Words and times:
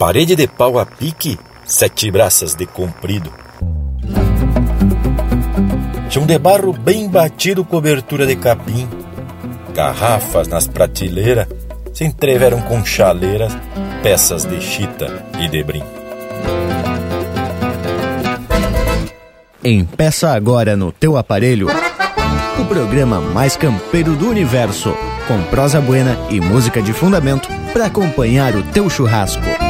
Parede 0.00 0.34
de 0.34 0.46
pau 0.46 0.78
a 0.78 0.86
pique, 0.86 1.38
sete 1.66 2.10
braças 2.10 2.54
de 2.54 2.64
comprido. 2.64 3.30
Chão 6.08 6.24
de 6.24 6.38
barro 6.38 6.72
bem 6.72 7.06
batido, 7.06 7.62
cobertura 7.66 8.26
de 8.26 8.34
capim. 8.34 8.88
Garrafas 9.74 10.48
nas 10.48 10.66
prateleiras 10.66 11.46
se 11.92 12.04
entreveram 12.04 12.62
com 12.62 12.82
chaleiras, 12.82 13.52
peças 14.02 14.46
de 14.46 14.58
chita 14.62 15.22
e 15.38 15.46
de 15.48 15.62
brim. 15.62 15.82
Empeça 19.62 20.30
agora 20.30 20.78
no 20.78 20.92
teu 20.92 21.18
aparelho 21.18 21.68
o 22.58 22.64
programa 22.64 23.20
mais 23.20 23.54
campeiro 23.54 24.16
do 24.16 24.30
universo, 24.30 24.94
com 25.28 25.42
prosa 25.50 25.78
buena 25.78 26.16
e 26.30 26.40
música 26.40 26.80
de 26.80 26.94
fundamento 26.94 27.50
para 27.74 27.84
acompanhar 27.84 28.56
o 28.56 28.62
teu 28.62 28.88
churrasco. 28.88 29.69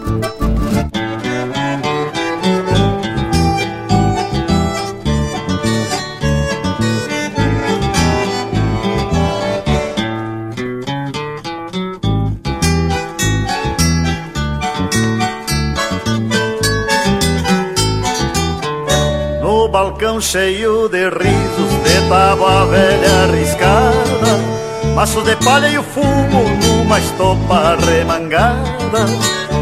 Cheio 20.21 20.87
de 20.87 21.09
risos, 21.09 21.71
de 21.83 22.07
tábua 22.07 22.65
velha 22.67 23.23
arriscada 23.23 24.61
Maço 24.93 25.21
de 25.23 25.35
palha 25.37 25.67
e 25.67 25.77
o 25.77 25.83
fumo 25.83 26.43
numa 26.63 26.99
estopa 26.99 27.75
remangada 27.85 29.05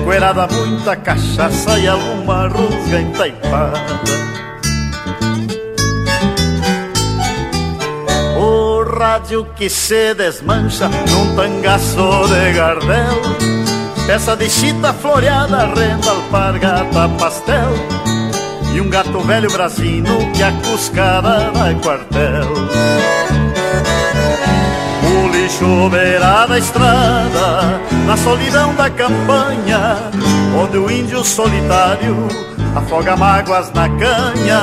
Coerada 0.03 0.47
muita 0.47 0.95
cachaça 0.95 1.77
e 1.79 1.87
alguma 1.87 2.47
rusga 2.47 2.99
entaipada. 2.99 3.79
O 8.37 8.83
rádio 8.97 9.45
que 9.55 9.69
se 9.69 10.13
desmancha 10.13 10.89
num 10.89 11.35
tangaço 11.35 12.27
de 12.27 12.53
gardel 12.53 13.21
Peça 14.07 14.35
de 14.35 14.49
chita 14.49 14.91
floreada, 14.93 15.67
renda, 15.67 16.09
alpargata, 16.09 17.09
pastel 17.19 17.98
E 18.73 18.81
um 18.81 18.89
gato 18.89 19.19
velho 19.19 19.51
brasino 19.51 20.31
que 20.33 20.43
a 20.43 20.51
cuscada 20.51 21.51
dá 21.51 21.73
quartel 21.81 23.09
lixo 25.49 25.89
beira 25.89 26.45
da 26.45 26.57
estrada, 26.57 27.81
na 28.05 28.15
solidão 28.17 28.73
da 28.75 28.89
campanha, 28.89 29.97
onde 30.55 30.77
o 30.77 30.91
índio 30.91 31.23
solitário 31.23 32.27
afoga 32.75 33.15
mágoas 33.15 33.71
na 33.73 33.89
canha. 33.89 34.61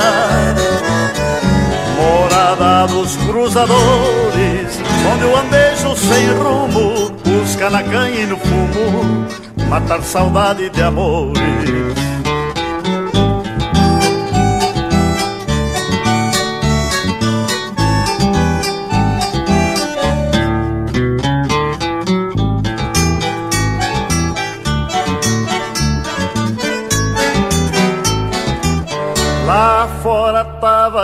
Morada 1.96 2.86
dos 2.92 3.16
cruzadores, 3.16 4.80
onde 5.12 5.24
o 5.24 5.36
andejo 5.36 5.96
sem 5.96 6.28
rumo 6.34 7.10
busca 7.24 7.70
na 7.70 7.82
canha 7.82 8.20
e 8.20 8.26
no 8.26 8.36
fumo 8.36 9.26
matar 9.68 10.02
saudade 10.02 10.70
de 10.70 10.82
amores. 10.82 12.15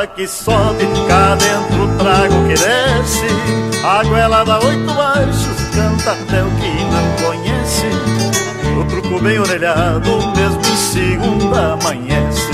Que 0.06 0.26
sobe, 0.26 0.84
cá 1.08 1.36
dentro 1.36 1.96
trago 1.98 2.48
que 2.48 2.54
desce. 2.54 3.26
A 3.84 4.02
goela 4.04 4.44
dá 4.44 4.58
oito 4.60 4.94
baixos, 4.94 5.60
canta 5.74 6.12
até 6.12 6.42
o 6.42 6.50
que 6.50 6.84
não 6.84 7.26
conhece. 7.26 7.86
O 8.78 8.84
truco 8.84 9.20
bem 9.20 9.38
orelhado, 9.38 10.10
mesmo 10.36 10.60
em 10.60 10.76
segunda 10.76 11.72
amanhece. 11.74 12.50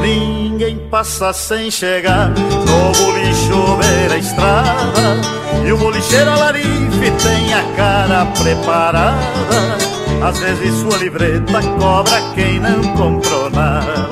Ninguém 0.00 0.78
passa 0.90 1.32
sem 1.32 1.70
chegar 1.70 2.30
no 2.30 2.92
bolicho 2.92 3.76
ver 3.76 4.12
a 4.12 4.18
estrada. 4.18 5.20
E 5.64 5.72
o 5.72 5.76
bolicheiro 5.76 6.30
alarife 6.30 7.10
tem 7.22 7.54
a 7.54 7.62
cara 7.76 8.26
preparada 8.26 9.83
às 10.24 10.38
vezes 10.38 10.74
sua 10.80 10.96
livreta 10.96 11.60
cobra 11.78 12.20
quem 12.34 12.58
não 12.58 12.82
comprou 12.94 13.50
nada. 13.50 14.08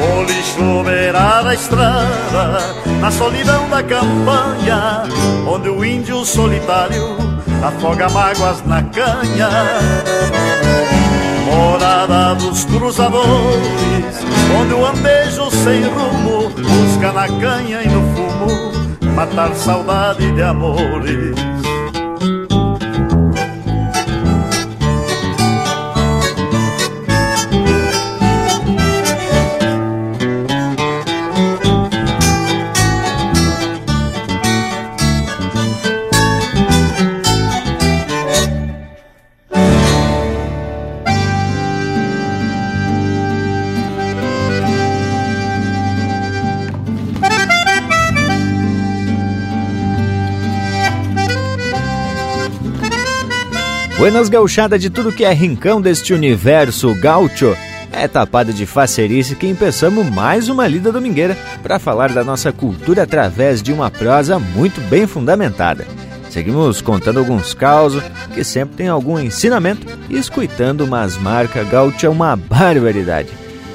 O 0.00 0.22
lixo 0.22 0.84
beira 0.84 1.42
da 1.42 1.54
estrada 1.54 2.74
Na 3.00 3.10
solidão 3.10 3.68
da 3.68 3.82
campanha 3.84 5.04
Onde 5.46 5.68
o 5.68 5.84
índio 5.84 6.24
solitário 6.24 7.16
Afoga 7.62 8.08
mágoas 8.08 8.64
na 8.66 8.82
canha. 8.82 9.48
Morada 11.46 12.34
dos 12.34 12.64
cruzadores 12.64 14.24
Onde 14.60 14.74
o 14.74 14.86
andejo 14.86 15.48
sem 15.50 15.82
rumo 15.84 16.50
Busca 16.50 17.12
na 17.12 17.28
canha 17.28 17.82
e 17.82 17.88
no 17.88 18.02
fumo 18.14 19.14
Matar 19.14 19.54
saudade 19.54 20.32
de 20.32 20.42
amores 20.42 21.61
Buenas 54.02 54.28
gauchada 54.28 54.76
de 54.80 54.90
tudo 54.90 55.12
que 55.12 55.24
é 55.24 55.32
rincão 55.32 55.80
deste 55.80 56.12
universo 56.12 56.92
gaúcho. 56.96 57.56
É 57.92 58.08
tapada 58.08 58.52
de 58.52 58.66
facerice 58.66 59.36
que 59.36 59.46
empeçamos 59.46 60.10
mais 60.10 60.48
uma 60.48 60.66
lida 60.66 60.90
domingueira 60.90 61.38
para 61.62 61.78
falar 61.78 62.12
da 62.12 62.24
nossa 62.24 62.50
cultura 62.52 63.04
através 63.04 63.62
de 63.62 63.72
uma 63.72 63.92
prosa 63.92 64.40
muito 64.40 64.80
bem 64.88 65.06
fundamentada. 65.06 65.86
Seguimos 66.30 66.82
contando 66.82 67.20
alguns 67.20 67.54
causos 67.54 68.02
que 68.34 68.42
sempre 68.42 68.74
tem 68.74 68.88
algum 68.88 69.20
ensinamento 69.20 69.86
e 70.10 70.18
escutando 70.18 70.80
umas 70.80 71.16
marcas 71.16 71.68
gaúcha 71.68 72.10
uma 72.10 72.34
barbaridade. 72.34 73.28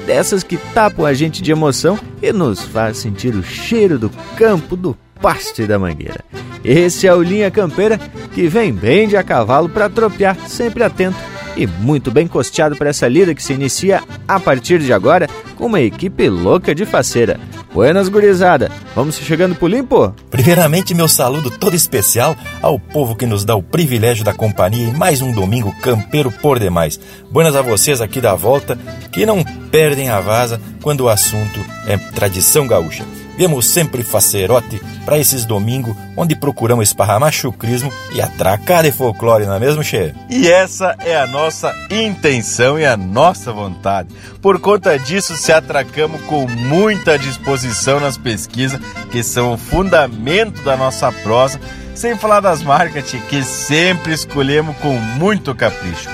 Dessas 0.06 0.42
que 0.42 0.58
tapam 0.58 1.06
a 1.06 1.14
gente 1.14 1.40
de 1.40 1.52
emoção 1.52 1.98
e 2.20 2.34
nos 2.34 2.60
faz 2.60 2.98
sentir 2.98 3.34
o 3.34 3.42
cheiro 3.42 3.98
do 3.98 4.10
campo, 4.36 4.76
do 4.76 4.94
pasto 5.22 5.62
e 5.62 5.66
da 5.66 5.78
mangueira. 5.78 6.22
Esse 6.68 7.06
é 7.06 7.14
o 7.14 7.22
Linha 7.22 7.50
Campeira 7.50 7.98
que 8.34 8.46
vem 8.46 8.74
bem 8.74 9.08
de 9.08 9.16
a 9.16 9.22
cavalo 9.22 9.70
para 9.70 9.88
tropear, 9.88 10.36
sempre 10.46 10.84
atento 10.84 11.16
e 11.56 11.66
muito 11.66 12.10
bem 12.10 12.26
costeado 12.26 12.76
para 12.76 12.90
essa 12.90 13.08
lida 13.08 13.34
que 13.34 13.42
se 13.42 13.54
inicia 13.54 14.02
a 14.28 14.38
partir 14.38 14.78
de 14.78 14.92
agora 14.92 15.26
com 15.56 15.64
uma 15.64 15.80
equipe 15.80 16.28
louca 16.28 16.74
de 16.74 16.84
faceira. 16.84 17.40
Buenas 17.72 18.10
gurizada, 18.10 18.70
vamos 18.94 19.16
chegando 19.16 19.54
pro 19.54 19.66
limpo? 19.66 20.14
Primeiramente, 20.30 20.92
meu 20.92 21.08
saludo 21.08 21.50
todo 21.50 21.74
especial 21.74 22.36
ao 22.60 22.78
povo 22.78 23.16
que 23.16 23.24
nos 23.24 23.46
dá 23.46 23.56
o 23.56 23.62
privilégio 23.62 24.22
da 24.22 24.34
companhia 24.34 24.88
em 24.88 24.92
mais 24.92 25.22
um 25.22 25.32
domingo 25.32 25.74
campeiro 25.80 26.30
por 26.30 26.58
demais. 26.58 27.00
Buenas 27.30 27.56
a 27.56 27.62
vocês 27.62 28.02
aqui 28.02 28.20
da 28.20 28.34
volta 28.34 28.78
que 29.10 29.24
não 29.24 29.42
perdem 29.70 30.10
a 30.10 30.20
vaza 30.20 30.60
quando 30.82 31.00
o 31.00 31.08
assunto 31.08 31.64
é 31.86 31.96
tradição 31.96 32.66
gaúcha. 32.66 33.06
Vemos 33.38 33.68
sempre 33.68 34.02
facerote 34.02 34.82
para 35.04 35.16
esses 35.16 35.44
domingos 35.44 35.96
onde 36.16 36.34
procuramos 36.34 36.88
esparramar 36.88 37.32
chucrismo 37.32 37.92
e 38.12 38.20
atracar 38.20 38.82
de 38.82 38.90
folclore, 38.90 39.46
não 39.46 39.54
é 39.54 39.60
mesmo, 39.60 39.82
Che? 39.82 40.12
E 40.28 40.48
essa 40.48 40.96
é 40.98 41.16
a 41.16 41.26
nossa 41.26 41.72
intenção 41.88 42.76
e 42.76 42.84
a 42.84 42.96
nossa 42.96 43.52
vontade. 43.52 44.08
Por 44.42 44.58
conta 44.58 44.98
disso, 44.98 45.36
se 45.36 45.52
atracamos 45.52 46.20
com 46.22 46.48
muita 46.48 47.16
disposição 47.16 48.00
nas 48.00 48.18
pesquisas, 48.18 48.80
que 49.12 49.22
são 49.22 49.52
o 49.52 49.56
fundamento 49.56 50.60
da 50.62 50.76
nossa 50.76 51.12
prosa, 51.12 51.60
Sem 51.98 52.16
falar 52.16 52.38
das 52.38 52.62
marcas 52.62 53.10
que 53.28 53.42
sempre 53.42 54.12
escolhemos 54.12 54.76
com 54.76 54.96
muito 54.96 55.52
capricho. 55.52 56.08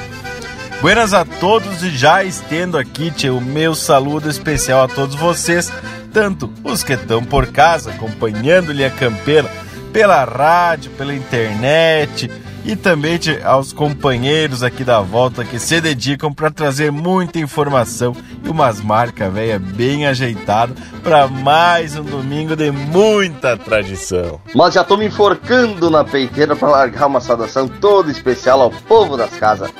Buenas 0.85 1.15
a 1.15 1.25
todos 1.25 1.83
e 1.83 1.89
já 1.89 2.23
estendo 2.23 2.77
aqui 2.77 3.11
o 3.31 3.41
meu 3.41 3.75
saludo 3.75 4.29
especial 4.29 4.85
a 4.85 4.87
todos 4.87 5.15
vocês, 5.15 5.73
tanto 6.13 6.53
os 6.63 6.83
que 6.83 6.93
estão 6.93 7.25
por 7.25 7.47
casa 7.47 7.91
acompanhando-lhe 7.91 8.85
a 8.85 8.91
campeira 8.91 9.51
pela 9.95 10.23
rádio, 10.25 10.91
pela 10.91 11.15
internet 11.15 12.31
e 12.67 12.77
também 12.77 13.19
aos 13.43 13.73
companheiros 13.73 14.63
aqui 14.63 14.85
da 14.85 15.01
volta 15.01 15.43
que 15.43 15.59
se 15.59 15.81
dedicam 15.81 16.31
para 16.31 16.51
trazer 16.51 16.93
muita 16.93 17.39
informação 17.39 18.15
e 18.45 18.51
umas 18.51 18.83
marcas 18.83 19.33
velha 19.33 19.59
bem 19.59 20.07
ajeitadas 20.07 20.77
para 21.03 21.27
mais 21.27 21.97
um 21.97 22.05
domingo 22.05 22.55
de 22.55 22.71
muita 22.71 23.57
tradição. 23.57 24.39
Mas 24.55 24.75
já 24.75 24.83
estou 24.83 24.99
me 24.99 25.07
enforcando 25.07 25.89
na 25.89 26.05
peiteira 26.05 26.55
para 26.55 26.69
largar 26.69 27.07
uma 27.07 27.23
saudação 27.23 27.67
toda 27.67 28.11
especial 28.11 28.61
ao 28.61 28.71
povo 28.71 29.17
das 29.17 29.31
casas. 29.31 29.71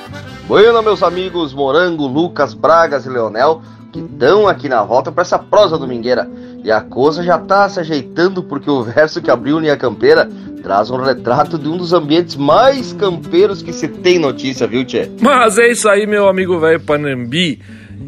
Bueno, 0.47 0.83
meus 0.83 1.01
amigos 1.01 1.55
Morango, 1.55 2.05
Lucas, 2.05 2.53
Bragas 2.53 3.03
e 3.07 3.09
Leonel, 3.09 3.63
que 3.91 3.99
estão 3.99 4.47
aqui 4.47 4.69
na 4.69 4.83
volta 4.83 5.11
para 5.11 5.23
essa 5.23 5.39
prosa 5.39 5.75
domingueira. 5.75 6.29
E 6.63 6.71
a 6.71 6.81
coisa 6.81 7.23
já 7.23 7.39
tá 7.39 7.67
se 7.67 7.79
ajeitando 7.79 8.43
porque 8.43 8.69
o 8.69 8.83
verso 8.83 9.19
que 9.23 9.31
abriu 9.31 9.57
Linha 9.57 9.75
Campeira 9.75 10.29
traz 10.61 10.91
um 10.91 10.97
retrato 10.97 11.57
de 11.57 11.67
um 11.67 11.77
dos 11.77 11.93
ambientes 11.93 12.35
mais 12.35 12.93
campeiros 12.93 13.63
que 13.63 13.73
se 13.73 13.87
tem 13.87 14.19
notícia, 14.19 14.67
viu, 14.67 14.85
Tchê? 14.85 15.09
Mas 15.19 15.57
é 15.57 15.71
isso 15.71 15.89
aí, 15.89 16.05
meu 16.05 16.27
amigo 16.27 16.59
velho 16.59 16.79
Panambi. 16.79 17.59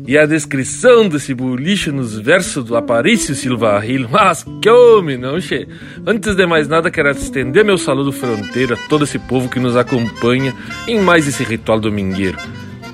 E 0.08 0.18
a 0.18 0.26
descrição 0.26 1.10
desse 1.10 1.34
bulicho 1.34 1.92
nos 1.92 2.18
versos 2.18 2.64
do 2.64 2.78
Aparício 2.78 3.36
Silva 3.36 3.78
Rio. 3.80 4.08
Mas 4.12 4.46
que 4.62 4.70
homem, 4.70 5.18
não, 5.18 5.40
che? 5.40 5.68
Antes 6.06 6.36
de 6.36 6.46
mais 6.46 6.68
nada, 6.68 6.90
quero 6.90 7.10
estender 7.10 7.66
meu 7.66 7.78
saludo 7.78 8.12
fronteiro 8.12 8.74
a 8.76 8.88
todo 8.88 9.04
esse 9.04 9.20
povo 9.20 9.50
que 9.50 9.60
nos 9.60 9.76
acompanha 9.76 10.54
em 10.88 11.00
mais 11.02 11.28
esse 11.28 11.44
ritual 11.44 11.80
domingueiro. 11.80 12.38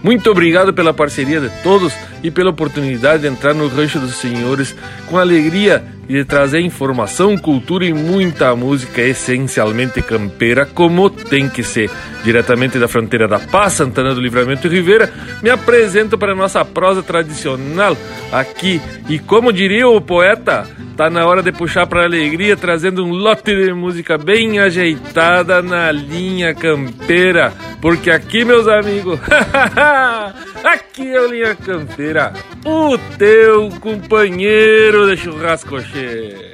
Muito 0.04 0.30
obrigado 0.30 0.74
pela 0.74 0.94
parceria 0.94 1.40
de 1.40 1.50
todos 1.64 1.94
e 2.22 2.30
pela 2.30 2.50
oportunidade 2.50 3.22
de 3.22 3.30
entrar 3.30 3.54
no 3.54 3.68
Rancho 3.68 4.00
dos 4.00 4.16
Senhores 4.16 4.76
com 5.08 5.18
alegria 5.18 5.84
e 6.08 6.14
de 6.14 6.26
trazer 6.26 6.60
informação, 6.60 7.38
cultura 7.38 7.86
e 7.86 7.94
muita 7.94 8.56
música 8.56 9.02
essencialmente 9.02 10.02
campeira, 10.02 10.66
como 10.66 11.10
tem 11.10 11.50
que 11.50 11.64
ser. 11.64 11.90
Diretamente 12.24 12.80
da 12.80 12.88
fronteira 12.88 13.28
da 13.28 13.40
Paz, 13.40 13.74
Santana 13.74 14.14
do 14.14 14.22
Livramento 14.22 14.68
e 14.68 14.70
Ribeira, 14.70 15.12
me 15.42 15.50
apresento 15.50 16.18
para 16.18 16.32
a 16.32 16.36
nossa 16.36 16.64
prosa 16.64 17.04
tradicional 17.04 17.98
aqui. 18.32 18.82
E 19.10 19.20
como 19.20 19.52
diria 19.52 19.88
o 19.88 20.00
poeta, 20.00 20.68
tá 20.96 21.10
na 21.10 21.26
hora 21.26 21.42
de 21.42 21.52
puxar 21.52 21.88
para 21.88 22.04
alegria, 22.04 22.56
trazendo 22.56 23.04
um 23.06 23.12
lote 23.12 23.56
de 23.56 23.74
música 23.74 24.18
bem 24.18 24.60
ajeitada 24.60 25.62
na 25.62 25.92
linha 25.92 26.54
campeira. 26.54 27.52
Porque 27.82 28.10
aqui, 28.10 28.46
meus 28.46 28.68
amigos, 28.68 29.20
aqui 30.64 31.14
é 31.14 31.22
o 31.22 31.28
Linha 31.28 31.56
Campeira, 31.56 32.34
o 32.66 32.98
teu 33.18 33.70
companheiro 33.80 35.08
de 35.08 35.18
churrasco 35.22 35.82
cheio. 35.82 36.54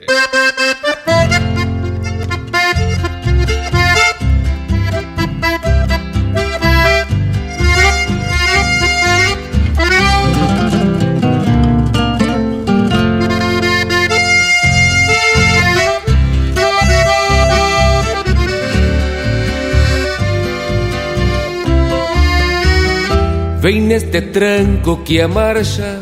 Vem 23.62 23.82
neste 23.82 24.22
tranco 24.22 25.04
que 25.04 25.20
a 25.20 25.28
marcha 25.28 26.00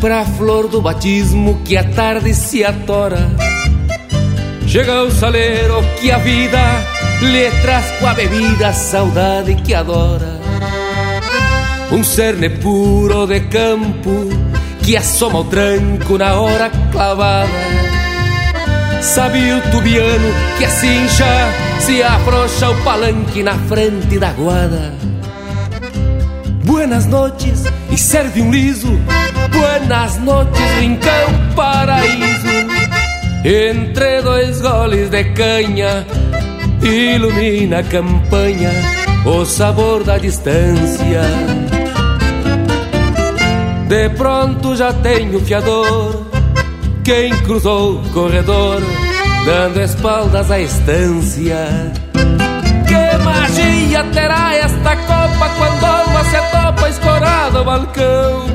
Pra 0.00 0.24
flor 0.24 0.68
do 0.68 0.80
batismo 0.80 1.60
que 1.64 1.76
a 1.76 1.84
tarde 1.84 2.34
se 2.34 2.64
atora. 2.64 3.30
Chega 4.66 5.02
o 5.02 5.10
saleiro 5.10 5.82
que 6.00 6.10
a 6.10 6.18
vida 6.18 6.60
lhe 7.22 7.50
traz 7.62 7.90
com 7.92 8.06
a 8.06 8.14
bebida 8.14 8.68
a 8.68 8.72
saudade 8.72 9.54
que 9.56 9.74
adora. 9.74 10.40
Um 11.90 12.02
cerne 12.02 12.50
puro 12.50 13.26
de 13.26 13.40
campo 13.40 14.28
que 14.82 14.96
assoma 14.96 15.40
o 15.40 15.44
tranco 15.44 16.18
na 16.18 16.34
hora 16.34 16.70
clavada. 16.92 17.48
Sabe 19.00 19.52
o 19.52 19.60
tubiano 19.70 20.34
que 20.58 20.64
a 20.64 20.70
cincha 20.70 21.50
se 21.80 22.02
afrouxa 22.02 22.70
o 22.70 22.84
palanque 22.84 23.42
na 23.42 23.54
frente 23.54 24.18
da 24.18 24.32
guada 24.32 25.03
Buenas 26.64 27.06
noches 27.06 27.64
e 27.90 27.96
serve 27.96 28.42
um 28.42 28.50
liso. 28.50 28.98
Buenas 29.52 30.18
noches, 30.18 30.70
rincão 30.80 31.54
paraíso. 31.54 32.48
Entre 33.44 34.22
dois 34.22 34.60
goles 34.60 35.10
de 35.10 35.24
canha, 35.32 36.06
ilumina 36.82 37.78
a 37.78 37.82
campanha 37.82 38.70
o 39.24 39.44
sabor 39.44 40.04
da 40.04 40.18
distância. 40.18 41.22
De 43.88 44.08
pronto 44.10 44.76
já 44.76 44.92
tenho 44.92 45.40
fiador, 45.40 46.26
quem 47.02 47.34
cruzou 47.42 47.96
o 47.96 48.10
corredor, 48.10 48.82
dando 49.46 49.80
espaldas 49.80 50.50
à 50.50 50.60
estância. 50.60 51.92
Que 52.86 53.24
magia 53.24 54.04
terá 54.12 54.54
esta 54.56 54.96
copa 54.96 55.48
quando 55.56 55.84
alma 55.84 56.24
se 56.24 56.36
topa 56.64 56.88
escorada 56.88 57.58
ao 57.58 57.64
balcão? 57.64 58.46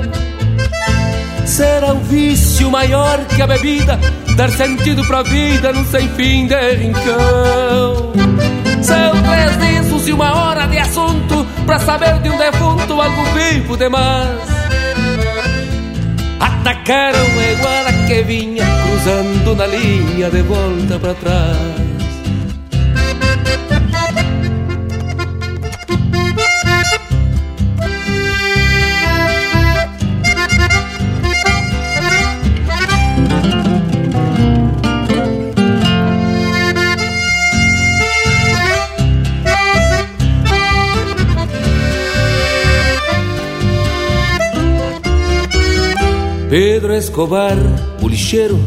Será 1.46 1.94
um 1.94 2.00
vício 2.00 2.72
maior 2.72 3.20
que 3.26 3.42
a 3.42 3.46
bebida, 3.48 4.00
dar 4.36 4.50
sentido 4.50 5.06
pra 5.06 5.22
vida 5.22 5.72
num 5.72 5.86
sem 5.86 6.08
fim 6.10 6.48
de 6.48 6.76
rincão. 6.76 8.12
São 8.82 9.12
três 9.24 9.58
discos 9.58 10.08
e 10.08 10.14
uma 10.14 10.34
hora 10.36 10.66
de 10.68 10.80
assunto 10.80 11.46
pra 11.66 11.78
saber 11.78 12.20
de 12.22 12.30
um 12.30 12.38
defunto 12.38 13.00
algo 13.00 13.24
vivo 13.34 13.78
demais. 13.78 14.40
Atacaram 16.40 17.20
a 17.20 17.52
iguana 17.52 18.08
que 18.08 18.24
vinha 18.24 18.66
cruzando 18.84 19.56
na 19.56 19.68
linha 19.68 20.30
de 20.32 20.42
volta 20.42 20.98
pra 21.00 21.14
trás. 21.14 21.79
Pedro 46.50 46.96
Escobar, 46.96 47.56
o 48.02 48.08
lixeiro, 48.08 48.60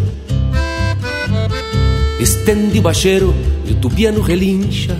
estende 2.20 2.78
o 2.78 2.82
bacheiro 2.82 3.34
e 3.66 3.72
o 3.72 3.74
tubiano 3.74 4.20
relincha. 4.20 4.96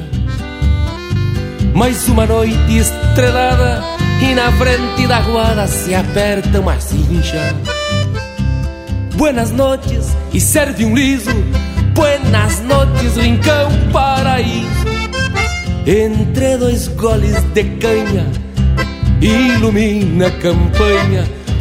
Mais 1.72 2.08
uma 2.08 2.26
noite 2.26 2.76
estrelada 2.76 3.84
e 4.20 4.34
na 4.34 4.50
frente 4.50 5.06
da 5.06 5.20
guarda 5.20 5.68
se 5.68 5.94
aperta 5.94 6.58
uma 6.58 6.80
cincha. 6.80 7.54
Buenas 9.14 9.52
noches 9.52 10.16
e 10.34 10.40
serve 10.40 10.84
um 10.84 10.92
liso. 10.92 11.30
Buenas 11.94 12.60
noches, 12.62 13.16
rincão 13.16 13.70
paraíso. 13.92 14.88
Entre 15.86 16.56
dois 16.56 16.88
goles 16.88 17.40
de 17.54 17.62
canha, 17.78 18.26
ilumina 19.20 20.26
a 20.26 20.30
campanha 20.32 21.41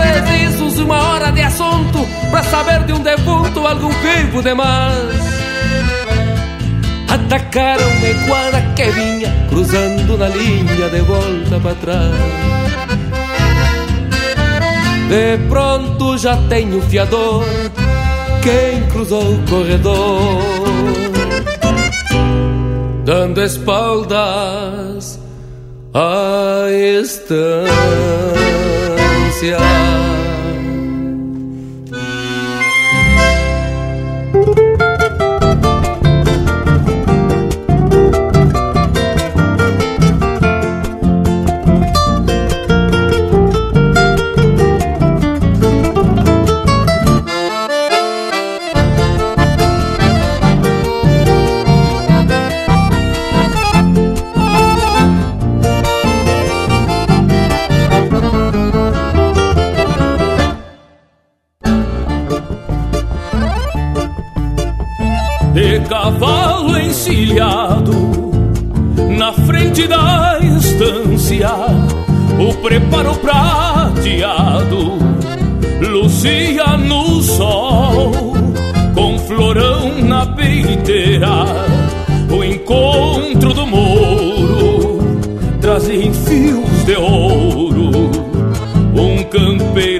São 0.00 0.22
precisos 0.22 0.78
uma 0.78 1.02
hora 1.10 1.30
de 1.30 1.42
assunto 1.42 2.08
Pra 2.30 2.42
saber 2.44 2.84
de 2.84 2.92
um 2.92 3.00
defunto 3.00 3.66
algum 3.66 3.90
vivo 3.90 4.42
demais 4.42 5.40
atacaram 7.10 7.90
meguada 8.00 8.60
que 8.74 8.90
vinha 8.90 9.28
cruzando 9.48 10.16
na 10.16 10.28
linha 10.28 10.88
de 10.88 11.00
volta 11.00 11.60
para 11.60 11.74
trás. 11.76 12.14
De 15.08 15.38
pronto 15.48 16.18
já 16.18 16.36
tenho 16.48 16.80
fiador, 16.82 17.44
quem 18.42 18.82
cruzou 18.90 19.34
o 19.34 19.38
corredor, 19.48 20.42
dando 23.04 23.42
espaldas 23.42 25.20
à 25.92 26.66
안. 29.48 30.09
Estância. 65.90 67.82
na 69.18 69.32
frente 69.32 69.88
da 69.88 70.38
estância, 70.40 71.50
o 72.38 72.54
preparo 72.62 73.14
prateado 73.16 74.98
lucia 75.80 76.76
no 76.76 77.20
sol, 77.22 78.12
com 78.94 79.18
florão 79.18 80.00
na 80.02 80.26
peiteira, 80.26 81.44
o 82.30 82.44
encontro 82.44 83.52
do 83.52 83.66
mouro 83.66 85.00
trazia 85.60 86.12
fios 86.12 86.84
de 86.86 86.96
ouro, 86.96 88.10
um 88.94 89.24
campeiro 89.24 89.99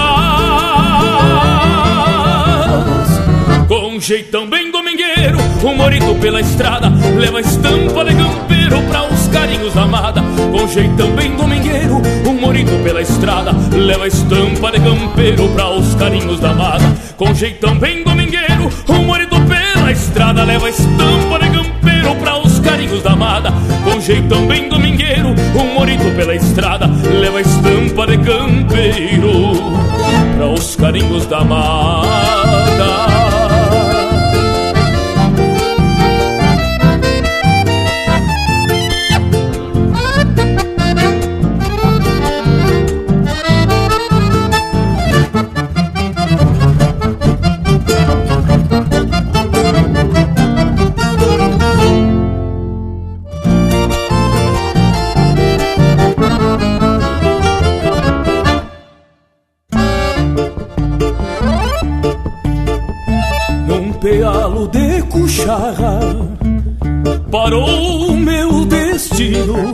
com 4.01 4.05
jeitão 4.07 4.49
bem 4.49 4.71
domingueiro, 4.71 5.37
um 5.63 5.75
morito 5.75 6.15
pela 6.15 6.41
estrada 6.41 6.91
Leva 7.19 7.39
estampa 7.39 8.03
de 8.03 8.15
campeiro 8.15 8.81
pra 8.89 9.03
os 9.03 9.27
carinhos 9.27 9.75
da 9.75 9.83
amada. 9.83 10.23
Com 10.51 10.67
jeitão 10.67 11.11
bem 11.11 11.35
domingueiro, 11.35 12.01
um 12.27 12.33
morito 12.33 12.71
pela 12.83 12.99
estrada 12.99 13.51
Leva 13.71 14.07
estampa 14.07 14.71
de 14.71 14.79
campeiro 14.79 15.47
pra 15.49 15.69
os 15.69 15.93
carinhos 15.93 16.39
da 16.39 16.49
amada. 16.49 16.83
Com 17.15 17.31
jeitão 17.35 17.77
bem 17.77 18.03
domingueiro, 18.03 18.69
um 18.89 19.03
morito 19.03 19.39
pela 19.41 19.91
estrada 19.91 20.43
Leva 20.45 20.67
estampa 20.67 21.37
de 21.39 21.49
campeiro 21.51 22.15
pra 22.15 22.37
os 22.39 22.59
carinhos 22.59 23.03
da 23.03 23.11
amada. 23.11 23.53
Com 23.83 24.01
jeitão 24.01 24.47
bem 24.47 24.67
domingueiro, 24.67 25.29
um 25.29 25.75
morito 25.75 26.15
pela 26.15 26.33
estrada 26.33 26.87
Leva 26.87 27.39
estampa 27.39 28.07
de 28.07 28.17
campeiro 28.17 29.53
pra 30.37 30.47
os 30.47 30.75
carinhos 30.75 31.27
da 31.27 31.37
amada 31.37 33.20
parou 67.43 68.11
o 68.11 68.15
meu 68.15 68.65
destino, 68.65 69.73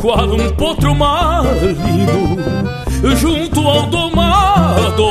qual 0.00 0.30
um 0.30 0.50
potro 0.52 0.94
marido 0.94 2.38
junto 3.16 3.60
ao 3.60 3.82
domador 3.88 5.02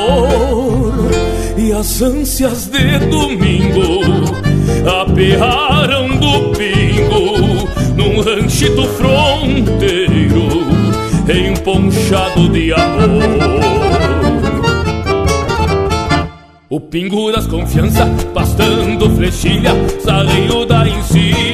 e 1.56 1.70
as 1.72 2.02
ânsias 2.02 2.66
de 2.66 2.98
domingo 3.06 4.00
apearam 5.00 6.08
do 6.08 6.50
pingo 6.58 7.68
num 7.94 8.20
ranchito 8.20 8.82
fronteiro 8.88 10.66
emponchado 11.28 12.48
de 12.48 12.72
amor. 12.72 14.10
O 16.68 16.78
pingo 16.78 17.32
das 17.32 17.48
confiança, 17.48 18.06
pastando 18.32 19.10
flechilha, 19.10 19.72
saleio 20.04 20.64
da 20.64 20.84
galpão. 20.84 21.49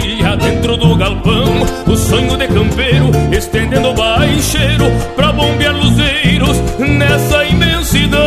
O 1.96 1.98
sonho 1.98 2.36
de 2.36 2.46
campeiro, 2.48 3.10
estendendo 3.32 3.94
baixeiro 3.94 4.84
pra 5.16 5.32
bombear 5.32 5.74
luzeiros 5.74 6.58
nessa 6.78 7.42
imensidão. 7.46 8.20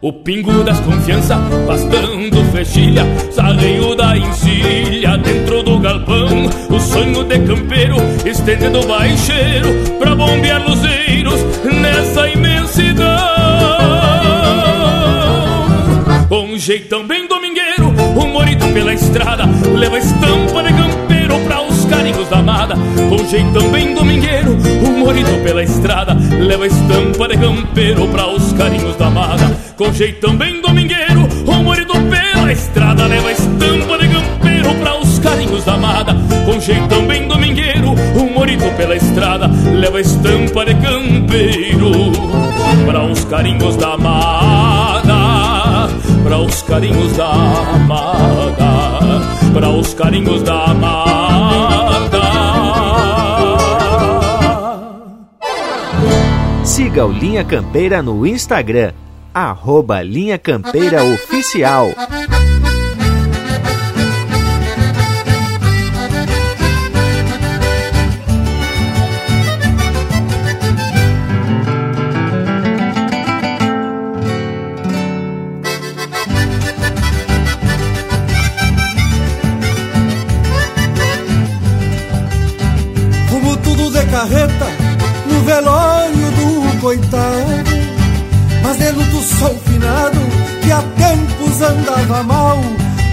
O 0.00 0.12
pingo 0.12 0.62
das 0.62 0.78
confiança, 0.78 1.36
pastando 1.66 2.44
flechilha, 2.52 3.04
saleio 3.32 3.96
da 3.96 4.16
encilha 4.16 5.18
dentro 5.18 5.64
do 5.64 5.80
galpão. 5.80 6.48
O 6.70 6.78
sonho 6.78 7.24
de 7.24 7.40
campeiro, 7.40 7.96
estendendo 8.24 8.86
baixeiro 8.86 9.68
pra 9.98 10.14
bombear 10.14 10.62
luzeiros 10.62 11.40
nessa 11.64 12.28
imensidão. 12.28 13.04
Um 16.30 16.56
jeitão 16.56 17.04
bem 17.04 17.24
um 17.24 17.33
estrada, 18.94 19.44
leva 19.74 19.98
estampa 19.98 20.62
de 20.62 20.72
campeiro 20.72 21.38
pra 21.40 21.62
os 21.62 21.84
carinhos 21.84 22.28
da 22.28 22.38
amada. 22.38 22.74
Com 23.08 23.18
jeitão 23.28 23.68
bem 23.70 23.94
domingueiro, 23.94 24.56
um 24.86 24.98
morito 24.98 25.32
pela 25.42 25.62
estrada, 25.62 26.16
leva 26.38 26.66
estampa 26.66 27.28
de 27.28 27.36
campeiro 27.36 28.06
pra 28.08 28.28
os 28.28 28.52
carinhos 28.52 28.96
da 28.96 29.06
amada. 29.06 29.56
Com 29.76 29.92
jeitão 29.92 30.36
bem 30.36 30.60
domingueiro, 30.60 31.28
um 31.46 31.62
morito 31.62 31.92
pela 31.92 32.52
estrada, 32.52 33.06
leva 33.06 33.32
estampa 33.32 33.98
de 33.98 34.08
campeiro 34.08 34.74
pra 34.76 34.98
os 35.00 35.18
carinhos 35.18 35.64
da 35.64 35.74
amada. 35.74 36.16
Com 36.46 36.60
jeitão 36.60 37.04
bem 37.06 37.26
domingueiro, 37.26 37.94
um 38.16 38.32
morito 38.32 38.64
pela 38.76 38.94
estrada, 38.94 39.50
leva 39.72 40.00
estampa 40.00 40.64
de 40.64 40.74
campeiro 40.74 42.12
pra 42.86 43.04
os 43.04 43.24
carinhos 43.24 43.76
da 43.76 43.94
amada 43.94 45.44
para 46.24 46.38
os 46.38 46.62
carinhos 46.62 47.16
da 47.16 47.30
amada, 47.30 48.73
para 49.54 49.70
os 49.70 49.94
carinhos 49.94 50.42
da 50.42 50.64
amada. 50.64 52.20
Siga 56.64 57.06
o 57.06 57.12
Linha 57.12 57.44
Campeira 57.44 58.02
no 58.02 58.26
Instagram, 58.26 58.92
arroba 59.32 60.02
Linha 60.02 60.38
Campeira 60.38 61.04
Oficial. 61.04 61.90
Sou 89.24 89.58
finado 89.60 90.20
que 90.62 90.70
há 90.70 90.82
tempos 90.82 91.62
andava 91.62 92.22
mal. 92.24 92.58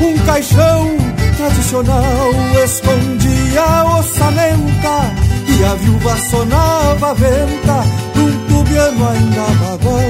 Um 0.01 0.17
caixão 0.25 0.97
tradicional 1.37 2.31
escondia 2.65 3.61
a 3.61 3.97
ossamenta 3.97 5.13
e 5.47 5.63
a 5.63 5.73
viúva 5.75 6.17
sonava 6.29 7.11
a 7.11 7.13
venta 7.13 7.85
num 8.15 8.45
tubiano 8.47 9.07
ainda 9.07 9.41
bagual. 9.63 10.01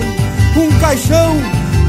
Um 0.58 0.80
caixão 0.80 1.36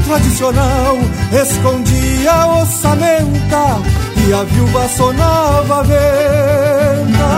tradicional 0.05 0.97
escondia 1.31 2.31
a 2.31 2.61
ossamenta 2.61 3.81
e 4.27 4.33
a 4.33 4.43
viúva 4.43 4.87
sonava 4.89 5.79
a 5.79 5.83
venta 5.83 7.31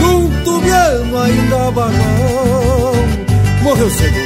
num 0.00 0.30
tubiano 0.42 1.18
ainda 1.18 1.70
bagual. 1.70 2.94
Morreu 3.62 3.90
cedo 3.90 4.25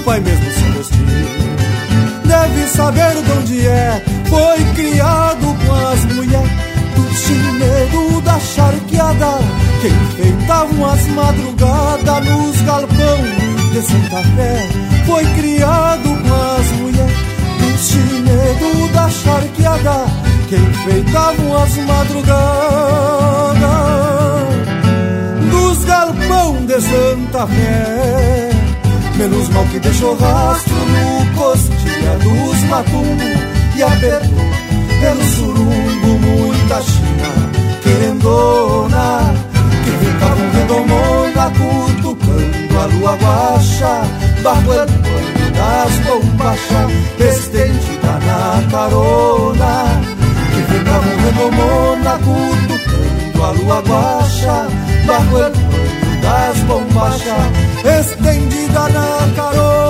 pai 0.00 0.20
mesmo 0.20 0.50
se 0.52 0.64
vestiu. 0.76 1.06
Deve 2.24 2.66
saber 2.68 3.22
de 3.22 3.32
onde 3.32 3.66
é 3.66 4.02
foi 4.28 4.64
criado 4.74 5.46
com 5.66 5.74
as 5.74 6.04
mulheres 6.14 6.50
do 6.94 7.14
chinedo 7.14 8.20
da 8.22 8.38
charqueada 8.38 9.38
que 9.80 9.88
enfeitavam 9.88 10.90
as 10.90 11.06
madrugadas 11.08 12.28
nos 12.28 12.62
galpão 12.62 13.18
de 13.72 13.82
Santa 13.82 14.22
Fé. 14.36 14.68
Foi 15.06 15.24
criado 15.34 16.08
com 16.22 16.34
as 16.60 16.70
mulheres 16.80 17.16
do 17.58 17.78
chinedo 17.78 18.92
da 18.92 19.10
charqueada 19.10 20.06
que 20.48 20.56
enfeitavam 20.56 21.62
as 21.62 21.76
madrugadas 21.76 23.60
nos 25.52 25.84
galpão 25.84 26.64
de 26.66 26.80
Santa 26.80 27.46
Fé. 27.48 28.49
Menos 29.20 29.50
mal 29.50 29.66
que 29.66 29.78
deixou 29.78 30.16
rastro 30.16 30.74
no 30.74 31.36
costilha 31.36 32.16
dos 32.22 32.58
matumbos 32.70 33.76
e 33.76 33.82
apertou. 33.82 34.50
Pelo 34.98 35.24
surumbo 35.36 36.18
muita 36.26 36.80
china 36.80 37.50
querendona 37.82 39.34
que 39.84 39.90
ficavam 40.06 40.50
redomona 40.52 41.50
cutucando 41.50 42.78
a 42.80 42.86
lua 42.86 43.16
guacha 43.16 44.04
el 44.38 44.42
pano 44.42 44.84
das 45.52 45.92
bombachas 46.06 46.90
estendida 47.20 48.18
na 48.24 48.70
carona. 48.70 50.00
Que 50.50 50.62
ficavam 50.72 51.16
redomona 51.26 52.18
cutucando 52.24 53.44
a 53.44 53.50
lua 53.50 53.82
guacha 53.82 54.66
el 54.66 55.06
pano 55.06 55.80
das 56.22 56.58
bombachas 56.60 57.69
estendida 57.84 58.88
na 58.88 59.34
carona. 59.36 59.80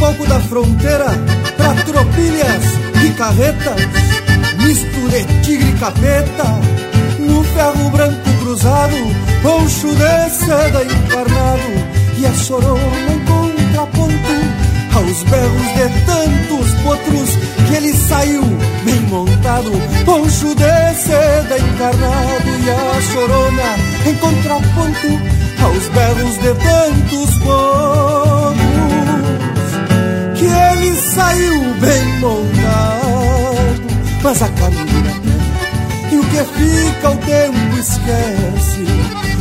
Pouco 0.00 0.26
da 0.26 0.40
fronteira 0.40 1.10
pra 1.58 1.74
tropilhas 1.84 2.64
e 3.04 3.10
carretas, 3.10 4.09
misto 4.60 5.08
de 5.08 5.24
tigre 5.42 5.70
e 5.70 5.72
capeta, 5.78 6.60
no 7.18 7.42
ferro 7.44 7.90
branco 7.90 8.30
cruzado, 8.40 8.96
poncho 9.42 9.88
de 9.94 10.30
seda 10.30 10.84
encarnado, 10.84 11.70
e 12.18 12.26
a 12.26 12.32
chorona 12.34 12.80
em 13.12 13.18
contraponto, 13.24 14.34
aos 14.94 15.22
berros 15.24 15.68
de 15.76 15.88
tantos 16.06 16.68
potros, 16.82 17.30
que 17.66 17.74
ele 17.76 17.92
saiu 17.94 18.42
bem 18.84 19.00
montado, 19.08 19.70
poncho 20.04 20.54
de 20.54 20.94
seda 20.94 21.58
encarnado, 21.58 22.50
e 22.64 22.70
a 22.70 23.00
chorona 23.12 23.76
em 24.06 24.14
contraponto, 24.16 25.08
aos 25.62 25.88
berros 25.88 26.38
de 26.38 26.54
tantos 26.54 27.30
potros 27.38 28.70
que 30.38 30.46
ele 30.46 30.96
saiu 30.96 31.60
bem 31.80 32.18
montado, 32.18 32.89
mas 34.22 34.42
a 34.42 34.48
caminho 34.48 35.40
e 36.12 36.18
o 36.18 36.24
que 36.24 36.44
fica 36.44 37.10
o 37.10 37.16
tempo 37.18 37.78
esquece. 37.78 38.84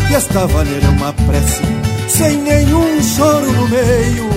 E 0.10 0.16
esta 0.16 0.46
vaneira 0.48 0.86
é 0.86 0.90
uma 0.90 1.14
prece, 1.14 1.62
sem 2.08 2.38
nenhum 2.42 3.02
choro 3.02 3.52
no 3.52 3.68
meio, 3.68 4.30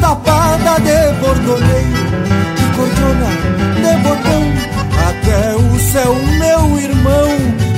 tapada 0.00 0.80
de 0.80 1.20
bordoneio, 1.20 2.10
de 2.56 2.76
cordona, 2.76 3.30
de 3.76 3.96
botão, 4.02 4.70
até 5.08 5.54
o 5.56 5.78
céu, 5.92 6.14
meu 6.38 6.80
irmão, 6.80 7.28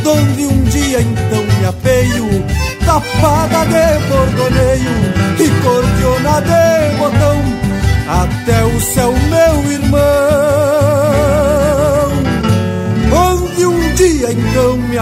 donde 0.04 0.46
um 0.46 0.62
dia 0.64 1.00
então 1.00 1.44
me 1.58 1.64
apeio, 1.66 2.44
tapada 2.84 3.64
de 3.66 4.08
bordoneio, 4.08 5.22
e 5.38 5.62
cordiona 5.62 6.40
de 6.42 6.96
botão. 6.98 7.62
Até 8.08 8.64
o 8.64 8.80
céu, 8.80 9.14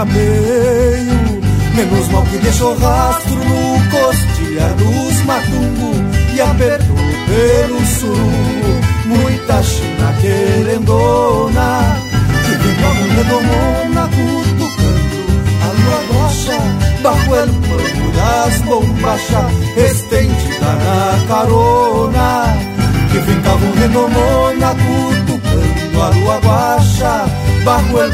então 0.01 0.05
me 0.05 0.11
ameio, 0.11 1.41
menos 1.75 2.07
mal 2.09 2.23
que 2.23 2.37
deixou 2.37 2.77
rastro 2.77 3.35
no 3.35 3.91
costilha 3.91 4.67
dos 4.77 5.25
matungo 5.25 5.91
e 6.33 6.41
apertou 6.41 6.95
pelo 7.27 7.85
surungo, 7.85 8.81
muita 9.05 9.61
china 9.63 10.13
querendona, 10.21 11.97
que 12.45 12.51
vem 12.55 12.75
como 12.75 13.03
redomona 13.15 14.09
cutucando 14.09 15.21
a 15.61 15.67
lua 15.73 15.99
rocha, 16.09 16.57
bajo 17.01 17.35
el 17.35 17.49
pano 17.49 18.11
das 18.15 18.61
bombachas, 18.61 19.51
estendida 19.77 20.73
na 20.73 21.27
carona. 21.27 22.71
Que 23.11 23.19
ficavam 23.19 23.71
redomona 23.73 24.73
cutucando 24.73 26.01
a 26.01 26.09
lua 26.11 26.39
baixa, 26.39 27.25
bajo 27.63 28.03
el 28.03 28.11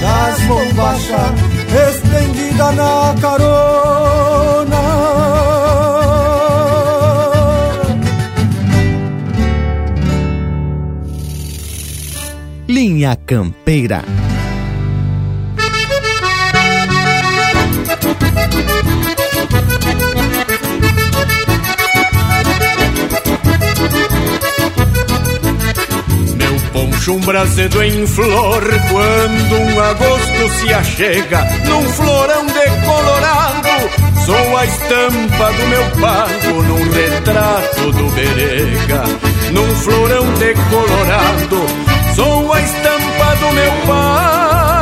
das 0.00 0.48
bombachas, 0.48 1.32
estendida 1.88 2.72
na 2.72 3.14
carona. 3.20 4.82
Linha 12.66 13.16
Campeira 13.16 14.04
um 27.10 27.20
brasedo 27.20 27.82
em 27.82 28.06
flor 28.06 28.62
quando 28.90 29.54
um 29.56 29.80
agosto 29.80 30.48
se 30.58 30.72
achega 30.72 31.44
num 31.64 31.82
florão 31.90 32.46
decolorado. 32.46 33.68
Sou 34.26 34.56
a 34.56 34.64
estampa 34.64 35.52
do 35.52 35.66
meu 35.68 35.84
pago 36.00 36.62
num 36.62 36.90
retrato 36.90 37.92
do 37.92 38.10
berega, 38.10 39.02
num 39.52 39.74
florão 39.76 40.32
decolorado. 40.34 41.66
Sou 42.14 42.52
a 42.52 42.60
estampa 42.60 43.36
do 43.36 43.52
meu 43.52 43.72
pago 43.86 44.78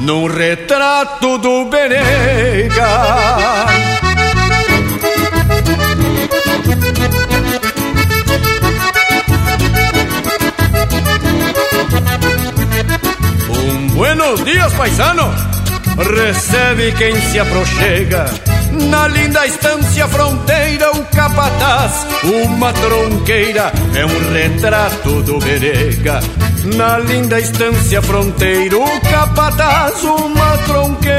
num 0.00 0.26
retrato 0.26 1.38
do 1.38 1.64
berega. 1.66 2.88
Buenos 13.94 14.44
dias, 14.44 14.72
paisano! 14.74 15.32
Recebe 15.98 16.92
quem 16.92 17.20
se 17.20 17.40
aproxega. 17.40 18.26
Na 18.88 19.08
linda 19.08 19.44
estância 19.46 20.06
fronteira, 20.06 20.92
o 20.92 21.04
capataz, 21.06 22.06
uma 22.22 22.72
tronqueira, 22.72 23.72
é 23.94 24.06
um 24.06 24.32
retrato 24.32 25.22
do 25.22 25.38
berega. 25.38 26.20
Na 26.76 26.98
linda 26.98 27.40
estância 27.40 28.00
fronteira, 28.02 28.78
o 28.78 29.00
capataz, 29.00 30.04
uma 30.04 30.58
tronqueira, 30.58 31.18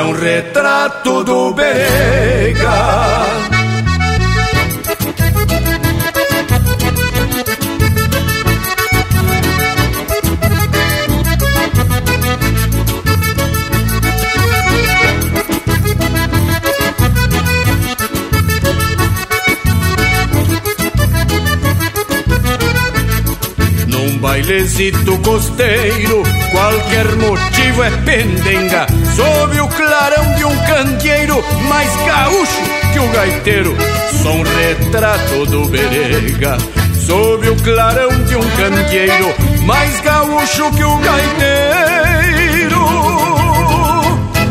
é 0.00 0.02
um 0.02 0.12
retrato 0.12 1.22
do 1.22 1.52
Berega. 1.52 3.39
Bailezito 24.20 25.18
costeiro, 25.18 26.22
qualquer 26.52 27.16
motivo 27.16 27.82
é 27.82 27.90
pendenga. 27.90 28.86
Sob 29.16 29.60
o 29.60 29.68
clarão 29.68 30.34
de 30.34 30.44
um 30.44 30.56
candeeiro, 30.66 31.42
mais 31.68 31.90
gaúcho 32.06 32.62
que 32.92 32.98
o 32.98 33.08
gaiteiro. 33.08 33.76
Sou 34.22 34.34
um 34.34 34.42
retrato 34.42 35.46
do 35.46 35.64
berega. 35.68 36.58
Sob 37.06 37.48
o 37.48 37.56
clarão 37.56 38.10
de 38.24 38.36
um 38.36 38.50
candeeiro, 38.56 39.34
mais 39.64 40.00
gaúcho 40.00 40.70
que 40.72 40.84
o 40.84 40.96
gaiteiro. 40.98 42.80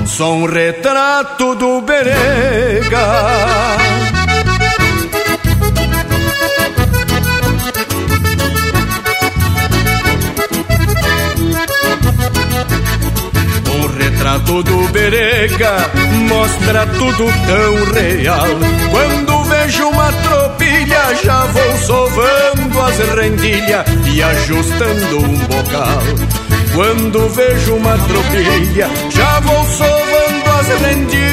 Sou 0.07 0.35
um 0.35 0.45
retrato 0.45 1.55
do 1.55 1.81
berega. 1.81 2.97
Retrato 14.29 14.61
do 14.63 14.87
Berega 14.89 15.89
mostra 16.27 16.85
tudo 16.85 17.25
tão 17.47 17.93
real. 17.93 18.47
Quando 18.91 19.43
vejo 19.45 19.87
uma 19.87 20.11
tropilha, 20.11 21.15
já 21.23 21.45
vou 21.45 21.77
sovando 21.77 22.81
as 22.81 22.97
rendilhas 23.15 23.85
e 24.13 24.21
ajustando 24.21 25.17
um 25.17 25.37
bocal. 25.47 26.03
Quando 26.75 27.29
vejo 27.29 27.73
uma 27.75 27.97
tropilha, 27.97 28.87
já 29.09 29.39
vou 29.39 29.65
sovando 29.65 30.51
as 30.59 30.67
rendilhas 30.81 31.29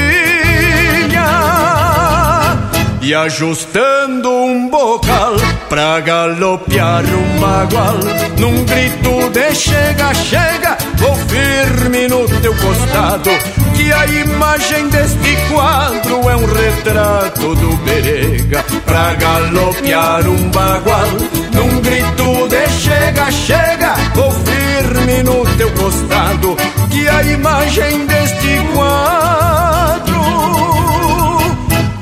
e 3.03 3.15
ajustando 3.15 4.31
um 4.31 4.71
bocal 4.71 5.37
pra 5.69 6.01
galopear 6.01 7.05
um 7.05 7.41
bagual. 7.41 7.99
Num 8.39 8.65
grito 8.65 9.31
de 9.31 9.55
chega, 9.55 10.15
chega, 10.15 10.77
vou 10.97 11.15
firme 11.17 12.09
no 12.09 12.27
teu 12.41 12.55
costado. 12.55 13.31
Que 13.75 13.93
a 13.93 14.07
imagem 14.07 14.89
deste 14.89 15.37
quadro 15.53 16.29
é 16.29 16.37
um 16.37 16.47
retrato 16.47 17.55
do 17.55 17.77
berega 17.85 18.65
pra 18.85 19.15
galopear 19.15 20.29
um 20.29 20.51
bagual. 20.51 21.09
Num 21.53 21.81
grito 21.81 22.49
de 22.49 22.69
chega, 22.73 23.31
chega, 23.31 23.95
vou 24.15 24.31
firme 24.31 25.23
no 25.23 25.45
teu 25.57 25.71
costado. 25.73 26.57
Que 26.91 27.09
a 27.09 27.23
imagem 27.23 28.07
deste 28.07 28.61
quadro 28.75 29.26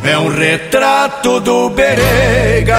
é 0.05 0.19
um 0.19 0.29
retrato 0.29 1.40
do 1.40 1.71
Berega. 1.71 2.79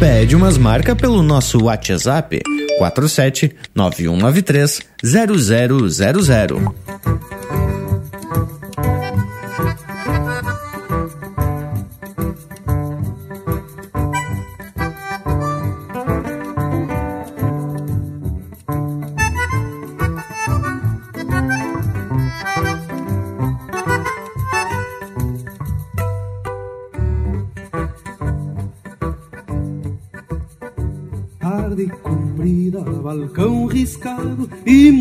Pede 0.00 0.36
umas 0.36 0.58
marcas 0.58 0.96
pelo 0.96 1.22
nosso 1.22 1.64
WhatsApp 1.64 2.40
47 2.78 3.54
9193 3.74 4.80
0000. 5.02 6.74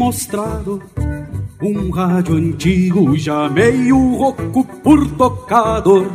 Mostrado 0.07 0.81
um 1.61 1.89
rádio 1.89 2.35
antigo 2.35 3.17
já 3.17 3.49
meio 3.49 4.15
rouco 4.15 4.63
por 4.81 5.05
tocador. 5.11 6.07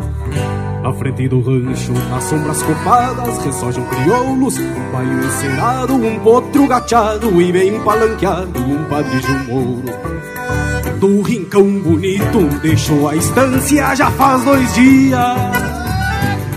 Na 0.83 0.91
frente 0.95 1.29
do 1.29 1.43
rancho, 1.43 1.93
nas 2.09 2.25
sombras 2.25 2.63
copadas, 2.63 3.45
ressojam 3.45 3.85
crioulos, 3.85 4.57
um 4.57 4.93
baio 4.93 5.25
encerado, 5.27 5.95
um 5.95 6.19
potro 6.21 6.67
gateado 6.67 7.43
e 7.43 7.53
bem 7.53 7.79
palanqueado, 7.81 8.61
um 8.61 8.83
padrilho 8.85 9.45
mouro. 9.47 9.85
Do 10.99 11.21
rincão 11.21 11.69
bonito 11.81 12.61
deixou 12.63 13.11
a 13.11 13.15
estância 13.15 13.95
já 13.95 14.11
faz 14.13 14.43
dois 14.43 14.75
dias. 14.75 15.21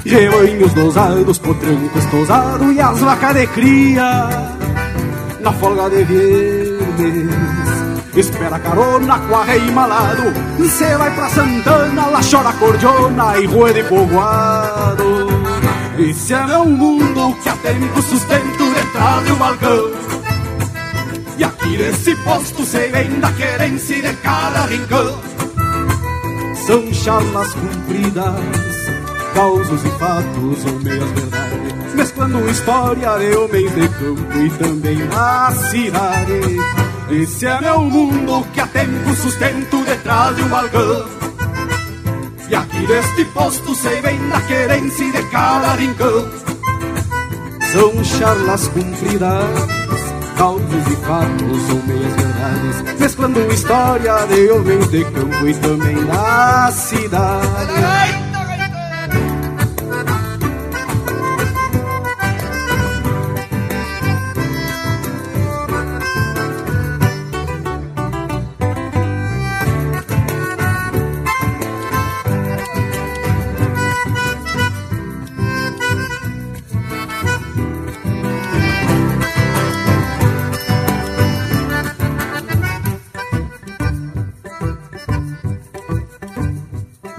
Rebanhos 0.05 0.73
dosados, 0.73 1.37
potrancos 1.39 2.05
tosados 2.05 2.73
e 2.73 2.79
as 2.79 2.99
vacas 3.01 3.35
de 3.35 3.47
cria 3.47 4.55
na 5.45 5.51
folga 5.51 5.89
de 5.89 6.03
viernes. 6.95 7.95
Espera 8.15 8.59
carona 8.59 9.19
com 9.19 9.35
arreio 9.35 9.71
malado, 9.73 10.23
cê 10.69 10.95
vai 10.97 11.13
pra 11.13 11.29
Santana, 11.29 12.07
lá 12.07 12.21
chora 12.21 12.53
cordiona 12.53 13.37
e 13.37 13.45
rua 13.45 13.73
de 13.73 13.83
povoado. 13.83 15.27
Esse 15.99 16.33
é 16.33 16.45
meu 16.45 16.65
mundo 16.65 17.35
que 17.43 17.49
há 17.49 17.55
tempo 17.57 18.01
sustento 18.01 18.73
detrás 18.73 19.27
do 19.27 19.35
balcão. 19.35 19.91
E 21.37 21.43
aqui 21.43 21.77
nesse 21.77 22.15
posto 22.17 22.65
cê 22.65 22.87
vem 22.87 23.19
da 23.19 23.31
querência 23.33 24.01
de 24.01 24.13
cada 24.17 24.65
rincão. 24.65 25.19
São 26.65 26.93
charlas 26.93 27.53
compridas, 27.53 28.35
causos 29.33 29.83
e 29.83 29.89
fatos 29.99 30.65
ou 30.65 30.79
meias 30.79 31.09
verdades 31.11 31.84
mesclando 31.95 32.49
história 32.49 33.17
de 33.17 33.35
homens 33.35 33.73
de 33.73 33.89
campo 33.89 34.37
e 34.37 34.49
também 34.51 34.97
na 35.07 35.51
cidade. 35.51 36.57
Esse 37.09 37.45
é 37.45 37.61
meu 37.61 37.81
mundo 37.81 38.45
que 38.53 38.59
há 38.59 38.67
tempo 38.67 39.15
sustento 39.15 39.83
detrás 39.85 40.35
de 40.35 40.43
um 40.43 40.49
balcão. 40.49 41.05
E 42.49 42.55
aqui 42.55 42.85
deste 42.85 43.25
posto 43.25 43.73
sei 43.75 44.01
bem 44.01 44.29
da 44.29 44.41
querência 44.41 45.11
de 45.11 45.23
cada 45.29 45.75
rincão. 45.75 46.29
São 47.71 48.03
charlas 48.03 48.67
compridas, 48.67 49.67
causos 50.37 50.87
e 50.87 50.95
fatos 51.05 51.69
ou 51.69 51.83
meias 51.83 52.13
verdades, 52.13 52.99
mesclando 52.99 53.51
história 53.51 54.25
de 54.27 54.49
homens 54.51 54.89
de 54.89 55.03
campo 55.05 55.47
e 55.47 55.53
também 55.55 55.95
na 56.05 56.71
cidade. 56.71 58.24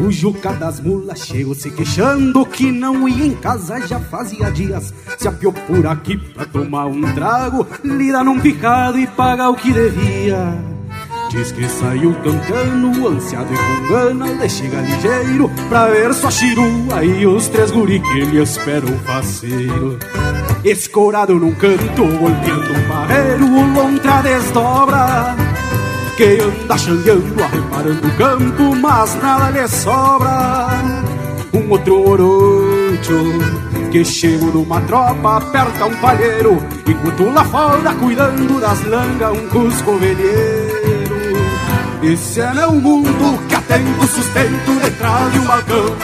O 0.07 0.12
Juca 0.12 0.53
das 0.53 0.79
mulas 0.79 1.27
chegou 1.27 1.53
se 1.53 1.69
queixando 1.69 2.47
que 2.47 2.71
não 2.71 3.09
ia 3.09 3.27
em 3.27 3.35
casa 3.35 3.85
já 3.87 3.99
fazia 3.99 4.51
dias. 4.51 4.95
Se 5.19 5.27
apiou 5.27 5.53
por 5.53 5.85
aqui 5.85 6.16
pra 6.16 6.45
tomar 6.45 6.87
um 6.87 7.03
trago, 7.12 7.66
lida 7.83 8.23
num 8.23 8.38
picado 8.38 8.99
e 8.99 9.07
pagar 9.07 9.51
o 9.51 9.57
que 9.57 9.73
devia. 9.73 10.55
Diz 11.31 11.51
que 11.51 11.69
saiu 11.69 12.14
cantando, 12.23 13.09
ansiado 13.09 13.53
e 13.53 13.57
com 13.57 13.88
gana 13.92 14.33
de 14.37 14.49
chegar 14.49 14.81
ligeiro 14.81 15.51
Pra 15.69 15.88
ver 15.88 16.14
sua 16.14 16.31
chirua 16.31 17.05
e 17.05 17.27
os 17.27 17.49
três 17.49 17.73
guri 17.73 17.99
que 17.99 18.25
lhe 18.27 18.40
esperam 18.40 18.97
faceiro 19.01 19.99
Escorado 20.64 21.35
num 21.35 21.53
canto, 21.53 22.07
golpeando 22.19 22.73
um 22.73 22.88
barreiro, 22.88 23.45
o 23.45 23.75
lontra 23.75 24.23
desdobra 24.23 25.45
Que 26.16 26.38
anda 26.40 26.79
xangueando, 26.79 27.44
arreparando 27.44 28.09
o 28.09 28.16
campo, 28.16 28.76
mas 28.76 29.14
nada 29.22 29.50
lhe 29.50 29.68
sobra. 29.68 30.68
Um 31.52 31.70
outro 31.70 32.09
orocho 32.09 33.22
que 33.90 34.05
chega 34.05 34.46
numa 34.46 34.81
tropa, 34.83 35.38
aperta 35.38 35.87
um 35.87 35.96
palheiro 35.96 36.59
Enquanto 36.87 37.31
lá 37.33 37.44
fora, 37.44 37.94
cuidando 37.94 38.61
das 38.61 38.85
langas, 38.85 39.38
um 39.38 39.48
cusco 39.48 39.96
velheiro 39.96 40.76
esse 42.02 42.40
é 42.40 42.55
meu 42.55 42.72
mundo 42.72 43.48
que 43.48 43.55
atendo 43.55 44.07
sustento 44.07 44.81
detrás 44.81 45.33
de 45.33 45.38
um 45.40 45.44
balcão. 45.44 45.96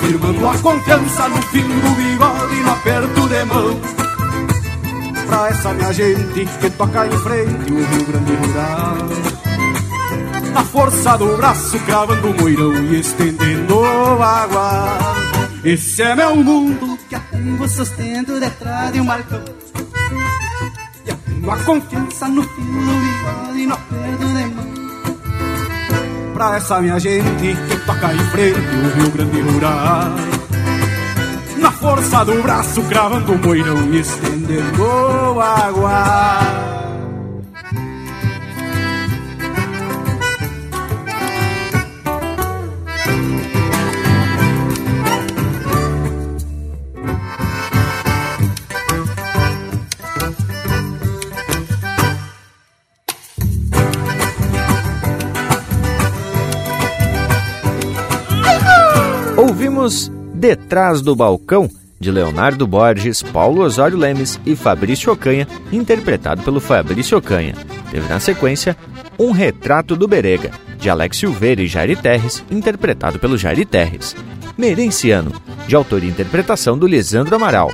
Firmando 0.00 0.48
a 0.48 0.58
confiança 0.58 1.28
no 1.28 1.42
fim 1.44 1.62
do 1.62 1.90
bigode 1.96 2.56
no 2.56 2.70
aperto 2.70 3.28
de 3.28 3.44
mão 3.46 3.99
Pra 5.30 5.48
essa 5.48 5.72
minha 5.72 5.92
gente 5.92 6.44
que 6.60 6.70
toca 6.70 7.06
em 7.06 7.18
frente 7.18 7.72
o 7.72 7.76
Rio 7.76 8.04
Grande 8.04 8.34
Rural. 8.34 8.96
Na 10.52 10.64
força 10.64 11.16
do 11.16 11.36
braço 11.36 11.78
cravando 11.80 12.30
o 12.30 12.34
moirão 12.34 12.74
e 12.74 12.98
estendendo 12.98 13.84
água. 14.20 14.98
Esse 15.64 16.02
é 16.02 16.16
meu 16.16 16.34
mundo. 16.34 16.98
Que 17.08 17.14
atendo 17.14 17.68
sustento 17.68 18.40
detrás 18.40 18.92
de 18.92 19.00
um 19.00 19.06
balcão 19.06 19.44
a 21.48 21.56
confiança 21.64 22.28
no 22.28 22.42
fio 22.42 22.64
do 22.64 23.58
e 23.58 23.66
no 23.66 23.74
aperto 23.74 24.26
de 24.26 24.44
mão 24.54 24.70
Pra 26.34 26.56
essa 26.56 26.80
minha 26.80 26.98
gente 26.98 27.56
que 27.68 27.76
toca 27.86 28.12
em 28.12 28.18
frente 28.30 28.58
o 28.58 29.00
Rio 29.00 29.10
Grande 29.10 29.40
Rural 29.40 30.29
força 31.80 32.24
do 32.26 32.42
braço 32.42 32.82
cravando 32.82 33.32
o 33.32 33.38
moirão 33.38 33.90
e 33.90 34.00
estendendo 34.00 35.40
água. 35.40 36.70
Ouvimos 59.38 60.12
Detrás 60.40 61.02
do 61.02 61.14
Balcão, 61.14 61.68
de 62.00 62.10
Leonardo 62.10 62.66
Borges, 62.66 63.22
Paulo 63.22 63.60
Osório 63.60 63.98
Lemes 63.98 64.40
e 64.46 64.56
Fabrício 64.56 65.12
Ocanha, 65.12 65.46
interpretado 65.70 66.40
pelo 66.40 66.58
Fabrício 66.58 67.18
Ocanha. 67.18 67.54
Teve 67.90 68.08
na 68.08 68.18
sequência 68.18 68.74
Um 69.18 69.32
Retrato 69.32 69.94
do 69.94 70.08
Berega, 70.08 70.50
de 70.78 70.88
Alex 70.88 71.18
Silveira 71.18 71.60
e 71.60 71.66
Jairi 71.66 71.94
Terres, 71.94 72.42
interpretado 72.50 73.18
pelo 73.18 73.36
Jairi 73.36 73.66
Terres. 73.66 74.16
Merenciano, 74.56 75.30
de 75.68 75.76
autoria 75.76 76.08
e 76.08 76.10
interpretação 76.10 76.78
do 76.78 76.86
Lisandro 76.86 77.36
Amaral. 77.36 77.70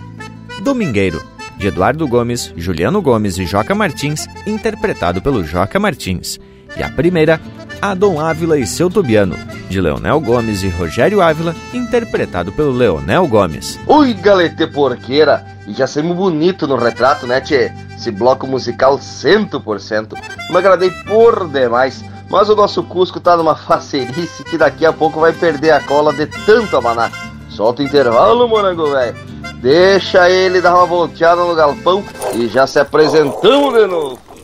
Domingueiro, 0.61 1.22
de 1.57 1.68
Eduardo 1.68 2.09
Gomes, 2.09 2.52
Juliano 2.57 3.00
Gomes 3.00 3.38
e 3.38 3.46
Joca 3.46 3.76
Martins, 3.76 4.26
interpretado 4.44 5.22
pelo 5.22 5.44
Joca 5.44 5.79
Martins. 5.79 6.40
E 6.76 6.82
a 6.82 6.90
primeira, 6.90 7.40
Adon 7.80 8.20
Ávila 8.20 8.58
e 8.58 8.66
seu 8.66 8.90
Tubiano, 8.90 9.36
de 9.68 9.80
Leonel 9.80 10.20
Gomes 10.20 10.62
e 10.62 10.68
Rogério 10.68 11.20
Ávila, 11.20 11.54
interpretado 11.72 12.52
pelo 12.52 12.72
Leonel 12.72 13.26
Gomes. 13.26 13.78
Ui, 13.86 14.12
galete 14.14 14.66
porqueira! 14.66 15.44
E 15.66 15.72
já 15.72 15.86
saímos 15.86 16.16
bonito 16.16 16.66
no 16.66 16.76
retrato, 16.76 17.26
né, 17.26 17.40
tchê? 17.40 17.72
Esse 17.96 18.10
bloco 18.10 18.46
musical 18.46 18.98
100%. 18.98 20.12
Me 20.50 20.56
agradei 20.56 20.90
por 20.90 21.48
demais. 21.48 22.04
Mas 22.28 22.48
o 22.48 22.56
nosso 22.56 22.82
Cusco 22.82 23.20
tá 23.20 23.36
numa 23.36 23.54
facerice 23.54 24.42
que 24.44 24.58
daqui 24.58 24.84
a 24.84 24.92
pouco 24.92 25.20
vai 25.20 25.32
perder 25.32 25.70
a 25.70 25.80
cola 25.80 26.12
de 26.12 26.26
tanto 26.26 26.76
abanar. 26.76 27.10
Solta 27.48 27.82
o 27.82 27.84
intervalo, 27.84 28.48
morango 28.48 28.90
velho. 28.90 29.16
Deixa 29.60 30.28
ele 30.28 30.60
dar 30.60 30.74
uma 30.74 30.86
volteada 30.86 31.42
no 31.42 31.54
galpão 31.54 32.04
e 32.34 32.48
já 32.48 32.66
se 32.66 32.78
apresentamos 32.78 33.74
de 33.74 33.86
novo. 33.86 34.25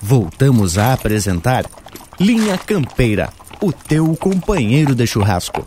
Voltamos 0.00 0.78
a 0.78 0.92
apresentar 0.92 1.64
Linha 2.20 2.56
Campeira, 2.56 3.32
o 3.60 3.72
teu 3.72 4.14
companheiro 4.16 4.94
de 4.94 5.06
churrasco. 5.06 5.66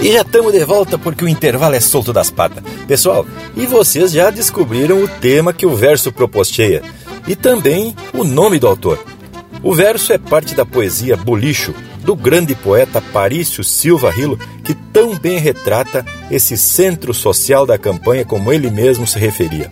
E 0.00 0.12
já 0.12 0.22
estamos 0.22 0.52
de 0.52 0.64
volta 0.64 0.98
porque 0.98 1.24
o 1.24 1.28
intervalo 1.28 1.74
é 1.74 1.80
solto 1.80 2.12
das 2.12 2.30
patas. 2.30 2.62
Pessoal, 2.86 3.26
e 3.56 3.66
vocês 3.66 4.12
já 4.12 4.30
descobriram 4.30 5.02
o 5.02 5.08
tema 5.08 5.52
que 5.52 5.66
o 5.66 5.74
verso 5.74 6.12
proposteia 6.12 6.82
e 7.26 7.34
também 7.34 7.94
o 8.12 8.24
nome 8.24 8.58
do 8.58 8.66
autor. 8.66 9.04
O 9.62 9.74
verso 9.74 10.12
é 10.12 10.18
parte 10.18 10.54
da 10.54 10.66
poesia 10.66 11.16
Bolicho, 11.16 11.74
do 12.02 12.14
grande 12.14 12.54
poeta 12.54 13.00
Parício 13.00 13.64
Silva 13.64 14.10
Rilo, 14.10 14.38
que 14.62 14.74
tão 14.74 15.16
bem 15.16 15.38
retrata 15.38 16.04
esse 16.30 16.56
centro 16.56 17.12
social 17.12 17.66
da 17.66 17.78
campanha 17.78 18.24
como 18.24 18.52
ele 18.52 18.70
mesmo 18.70 19.06
se 19.06 19.18
referia. 19.18 19.70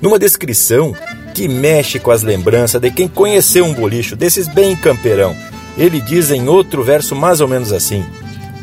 Numa 0.00 0.18
descrição 0.18 0.94
que 1.34 1.48
mexe 1.48 1.98
com 1.98 2.10
as 2.10 2.22
lembranças 2.22 2.80
de 2.80 2.90
quem 2.90 3.08
conheceu 3.08 3.64
um 3.64 3.74
bolicho 3.74 4.14
desses 4.14 4.46
bem 4.48 4.76
campeirão, 4.76 5.34
ele 5.76 6.00
diz 6.00 6.30
em 6.30 6.48
outro 6.48 6.82
verso 6.82 7.16
mais 7.16 7.40
ou 7.40 7.48
menos 7.48 7.72
assim: 7.72 8.04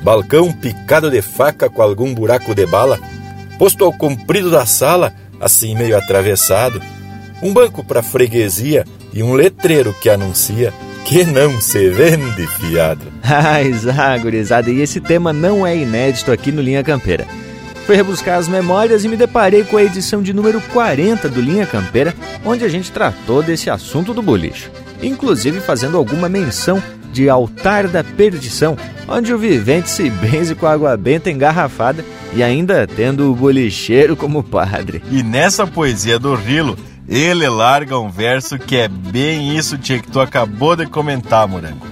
Balcão 0.01 0.51
picado 0.51 1.09
de 1.09 1.21
faca 1.21 1.69
com 1.69 1.81
algum 1.81 2.13
buraco 2.13 2.55
de 2.55 2.65
bala, 2.65 2.99
posto 3.57 3.83
ao 3.83 3.91
comprido 3.91 4.49
da 4.49 4.65
sala, 4.65 5.13
assim 5.39 5.75
meio 5.75 5.97
atravessado, 5.97 6.81
um 7.41 7.53
banco 7.53 7.83
para 7.83 8.03
freguesia 8.03 8.85
e 9.13 9.21
um 9.21 9.33
letreiro 9.33 9.93
que 10.01 10.09
anuncia 10.09 10.73
que 11.05 11.25
não 11.25 11.59
se 11.59 11.89
vende 11.89 12.47
fiado. 12.47 13.11
Ah, 13.23 13.63
exato, 13.63 14.23
gurizada. 14.23 14.69
E 14.69 14.81
esse 14.81 14.99
tema 14.99 15.31
não 15.31 15.65
é 15.65 15.77
inédito 15.77 16.31
aqui 16.31 16.51
no 16.51 16.61
Linha 16.61 16.83
Campeira. 16.83 17.25
Fui 17.85 17.95
rebuscar 17.95 18.37
as 18.37 18.47
memórias 18.47 19.03
e 19.03 19.07
me 19.07 19.17
deparei 19.17 19.63
com 19.63 19.77
a 19.77 19.83
edição 19.83 20.21
de 20.21 20.33
número 20.33 20.61
40 20.73 21.27
do 21.27 21.41
Linha 21.41 21.65
Campeira, 21.65 22.13
onde 22.45 22.63
a 22.63 22.69
gente 22.69 22.91
tratou 22.91 23.41
desse 23.41 23.69
assunto 23.69 24.13
do 24.13 24.21
bolicho, 24.21 24.71
inclusive 25.01 25.59
fazendo 25.59 25.97
alguma 25.97 26.29
menção 26.29 26.81
de 27.11 27.27
Altar 27.29 27.87
da 27.87 28.03
Perdição, 28.03 28.77
onde 29.07 29.33
o 29.33 29.37
vivente 29.37 29.89
se 29.89 30.09
benze 30.09 30.55
com 30.55 30.65
água 30.65 30.95
benta 30.95 31.29
engarrafada 31.29 32.05
e 32.33 32.41
ainda 32.41 32.87
tendo 32.87 33.31
o 33.31 33.35
bolicheiro 33.35 34.15
como 34.15 34.43
padre. 34.43 35.03
E 35.11 35.21
nessa 35.21 35.67
poesia 35.67 36.17
do 36.17 36.33
Rilo, 36.35 36.77
ele 37.09 37.47
larga 37.49 37.99
um 37.99 38.09
verso 38.09 38.57
que 38.57 38.77
é 38.77 38.87
bem 38.87 39.57
isso 39.57 39.77
tia, 39.77 39.99
que 39.99 40.09
tu 40.09 40.19
acabou 40.19 40.75
de 40.75 40.85
comentar, 40.85 41.47
Morango. 41.47 41.85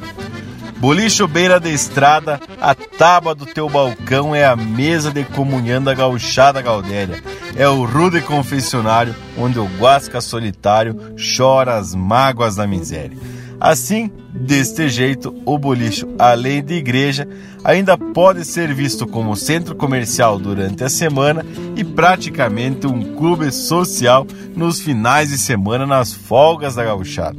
Bolicho 0.79 1.27
beira 1.27 1.59
da 1.59 1.69
estrada, 1.69 2.39
a 2.61 2.73
tábua 2.73 3.35
do 3.35 3.45
teu 3.45 3.69
balcão 3.69 4.33
é 4.33 4.45
a 4.45 4.55
mesa 4.55 5.11
de 5.11 5.25
comunhão 5.25 5.83
da 5.83 5.93
gauchada 5.93 6.61
Gaudéria. 6.61 7.21
É 7.57 7.67
o 7.67 7.83
rude 7.83 8.21
confessionário 8.21 9.13
onde 9.37 9.59
o 9.59 9.65
guasca 9.77 10.21
solitário 10.21 10.95
chora 11.35 11.75
as 11.75 11.93
mágoas 11.93 12.55
da 12.55 12.65
miséria. 12.65 13.17
Assim, 13.59 14.09
Deste 14.31 14.87
jeito, 14.89 15.35
o 15.43 15.57
bolicho, 15.57 16.07
além 16.19 16.63
de 16.63 16.75
igreja, 16.75 17.27
ainda 17.63 17.97
pode 17.97 18.45
ser 18.45 18.71
visto 18.73 19.07
como 19.07 19.35
centro 19.35 19.75
comercial 19.75 20.37
durante 20.37 20.83
a 20.83 20.89
semana 20.89 21.43
e 21.75 21.83
praticamente 21.83 22.85
um 22.85 23.15
clube 23.15 23.51
social 23.51 24.27
nos 24.55 24.79
finais 24.81 25.29
de 25.29 25.37
semana 25.37 25.85
nas 25.85 26.13
folgas 26.13 26.75
da 26.75 26.83
gauchada. 26.83 27.37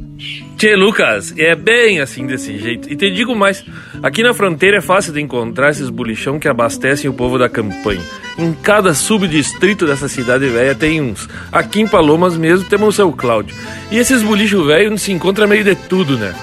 Tchê, 0.57 0.75
Lucas, 0.75 1.33
é 1.37 1.55
bem 1.55 2.01
assim 2.01 2.27
desse 2.27 2.57
jeito. 2.59 2.91
E 2.91 2.95
te 2.95 3.09
digo 3.09 3.35
mais, 3.35 3.63
aqui 4.03 4.21
na 4.21 4.33
fronteira 4.33 4.77
é 4.77 4.81
fácil 4.81 5.13
de 5.13 5.21
encontrar 5.21 5.71
esses 5.71 5.89
bolichão 5.89 6.39
que 6.39 6.47
abastecem 6.47 7.09
o 7.09 7.13
povo 7.13 7.39
da 7.39 7.47
campanha. 7.47 8.01
Em 8.37 8.53
cada 8.53 8.93
subdistrito 8.93 9.87
dessa 9.87 10.07
cidade 10.07 10.47
velha 10.47 10.75
tem 10.75 11.01
uns. 11.01 11.27
Aqui 11.51 11.81
em 11.81 11.87
Palomas 11.87 12.37
mesmo 12.37 12.67
temos 12.69 12.89
o 12.89 12.91
seu 12.91 13.11
Cláudio. 13.11 13.55
E 13.89 13.97
esses 13.97 14.21
bolichos 14.21 14.65
velhos 14.65 15.01
se 15.01 15.11
encontra 15.11 15.47
meio 15.47 15.63
de 15.63 15.75
tudo, 15.75 16.17
né? 16.17 16.33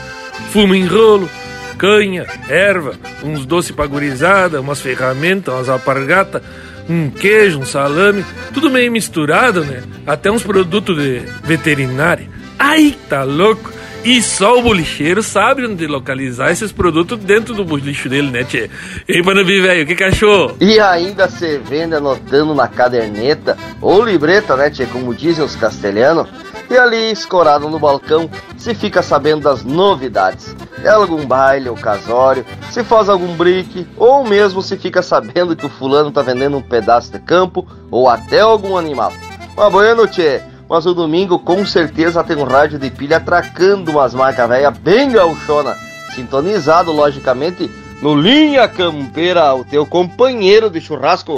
Fumo 0.53 0.75
em 0.75 0.87
rolo, 0.87 1.29
canha, 1.77 2.27
erva, 2.49 2.95
uns 3.23 3.45
doces 3.45 3.71
pagurizada, 3.71 4.61
umas 4.61 4.81
ferramentas, 4.81 5.55
umas 5.55 5.69
alpargatas, 5.69 6.43
um 6.89 7.11
queijo, 7.11 7.59
um 7.59 7.67
salame, 7.67 8.25
tudo 8.53 8.71
meio 8.71 8.91
misturado, 8.91 9.65
né? 9.65 9.83
Até 10.07 10.31
uns 10.31 10.43
produtos 10.43 10.97
de 10.97 11.23
veterinária. 11.45 12.29
Ai, 12.59 12.97
tá 13.09 13.23
louco! 13.23 13.78
E 14.05 14.23
só 14.23 14.59
o 14.59 14.63
bolicheiro 14.63 15.23
sabe 15.23 15.67
onde 15.67 15.87
localizar 15.87 16.51
esses 16.51 16.71
produtos 16.71 17.19
dentro 17.19 17.55
do 17.55 17.65
bolicho 17.65 18.09
dele, 18.09 18.31
né, 18.31 18.45
tchê? 18.45 18.71
Ei, 19.07 19.23
Panambi, 19.23 19.61
velho, 19.61 19.83
o 19.83 19.87
que, 19.87 19.97
que 19.97 20.05
achou? 20.05 20.57
E 20.61 20.79
ainda 20.79 21.29
se 21.29 21.59
vende 21.59 21.97
anotando 21.97 22.55
na 22.55 22.69
caderneta 22.69 23.57
ou 23.83 24.05
libreta, 24.05 24.57
né, 24.57 24.71
tchê, 24.71 24.87
como 24.87 25.15
dizem 25.15 25.45
os 25.45 25.57
castelhanos. 25.57 26.29
E 26.71 26.77
ali, 26.77 27.11
escorado 27.11 27.69
no 27.69 27.79
balcão, 27.79 28.31
se 28.57 28.75
fica 28.75 29.03
sabendo 29.03 29.43
das 29.43 29.65
novidades. 29.65 30.55
É 30.85 30.91
algum 30.91 31.27
baile 31.27 31.69
ou 31.69 31.75
casório, 31.75 32.45
se 32.71 32.85
faz 32.85 33.09
algum 33.09 33.35
brique, 33.35 33.87
ou 33.97 34.25
mesmo 34.25 34.63
se 34.63 34.77
fica 34.77 35.03
sabendo 35.03 35.57
que 35.57 35.67
o 35.67 35.71
fulano 35.71 36.13
tá 36.13 36.23
vendendo 36.23 36.57
um 36.57 36.63
pedaço 36.63 37.11
de 37.11 37.19
campo 37.19 37.67
ou 37.91 38.09
até 38.09 38.41
algum 38.41 38.77
animal. 38.77 39.13
Boa 39.57 39.95
noite, 39.95 40.23
mas 40.69 40.85
o 40.85 40.95
domingo 40.95 41.39
com 41.39 41.65
certeza 41.65 42.23
tem 42.23 42.37
um 42.37 42.45
rádio 42.45 42.79
de 42.79 42.91
pilha 42.91 43.17
atracando 43.17 43.93
umas 43.93 44.13
marcas 44.15 44.49
velhas 44.49 44.77
bem 44.79 45.11
gauchona, 45.11 45.75
sintonizado 46.15 46.93
logicamente 46.93 47.71
no 48.03 48.15
Linha 48.15 48.69
Campeira, 48.69 49.55
o 49.55 49.65
teu 49.65 49.87
companheiro 49.87 50.69
de 50.69 50.81
churrasco. 50.81 51.37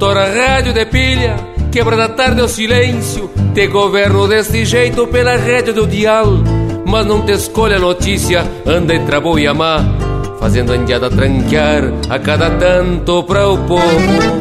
A 0.00 0.06
tora 0.08 0.32
rádio 0.34 0.72
de 0.72 0.86
pilha, 0.86 1.36
quebra 1.70 1.94
da 1.94 2.08
tarde 2.08 2.40
o 2.40 2.48
silêncio, 2.48 3.30
te 3.52 3.66
governo 3.66 4.26
deste 4.26 4.64
jeito 4.64 5.06
pela 5.08 5.36
rede 5.36 5.74
do 5.74 5.86
dial. 5.86 6.38
Mas 6.86 7.04
não 7.04 7.20
te 7.20 7.32
escolha 7.32 7.76
a 7.76 7.80
notícia, 7.80 8.42
anda 8.64 8.94
entre 8.94 9.14
a 9.14 9.20
boa 9.20 9.38
e 9.38 9.46
a 9.46 9.52
má, 9.52 9.84
fazendo 10.40 10.72
andiada 10.72 11.10
tranquear 11.10 11.92
a 12.08 12.18
cada 12.18 12.48
tanto 12.48 13.22
para 13.24 13.46
o 13.46 13.58
povo. 13.58 14.40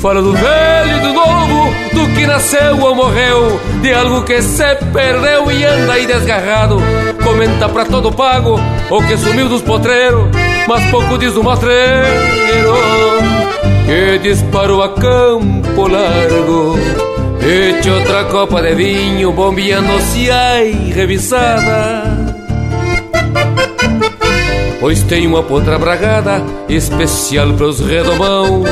Fala 0.00 0.22
do 0.22 0.32
velho 0.32 0.96
e 0.96 1.00
do 1.00 1.12
novo, 1.12 1.74
do 1.92 2.14
que 2.14 2.26
nasceu 2.26 2.80
ou 2.80 2.94
morreu, 2.94 3.60
de 3.82 3.92
algo 3.92 4.22
que 4.22 4.40
se 4.40 4.74
perdeu 4.90 5.52
e 5.52 5.64
anda 5.66 5.92
aí 5.92 6.06
desgarrado. 6.06 6.78
Comenta 7.22 7.68
pra 7.68 7.84
todo 7.84 8.10
pago 8.10 8.58
o 8.88 9.02
que 9.02 9.18
sumiu 9.18 9.50
dos 9.50 9.60
potreiros, 9.60 10.28
mas 10.70 10.88
pouco 10.88 11.18
diz 11.18 11.32
do 11.32 11.42
matreiro 11.42 12.74
que 13.86 14.18
disparou 14.20 14.84
a 14.84 14.90
campo 14.90 15.88
largo. 15.88 16.78
Eche 17.42 17.90
outra 17.90 18.26
copa 18.26 18.62
de 18.62 18.76
vinho, 18.76 19.32
bombeando-se 19.32 20.30
ai 20.30 20.70
revisada. 20.94 22.04
Pois 24.78 25.02
tem 25.02 25.26
uma 25.26 25.42
potra 25.42 25.76
bragada 25.76 26.40
especial 26.68 27.52
para 27.54 27.66
os 27.66 27.80
redomão. 27.80 28.62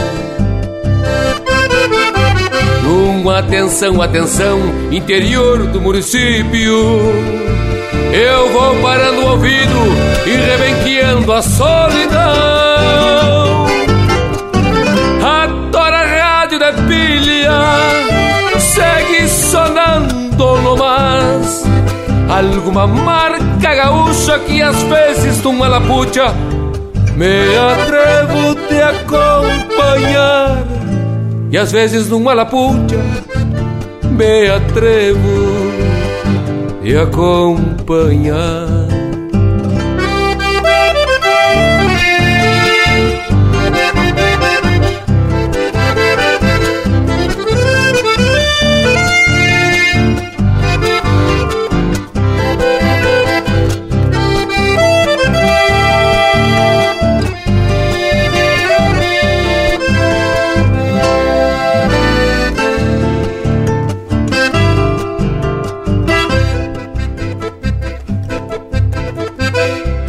Uma 2.86 3.40
atenção, 3.40 4.00
atenção, 4.00 4.60
interior 4.92 5.66
do 5.66 5.80
município. 5.80 6.78
Eu 8.12 8.50
vou 8.50 8.74
parando 8.82 9.20
o 9.20 9.30
ouvido 9.30 9.78
e 10.26 10.36
rebenqueando 10.36 11.32
a 11.32 11.42
solidão. 11.42 12.48
de 16.58 16.72
pilha 16.88 17.60
segue 18.58 19.28
sonando 19.28 20.56
no 20.62 20.76
mais 20.76 21.64
alguma 22.28 22.86
marca 22.86 23.74
gaúcha 23.74 24.38
que 24.40 24.60
às 24.60 24.82
vezes 24.82 25.42
numa 25.42 25.68
lapucha 25.68 26.34
me 27.16 27.56
atrevo 27.56 28.54
te 28.68 28.80
acompanhar. 28.80 30.64
E 31.50 31.58
às 31.58 31.72
vezes 31.72 32.08
numa 32.08 32.32
lapucha 32.32 32.98
me 34.04 34.48
atrevo 34.48 35.72
te 36.82 36.96
acompanhar 36.96 37.77
acompanhar. 37.88 38.67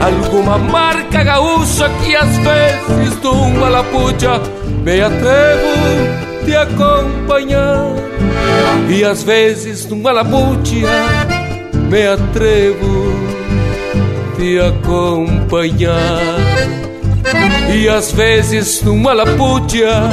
Alguma 0.00 0.56
marca 0.56 1.22
gaúcha 1.22 1.90
que 2.02 2.16
às 2.16 2.36
vezes 2.38 3.16
de 3.20 3.26
uma 3.26 3.68
Me 4.82 5.00
atrevo 5.02 6.46
de 6.46 6.56
acompanhar. 6.56 7.92
E 8.88 9.04
às 9.04 9.22
vezes 9.22 9.86
numa 9.86 10.10
lapucha 10.10 10.88
Me 11.90 12.06
atrevo 12.06 13.14
de 14.38 14.58
acompanhar. 14.58 16.18
E 17.74 17.86
às 17.86 18.10
vezes 18.12 18.82
numa 18.82 19.12
lapucha 19.12 20.08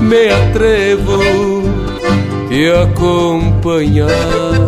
Me 0.00 0.28
atrevo 0.28 1.62
de 2.48 2.72
acompanhar 2.72 4.59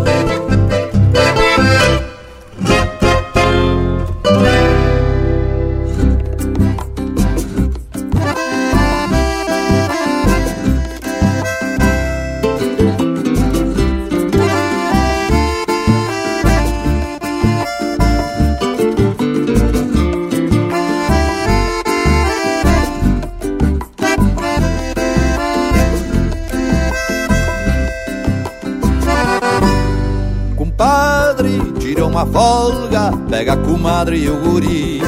comadre 33.83 34.16
e 34.16 34.30
o 34.30 34.37
guri. 34.37 35.03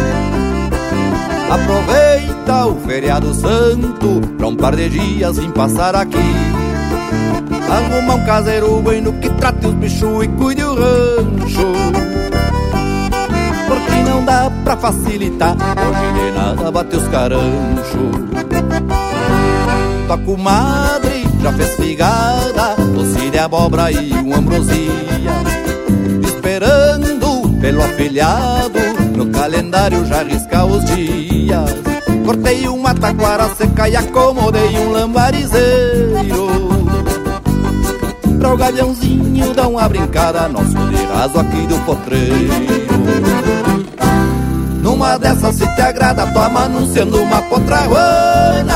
Aproveita 1.48 2.66
o 2.66 2.80
feriado 2.80 3.32
santo 3.32 4.20
pra 4.36 4.48
um 4.48 4.56
par 4.56 4.74
de 4.74 4.88
dias 4.88 5.38
em 5.38 5.48
passar 5.52 5.94
aqui. 5.94 6.18
Arruma 7.70 8.14
um 8.14 8.24
caseiro 8.24 8.80
bueno 8.82 9.12
que 9.12 9.30
trate 9.30 9.68
os 9.68 9.74
bichos 9.74 10.24
e 10.24 10.28
cuide 10.28 10.64
o 10.64 10.74
rancho. 10.74 11.72
Porque 13.68 14.10
não 14.10 14.24
dá 14.24 14.50
pra 14.64 14.76
facilitar, 14.76 15.56
hoje 15.56 16.24
de 16.24 16.36
nada 16.36 16.72
bate 16.72 16.96
os 16.96 17.06
caranchos. 17.08 18.24
Tua 20.08 20.18
comadre 20.18 21.24
já 21.40 21.52
fez 21.52 21.76
figada, 21.76 22.74
doce 22.92 23.30
de 23.30 23.38
abóbora 23.38 23.92
e 23.92 24.12
um 24.14 24.34
ambrosia. 24.34 24.90
Esperando 26.24 26.93
pelo 27.64 27.82
afilhado, 27.82 28.78
no 29.16 29.30
calendário 29.30 30.04
já 30.04 30.22
risca 30.22 30.66
os 30.66 30.84
dias. 30.84 31.70
Cortei 32.22 32.68
uma 32.68 32.94
taquara 32.94 33.48
seca 33.56 33.88
e 33.88 33.96
acomodei 33.96 34.78
um 34.80 34.92
lambarizeiro. 34.92 36.46
Pra 38.38 38.52
o 38.52 38.56
galhãozinho 38.58 39.54
dar 39.54 39.68
uma 39.68 39.88
brincada 39.88 40.46
Nosso 40.46 40.76
de 40.90 41.04
raso 41.06 41.38
aqui 41.38 41.66
do 41.66 41.78
potreiro. 41.86 42.52
Numa 44.82 45.16
dessas 45.16 45.54
se 45.54 45.66
te 45.74 45.80
agrada 45.80 46.26
Toma 46.26 46.64
anunciando 46.64 47.16
uma 47.22 47.40
potraguana 47.40 48.74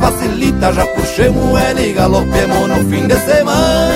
Facilita, 0.00 0.72
já 0.72 0.84
puxemos 0.88 1.60
ele 1.60 1.90
e 1.90 1.92
galopemos 1.92 2.68
no 2.68 2.90
fim 2.90 3.06
de 3.06 3.14
semana 3.20 3.95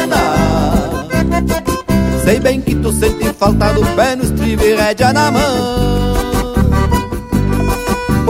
Sei 2.25 2.39
bem 2.39 2.61
que 2.61 2.75
tu 2.75 2.93
sente 2.93 3.33
falta 3.39 3.73
do 3.73 3.85
pé 3.97 4.17
no 4.17 4.25
estribo 4.25 4.63
e 4.63 4.75
rédea 4.75 5.13
na 5.13 5.31
mão 5.31 6.21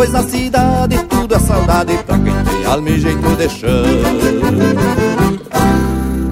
Pois 0.01 0.13
na 0.13 0.23
cidade 0.23 0.97
tudo 1.11 1.35
é 1.35 1.39
saudade 1.39 1.93
pra 2.07 2.19
quem 2.19 2.33
tem 2.33 2.65
alma 2.65 2.89
e 2.89 2.99
jeito 2.99 3.37
de 3.37 3.49
chão. 3.51 3.85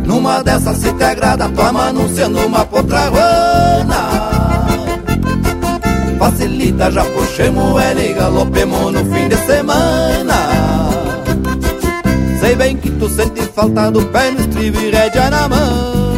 Numa 0.06 0.42
dessas 0.42 0.78
se 0.78 0.90
te 0.94 1.04
agrada, 1.04 1.50
toma 1.50 1.88
anunciando 1.88 2.38
uma 2.46 2.64
potraguana. 2.64 4.08
Facilita, 6.18 6.90
já 6.90 7.04
puxemos 7.04 7.78
ela 7.82 8.00
e 8.00 8.14
galopemos 8.14 8.90
no 8.90 9.04
fim 9.14 9.28
de 9.28 9.36
semana. 9.36 10.88
Sei 12.40 12.56
bem 12.56 12.74
que 12.74 12.90
tu 12.92 13.06
sente 13.10 13.42
falta 13.54 13.90
do 13.90 14.02
pé 14.06 14.30
no 14.30 14.40
estribo 14.40 14.80
e 14.80 14.90
rédea 14.90 15.28
na 15.28 15.46
mão. 15.46 16.17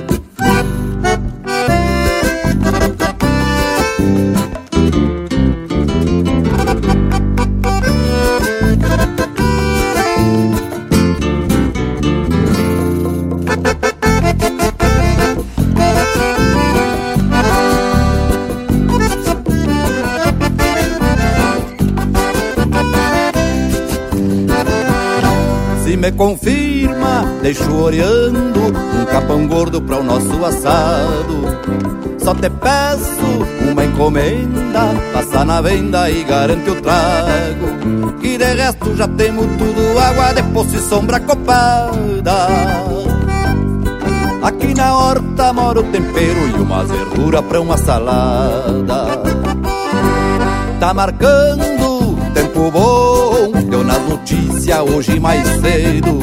Confirma, 26.21 27.25
deixo 27.41 27.73
oreando 27.73 28.59
um 28.67 29.05
capão 29.05 29.47
gordo 29.47 29.81
para 29.81 29.97
o 29.97 30.03
nosso 30.03 30.45
assado. 30.45 31.41
Só 32.19 32.35
te 32.35 32.47
peço 32.47 33.71
uma 33.71 33.83
encomenda, 33.83 34.93
passa 35.11 35.43
na 35.43 35.61
venda 35.61 36.11
e 36.11 36.23
garante 36.23 36.69
o 36.69 36.79
trago. 36.79 38.13
Que 38.21 38.37
de 38.37 38.53
resto 38.53 38.95
já 38.95 39.07
temos 39.07 39.47
tudo, 39.57 39.97
água 39.97 40.31
de 40.33 40.43
poço 40.53 40.75
e 40.75 40.79
sombra 40.79 41.19
copada. 41.19 42.47
Aqui 44.43 44.75
na 44.75 44.95
horta 44.95 45.51
mora 45.53 45.79
o 45.79 45.83
tempero 45.85 46.49
e 46.55 46.61
uma 46.61 46.83
verdura 46.83 47.41
pra 47.41 47.59
uma 47.59 47.77
salada. 47.77 49.23
Tá 50.79 50.93
marcando 50.93 51.81
tempo 52.33 52.71
bom 52.71 53.51
Deu 53.69 53.83
nas 53.83 54.01
notícias 54.07 54.40
hoje 54.69 55.19
mais 55.19 55.45
cedo. 55.59 56.19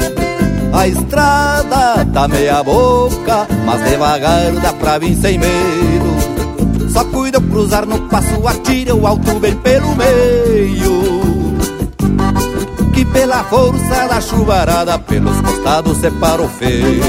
A 0.72 0.86
estrada 0.86 2.06
tá 2.12 2.28
meia 2.28 2.62
boca 2.62 3.46
Mas 3.64 3.82
devagar 3.88 4.52
dá 4.52 4.72
pra 4.72 4.98
vir 4.98 5.16
sem 5.16 5.38
medo. 5.38 6.92
Só 6.92 7.04
cuida 7.04 7.40
cruzar 7.40 7.84
no 7.84 7.98
passo 8.08 8.46
Atira 8.46 8.94
o 8.94 9.06
alto 9.06 9.40
bem 9.40 9.56
pelo 9.56 9.94
meio. 9.96 11.58
Que 12.94 13.04
pela 13.04 13.42
força 13.44 14.06
da 14.08 14.20
chuvarada 14.20 14.98
Pelos 14.98 15.40
costados 15.40 15.98
separa 15.98 16.42
o 16.42 16.48
feio. 16.48 17.02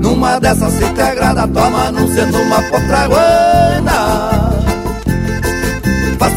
Numa 0.00 0.40
dessas 0.40 0.72
se 0.72 0.92
te 0.92 1.00
agrada 1.00 1.46
Toma 1.46 1.86
anunciando 1.86 2.38
uma 2.38 2.62
potraguana 2.62 4.25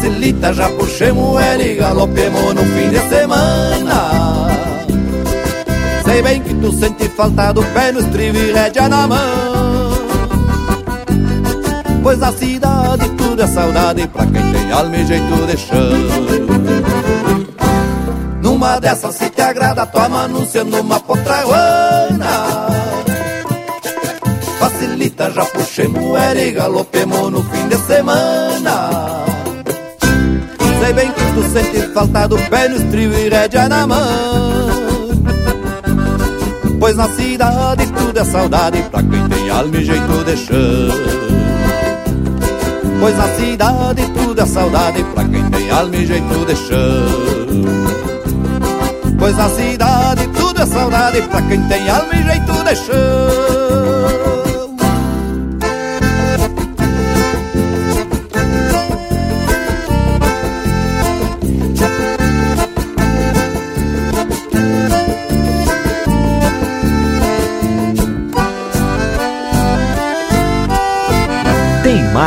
facilita, 0.00 0.54
já 0.54 0.68
puxemos 0.70 1.40
ela 1.40 1.62
e 1.62 1.74
galopemos 1.76 2.54
no 2.54 2.64
fim 2.64 2.88
de 2.88 2.98
semana. 3.08 4.48
Sei 6.04 6.22
bem 6.22 6.40
que 6.40 6.54
tu 6.54 6.72
sente 6.72 7.08
falta 7.10 7.52
do 7.52 7.62
pé 7.62 7.92
no 7.92 8.00
estribo 8.00 8.38
e 8.38 8.52
rédea 8.52 8.88
na 8.88 9.06
mão. 9.06 9.90
Pois 12.02 12.18
na 12.18 12.32
cidade 12.32 13.08
tudo 13.10 13.42
é 13.42 13.46
saudade 13.46 14.06
pra 14.08 14.24
quem 14.24 14.52
tem 14.52 14.72
alma 14.72 14.96
e 14.96 15.06
jeito 15.06 15.46
de 15.46 15.56
chão. 15.58 15.90
Numa 18.42 18.80
dessas 18.80 19.14
se 19.16 19.28
te 19.28 19.42
agrada, 19.42 19.84
toma 19.84 20.24
anunciando 20.24 20.80
uma 20.80 20.98
potraguana. 20.98 22.68
Facilita, 24.58 25.30
já 25.30 25.44
puxemos 25.44 26.02
ela 26.02 26.40
e 26.40 26.52
galopemos 26.52 27.30
no 27.30 27.42
fim 27.42 27.68
de 27.68 27.76
semana. 27.86 29.09
Sei 30.90 30.96
bem 30.96 31.12
que 31.12 31.24
tu 31.34 31.42
sente 31.52 31.94
falta 31.94 32.26
do 32.26 32.36
pé 32.50 32.68
no 32.68 32.74
estribo 32.74 33.14
e 33.14 33.28
rédea 33.28 33.68
na 33.68 33.86
mão. 33.86 34.00
Pois 36.80 36.96
na 36.96 37.08
cidade 37.10 37.86
tudo 37.92 38.18
é 38.18 38.24
saudade 38.24 38.82
pra 38.90 39.00
quem 39.00 39.28
tem 39.28 39.50
alma 39.50 39.76
e 39.76 39.84
jeito 39.84 40.24
de 40.24 40.36
chão. 40.36 40.56
Pois 42.98 43.16
na 43.16 43.28
cidade 43.28 44.02
tudo 44.14 44.40
é 44.40 44.46
saudade 44.46 45.04
pra 45.14 45.24
quem 45.26 45.48
tem 45.50 45.70
alma 45.70 45.96
e 45.96 46.06
jeito 46.06 46.44
de 46.44 46.56
chão. 46.56 47.06
Pois 49.16 49.36
na 49.36 49.48
cidade 49.48 50.26
tudo 50.34 50.60
é 50.60 50.66
saudade 50.66 51.22
pra 51.22 51.42
quem 51.42 51.68
tem 51.68 51.88
alma 51.88 52.14
e 52.14 52.22
jeito 52.24 52.64
de 52.64 52.74
chão 52.74 53.39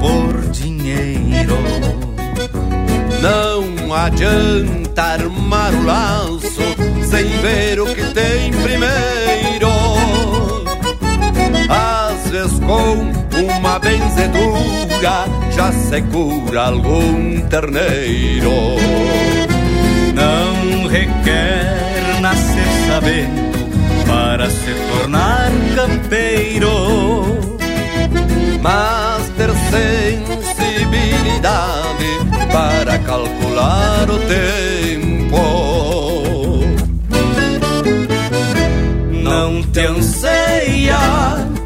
Por 0.00 0.50
dinheiro. 0.50 1.58
Não 3.20 3.94
adianta 3.94 5.02
armar 5.02 5.72
o 5.74 5.84
laço 5.84 6.62
sem 7.08 7.28
ver 7.40 7.80
o 7.80 7.86
que 7.86 8.02
tem 8.12 8.50
primeiro. 8.52 9.68
Às 11.68 12.30
vezes 12.30 12.58
com 12.60 13.12
uma 13.38 13.78
benzedura 13.78 15.26
já 15.54 15.72
se 15.72 16.02
cura 16.02 16.66
algum 16.66 17.40
terneiro. 17.48 18.52
Não 20.14 20.86
requer 20.88 22.20
nascer 22.20 22.66
sabendo 22.88 23.52
para 24.06 24.48
se 24.50 24.74
tornar 24.90 25.50
campeiro, 25.74 26.70
mas 28.62 29.01
ter 29.42 29.50
sensibilidade 30.36 32.10
para 32.52 32.98
calcular 33.00 34.08
o 34.08 34.18
tempo. 34.20 35.42
Não 39.10 39.62
te 39.64 39.80
anseia 39.80 40.98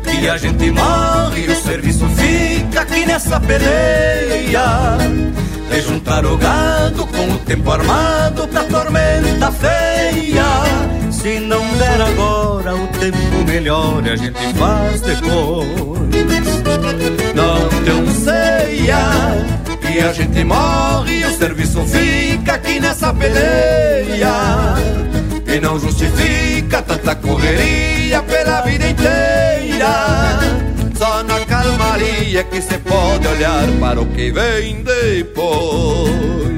que 0.02 0.28
a 0.28 0.38
gente 0.38 0.70
morre 0.70 1.44
e 1.46 1.50
o 1.50 1.56
serviço 1.56 2.06
fica 2.08 2.80
aqui 2.80 3.04
nessa 3.04 3.38
peleia. 3.40 4.96
De 5.70 5.80
juntar 5.82 6.24
o 6.24 6.36
gado 6.38 7.06
com 7.06 7.30
o 7.30 7.38
tempo 7.38 7.70
armado 7.70 8.48
pra 8.48 8.64
tormenta 8.64 9.52
feia. 9.52 10.46
Se 11.10 11.40
não 11.40 11.62
der 11.76 12.00
agora, 12.00 12.74
o 12.74 12.86
tempo 12.98 13.44
melhor 13.46 14.02
a 14.08 14.16
gente 14.16 14.54
faz 14.54 15.02
depois. 15.02 16.65
Não 17.34 17.68
te 17.68 17.90
anseia 17.90 18.98
que 19.80 20.00
a 20.00 20.12
gente 20.12 20.44
morre 20.44 21.20
e 21.20 21.24
o 21.24 21.30
serviço 21.36 21.84
fica 21.84 22.54
aqui 22.54 22.80
nessa 22.80 23.12
peleia. 23.12 24.74
E 25.46 25.60
não 25.60 25.78
justifica 25.78 26.82
tanta 26.82 27.14
correria 27.14 28.22
pela 28.22 28.62
vida 28.62 28.88
inteira. 28.88 30.38
Só 30.96 31.22
na 31.22 31.40
calmaria 31.40 32.44
que 32.44 32.60
se 32.60 32.78
pode 32.78 33.26
olhar 33.26 33.66
para 33.80 34.00
o 34.00 34.06
que 34.06 34.30
vem 34.30 34.82
depois. 34.82 36.55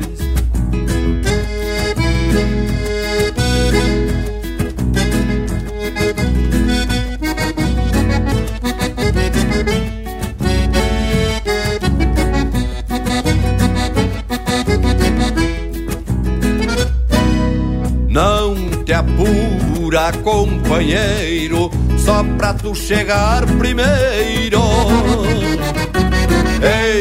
Apura, 19.89 20.13
companheiro, 20.23 21.71
só 21.99 22.23
pra 22.37 22.53
tu 22.53 22.75
chegar 22.75 23.47
primeiro. 23.59 24.61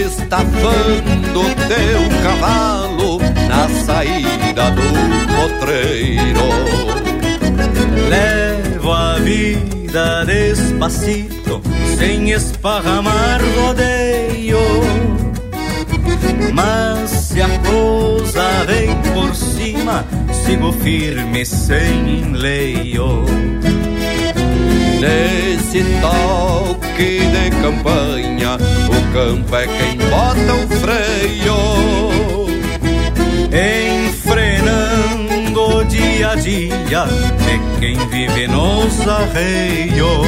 Estafando 0.05 1.43
teu 1.67 2.21
cavalo 2.23 3.19
na 3.49 3.67
saída 3.85 4.71
do 4.71 4.81
potreiro. 5.35 6.47
Levo 8.09 8.91
a 8.91 9.15
vida 9.15 10.23
despacito, 10.25 11.61
sem 11.97 12.31
esparramar 12.31 13.41
rodeio. 13.57 14.59
Mas 16.53 17.09
se 17.11 17.41
a 17.41 17.49
coisa 17.59 18.63
vem 18.65 18.95
por 19.13 19.35
cima, 19.35 20.05
sigo 20.47 20.71
firme 20.71 21.45
sem 21.45 22.21
enleio. 22.21 23.25
Nesse 25.01 25.83
toque 25.99 27.19
de 27.19 27.49
campanha, 27.61 28.55
o 28.87 29.13
campo 29.13 29.55
é 29.57 29.67
quem 29.67 29.97
bota 30.09 30.53
o 30.53 30.67
freio. 30.79 31.57
Enfrenando 34.07 35.61
o 35.79 35.83
dia 35.83 36.31
a 36.31 36.35
dia, 36.35 37.03
é 37.53 37.59
quem 37.81 37.97
vive 38.07 38.47
nos 38.47 39.05
arreios. 39.05 40.27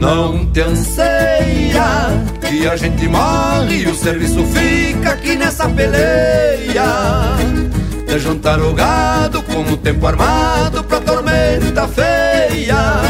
Não 0.00 0.46
te 0.46 0.60
anseia 0.62 2.22
que 2.40 2.66
a 2.66 2.76
gente 2.76 3.06
morre 3.06 3.86
serviço 4.02 4.44
fica 4.46 5.10
aqui 5.10 5.36
nessa 5.36 5.68
peleia. 5.68 6.82
De 8.06 8.18
juntar 8.18 8.60
o 8.60 8.74
gado 8.74 9.40
com 9.42 9.62
o 9.62 9.76
tempo 9.76 10.06
armado 10.06 10.82
pra 10.82 11.00
tormenta 11.00 11.86
feia. 11.86 13.00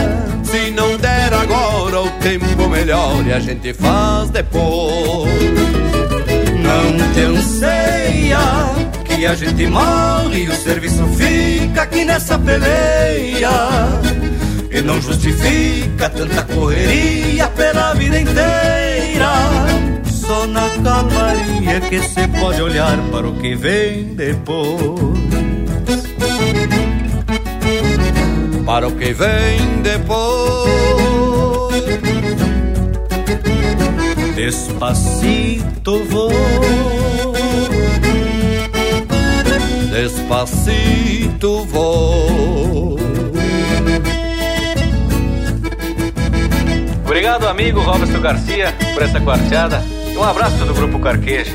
Se 0.44 0.70
não 0.70 0.98
der 0.98 1.32
agora 1.32 2.02
o 2.02 2.10
tempo 2.20 2.68
melhor 2.68 3.26
e 3.26 3.32
a 3.32 3.40
gente 3.40 3.72
faz 3.72 4.28
depois. 4.30 5.30
Não 6.62 7.12
te 7.14 7.20
anseia 7.22 8.38
que 9.04 9.24
a 9.24 9.34
gente 9.34 9.66
morre 9.68 10.44
e 10.44 10.48
o 10.48 10.54
serviço 10.54 11.06
fica 11.16 11.82
aqui 11.82 12.04
nessa 12.04 12.38
peleia. 12.38 13.50
E 14.70 14.82
não 14.82 15.00
justifica 15.00 16.10
tanta 16.10 16.42
correria 16.42 17.48
pela 17.48 17.94
vida 17.94 18.20
inteira. 18.20 19.91
Só 20.32 20.46
na 20.46 20.66
calmaria 20.82 21.78
que 21.90 22.00
se 22.00 22.26
pode 22.40 22.62
olhar 22.62 22.96
para 23.10 23.28
o 23.28 23.34
que 23.34 23.54
vem 23.54 24.14
depois. 24.14 24.80
Para 28.64 28.88
o 28.88 28.92
que 28.92 29.12
vem 29.12 29.82
depois. 29.82 30.72
Despacito 34.34 36.02
vou. 36.04 36.32
Despacito 39.90 41.66
vou. 41.66 42.98
Obrigado, 47.04 47.46
amigo 47.48 47.82
Roberto 47.82 48.18
Garcia, 48.18 48.74
por 48.94 49.02
essa 49.02 49.20
quarteada. 49.20 50.01
Um 50.22 50.24
abraço 50.24 50.64
do 50.64 50.72
Grupo 50.72 51.00
Carqueja. 51.00 51.50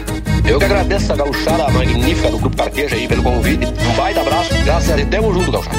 Eu 0.46 0.60
que 0.60 0.66
agradeço 0.66 1.14
a 1.14 1.16
gauchada 1.16 1.70
magnífica 1.72 2.30
do 2.30 2.38
Grupo 2.38 2.58
Carqueja 2.58 2.98
aí 2.98 3.08
pelo 3.08 3.24
convite. 3.24 3.66
Um 3.66 3.96
baita 3.96 4.20
abraço. 4.20 4.54
Graças 4.66 4.92
a 4.92 4.96
Deus, 4.98 5.10
tamo 5.10 5.34
junto, 5.34 5.52
gauchada. 5.54 5.78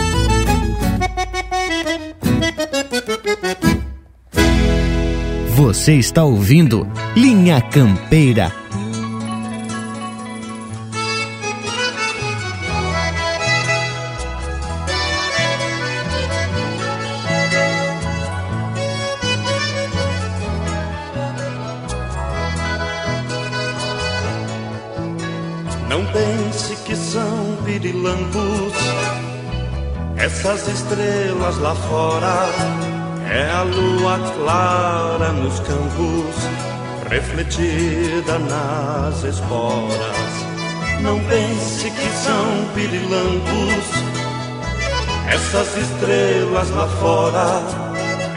Você 5.54 5.96
está 5.96 6.24
ouvindo 6.24 6.90
Linha 7.14 7.60
Campeira. 7.60 8.50
Estrelas 30.68 31.58
lá 31.58 31.74
fora. 31.74 32.48
É 33.30 33.50
a 33.50 33.62
lua 33.62 34.18
clara 34.36 35.32
nos 35.32 35.58
campos, 35.60 36.34
refletida 37.10 38.38
nas 38.38 39.22
esporas. 39.24 40.48
Não 41.00 41.18
pense 41.24 41.90
que 41.90 42.08
são 42.10 42.74
pirilampos 42.74 44.08
essas 45.28 45.76
estrelas 45.76 46.70
lá 46.70 46.88
fora. 47.00 47.62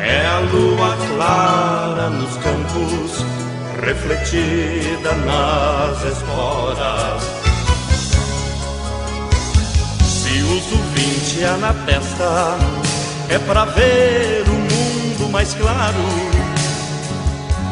É 0.01 0.25
a 0.25 0.39
lua 0.39 0.97
clara 1.15 2.09
nos 2.09 2.35
campos, 2.37 3.25
refletida 3.81 5.13
nas 5.25 6.03
esporas. 6.03 7.23
Se 10.03 10.41
uso 10.41 10.80
na 11.49 11.73
testa, 11.73 12.55
é 13.27 13.39
pra 13.39 13.65
ver 13.65 14.43
o 14.47 14.51
mundo 14.51 15.27
mais 15.31 15.55
claro. 15.55 15.97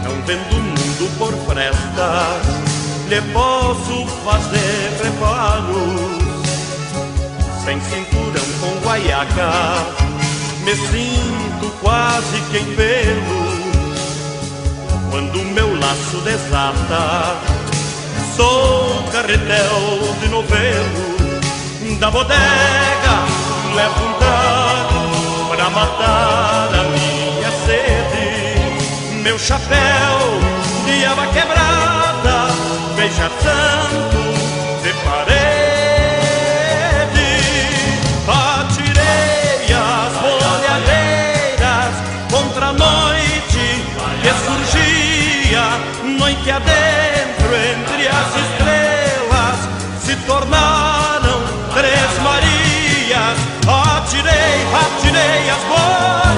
Não 0.04 0.22
vendo 0.26 0.56
o 0.56 0.60
mundo 0.60 1.18
por 1.20 1.32
fresta, 1.46 2.42
lhe 3.08 3.22
posso 3.32 4.08
fazer 4.26 5.04
reparos. 5.04 6.18
Sem 7.64 7.80
cinturão 7.82 8.44
com 8.60 8.88
guaiaca, 8.88 9.86
me 10.64 10.76
sinto 10.76 11.72
quase 11.80 12.42
que 12.50 12.58
em 12.58 12.76
pelo. 12.76 13.70
Quando 15.12 15.46
meu 15.54 15.80
laço 15.80 16.18
desata, 16.24 17.38
sou 18.36 19.04
carretel 19.12 20.16
de 20.22 20.28
novelo 20.28 21.20
da 22.00 22.10
bodega 22.10 23.59
um 23.78 24.14
trago 24.14 25.48
pra 25.50 25.56
pra 25.56 25.70
matar 25.70 26.70
a 26.74 26.84
minha 26.84 27.52
sede. 27.66 29.22
Meu 29.22 29.38
chapéu 29.38 30.40
de 30.86 31.06
aba 31.06 31.28
quebrada, 31.28 32.48
beija 32.96 33.30
tanto 33.44 34.22
de 34.84 34.94
parede. 35.06 35.30
Atirei 38.28 39.74
as 39.74 40.14
bolhadeiras 40.24 41.94
contra 42.32 42.66
a 42.68 42.74
noite 42.74 43.66
que 44.22 44.32
surgia, 44.46 45.66
noite 46.18 46.52
adentro 46.52 47.56
entre 47.56 48.08
as 48.08 48.32
estrelas, 48.44 49.60
se 50.04 50.16
tornaram 50.26 50.69
Atirei, 54.10 54.66
atirei 54.74 55.50
as 55.52 55.64
bolhadeiras 55.66 56.29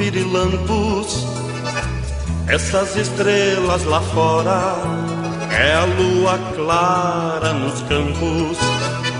são 0.00 0.06
pirilampos 0.06 1.26
essas 2.48 2.96
estrelas 2.96 3.84
lá 3.84 4.00
fora. 4.00 4.74
É 5.52 5.74
a 5.74 5.84
lua 5.84 6.38
clara 6.54 7.52
nos 7.52 7.82
campos, 7.82 8.58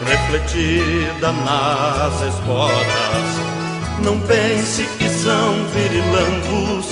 refletida 0.06 1.32
nas 1.32 2.22
esporas. 2.22 3.30
Não 4.02 4.18
pense 4.20 4.84
que 4.98 5.08
são 5.08 5.54
pirilampos 5.74 6.88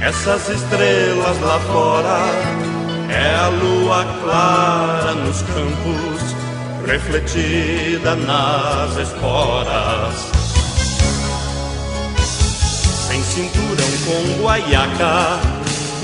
essas 0.00 0.48
estrelas 0.48 1.40
lá 1.40 1.60
fora. 1.60 2.18
É 3.08 3.34
a 3.36 3.48
lua 3.48 4.04
clara 4.22 5.14
nos 5.14 5.42
campos, 5.42 6.34
refletida 6.86 8.16
nas 8.16 8.96
esporas 8.96 10.37
sem 13.22 13.44
cinturão 13.48 13.90
com 14.04 14.42
guaiaca, 14.42 15.40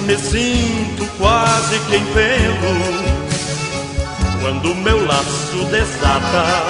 me 0.06 0.16
sinto 0.16 1.06
quase 1.18 1.78
que 1.80 1.96
em 1.96 2.04
pelo. 2.06 3.14
Quando 4.40 4.74
meu 4.74 5.06
laço 5.06 5.64
desata, 5.70 6.66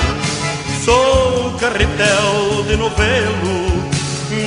sou 0.85 1.53
carretel 1.59 2.65
de 2.69 2.77
novelo. 2.77 3.85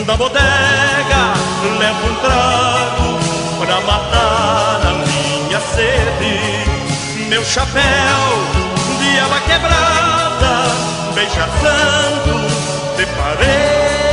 Da 0.06 0.16
bodega 0.16 1.34
levo 1.80 2.08
um 2.08 2.16
trago 2.16 3.20
pra 3.60 3.82
matar 3.82 4.82
a 4.86 4.93
minha 4.93 5.60
sede. 5.60 7.28
Meu 7.30 7.43
chapéu 7.43 7.84
de 9.00 9.20
aba 9.20 9.39
quebrada, 9.41 10.72
beija 11.14 11.48
santo 11.62 12.98
de 12.98 13.06
parede. 13.06 14.07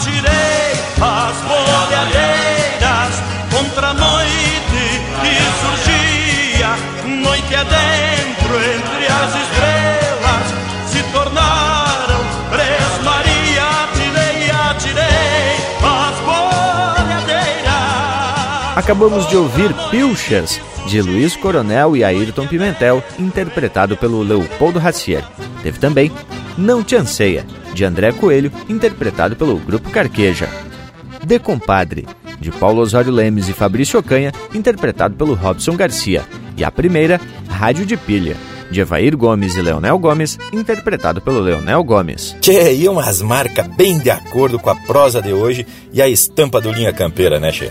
Atirei 0.00 0.72
as 0.98 1.36
bolhadeiras 1.42 3.12
contra 3.50 3.88
a 3.88 3.92
noite 3.92 4.82
que 5.20 5.36
surgia, 5.60 6.70
noite 7.04 7.54
adentro 7.54 8.54
entre 8.56 9.04
as 9.12 9.34
estrelas, 9.42 10.46
se 10.86 11.02
tornaram 11.12 12.24
três 12.50 13.04
Maria. 13.04 13.66
Atirei, 13.82 14.50
atirei 14.70 15.52
as 15.84 16.16
bolhadeiras. 16.24 17.68
Acabamos 18.76 19.28
de 19.28 19.36
ouvir 19.36 19.74
Pilchas, 19.90 20.58
de 20.86 21.02
Luiz 21.02 21.36
Coronel 21.36 21.94
e 21.94 22.02
Ayrton 22.02 22.46
Pimentel, 22.46 23.04
interpretado 23.18 23.98
pelo 23.98 24.22
Leopoldo 24.22 24.78
Racier. 24.78 25.22
Teve 25.62 25.78
também 25.78 26.10
Não 26.56 26.82
Te 26.82 26.96
Anseia, 26.96 27.44
de 27.74 27.84
André 27.84 28.12
Coelho, 28.12 28.52
interpretado 28.68 29.36
pelo 29.36 29.56
Grupo 29.56 29.90
Carqueja. 29.90 30.48
De 31.24 31.38
Compadre, 31.38 32.06
de 32.40 32.50
Paulo 32.50 32.80
Osório 32.80 33.12
Lemes 33.12 33.48
e 33.48 33.52
Fabrício 33.52 34.00
Ocanha, 34.00 34.32
interpretado 34.54 35.14
pelo 35.14 35.34
Robson 35.34 35.76
Garcia. 35.76 36.22
E 36.56 36.64
a 36.64 36.70
primeira, 36.70 37.20
Rádio 37.48 37.84
de 37.84 37.96
Pilha, 37.96 38.36
de 38.70 38.80
Evair 38.80 39.16
Gomes 39.16 39.56
e 39.56 39.62
Leonel 39.62 39.98
Gomes, 39.98 40.38
interpretado 40.52 41.20
pelo 41.20 41.40
Leonel 41.40 41.82
Gomes. 41.84 42.36
Tchê, 42.40 42.74
e 42.74 42.88
umas 42.88 43.20
marcas 43.20 43.66
bem 43.68 43.98
de 43.98 44.10
acordo 44.10 44.58
com 44.58 44.70
a 44.70 44.74
prosa 44.74 45.20
de 45.20 45.32
hoje 45.32 45.66
e 45.92 46.00
a 46.00 46.08
estampa 46.08 46.60
do 46.60 46.72
Linha 46.72 46.92
Campeira, 46.92 47.38
né, 47.38 47.52
Che? 47.52 47.70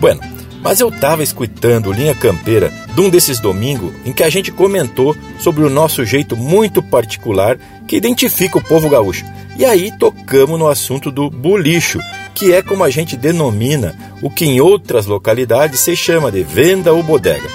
Bueno, 0.00 0.20
mas 0.62 0.80
eu 0.80 0.90
tava 0.90 1.22
escutando 1.22 1.92
Linha 1.92 2.14
Campeira 2.14 2.72
de 2.94 3.00
um 3.00 3.08
desses 3.08 3.40
domingos 3.40 3.92
em 4.04 4.12
que 4.12 4.22
a 4.22 4.28
gente 4.28 4.52
comentou 4.52 5.16
sobre 5.38 5.64
o 5.64 5.70
nosso 5.70 6.04
jeito 6.04 6.36
muito 6.36 6.82
particular 6.82 7.58
que 7.86 7.96
identifica 7.96 8.58
o 8.58 8.64
povo 8.64 8.88
gaúcho. 8.88 9.24
E 9.56 9.64
aí 9.64 9.90
tocamos 9.98 10.58
no 10.58 10.68
assunto 10.68 11.10
do 11.10 11.28
bulicho, 11.28 12.00
que 12.34 12.52
é 12.52 12.62
como 12.62 12.84
a 12.84 12.90
gente 12.90 13.16
denomina 13.16 13.94
o 14.22 14.30
que 14.30 14.44
em 14.44 14.60
outras 14.60 15.06
localidades 15.06 15.80
se 15.80 15.96
chama 15.96 16.30
de 16.30 16.42
venda 16.42 16.92
ou 16.92 17.02
bodega. 17.02 17.48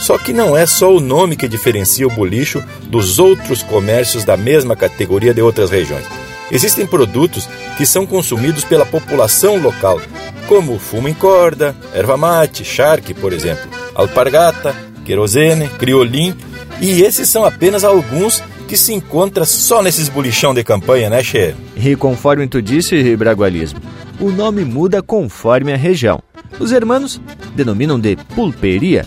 Só 0.00 0.18
que 0.18 0.32
não 0.32 0.56
é 0.56 0.66
só 0.66 0.94
o 0.94 1.00
nome 1.00 1.36
que 1.36 1.48
diferencia 1.48 2.06
o 2.06 2.10
bulicho 2.10 2.62
dos 2.88 3.18
outros 3.18 3.62
comércios 3.62 4.24
da 4.24 4.36
mesma 4.36 4.74
categoria 4.74 5.32
de 5.32 5.40
outras 5.40 5.70
regiões. 5.70 6.04
Existem 6.50 6.86
produtos 6.86 7.48
que 7.76 7.86
são 7.86 8.06
consumidos 8.06 8.64
pela 8.64 8.84
população 8.84 9.56
local, 9.56 10.00
como 10.48 10.78
fumo 10.78 11.08
em 11.08 11.14
corda, 11.14 11.74
erva 11.94 12.16
mate, 12.16 12.64
charque, 12.64 13.14
por 13.14 13.32
exemplo, 13.32 13.68
alpargata, 13.94 14.74
querosene, 15.04 15.68
criolim, 15.68 16.34
e 16.80 17.02
esses 17.02 17.28
são 17.28 17.44
apenas 17.44 17.84
alguns 17.84 18.42
que 18.66 18.76
se 18.76 18.92
encontra 18.92 19.44
só 19.44 19.82
nesses 19.82 20.08
bolichão 20.08 20.54
de 20.54 20.64
campanha, 20.64 21.10
né, 21.10 21.22
Che? 21.22 21.54
E 21.76 21.94
conforme 21.96 22.46
tu 22.46 22.62
disse, 22.62 23.16
Bragualismo, 23.16 23.80
o 24.20 24.30
nome 24.30 24.64
muda 24.64 25.02
conforme 25.02 25.72
a 25.72 25.76
região. 25.76 26.22
Os 26.58 26.72
hermanos 26.72 27.20
denominam 27.54 27.98
de 27.98 28.16
pulperia 28.34 29.04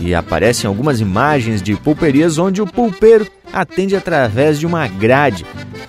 e 0.00 0.14
aparecem 0.14 0.68
algumas 0.68 1.00
imagens 1.00 1.62
de 1.62 1.76
pulperias 1.76 2.38
onde 2.38 2.60
o 2.60 2.66
pulpeiro 2.66 3.26
atende 3.52 3.96
através 3.96 4.58
de 4.58 4.66
uma 4.66 4.86
grade, 4.86 5.46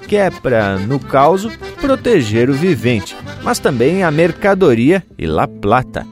que 0.08 0.16
é 0.16 0.30
para, 0.30 0.78
no 0.78 1.00
caso, 1.00 1.52
proteger 1.82 2.50
o 2.50 2.54
vivente, 2.54 3.16
mas 3.44 3.60
também 3.60 4.04
a 4.04 4.12
mercadoria 4.12 5.04
e 5.18 5.26
la 5.26 5.48
plata. 5.48 6.06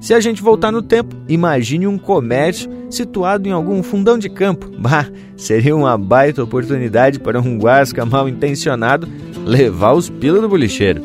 Se 0.00 0.14
a 0.14 0.20
gente 0.20 0.42
voltar 0.42 0.70
no 0.70 0.80
tempo, 0.80 1.16
imagine 1.28 1.86
um 1.86 1.98
comércio 1.98 2.70
situado 2.88 3.48
em 3.48 3.52
algum 3.52 3.82
fundão 3.82 4.18
de 4.18 4.28
campo. 4.28 4.70
Bah, 4.78 5.06
seria 5.36 5.74
uma 5.74 5.98
baita 5.98 6.42
oportunidade 6.42 7.18
para 7.18 7.40
um 7.40 7.58
guasca 7.58 8.06
mal 8.06 8.28
intencionado 8.28 9.08
levar 9.44 9.92
os 9.92 10.08
pila 10.08 10.40
do 10.40 10.48
bolicheiro. 10.48 11.02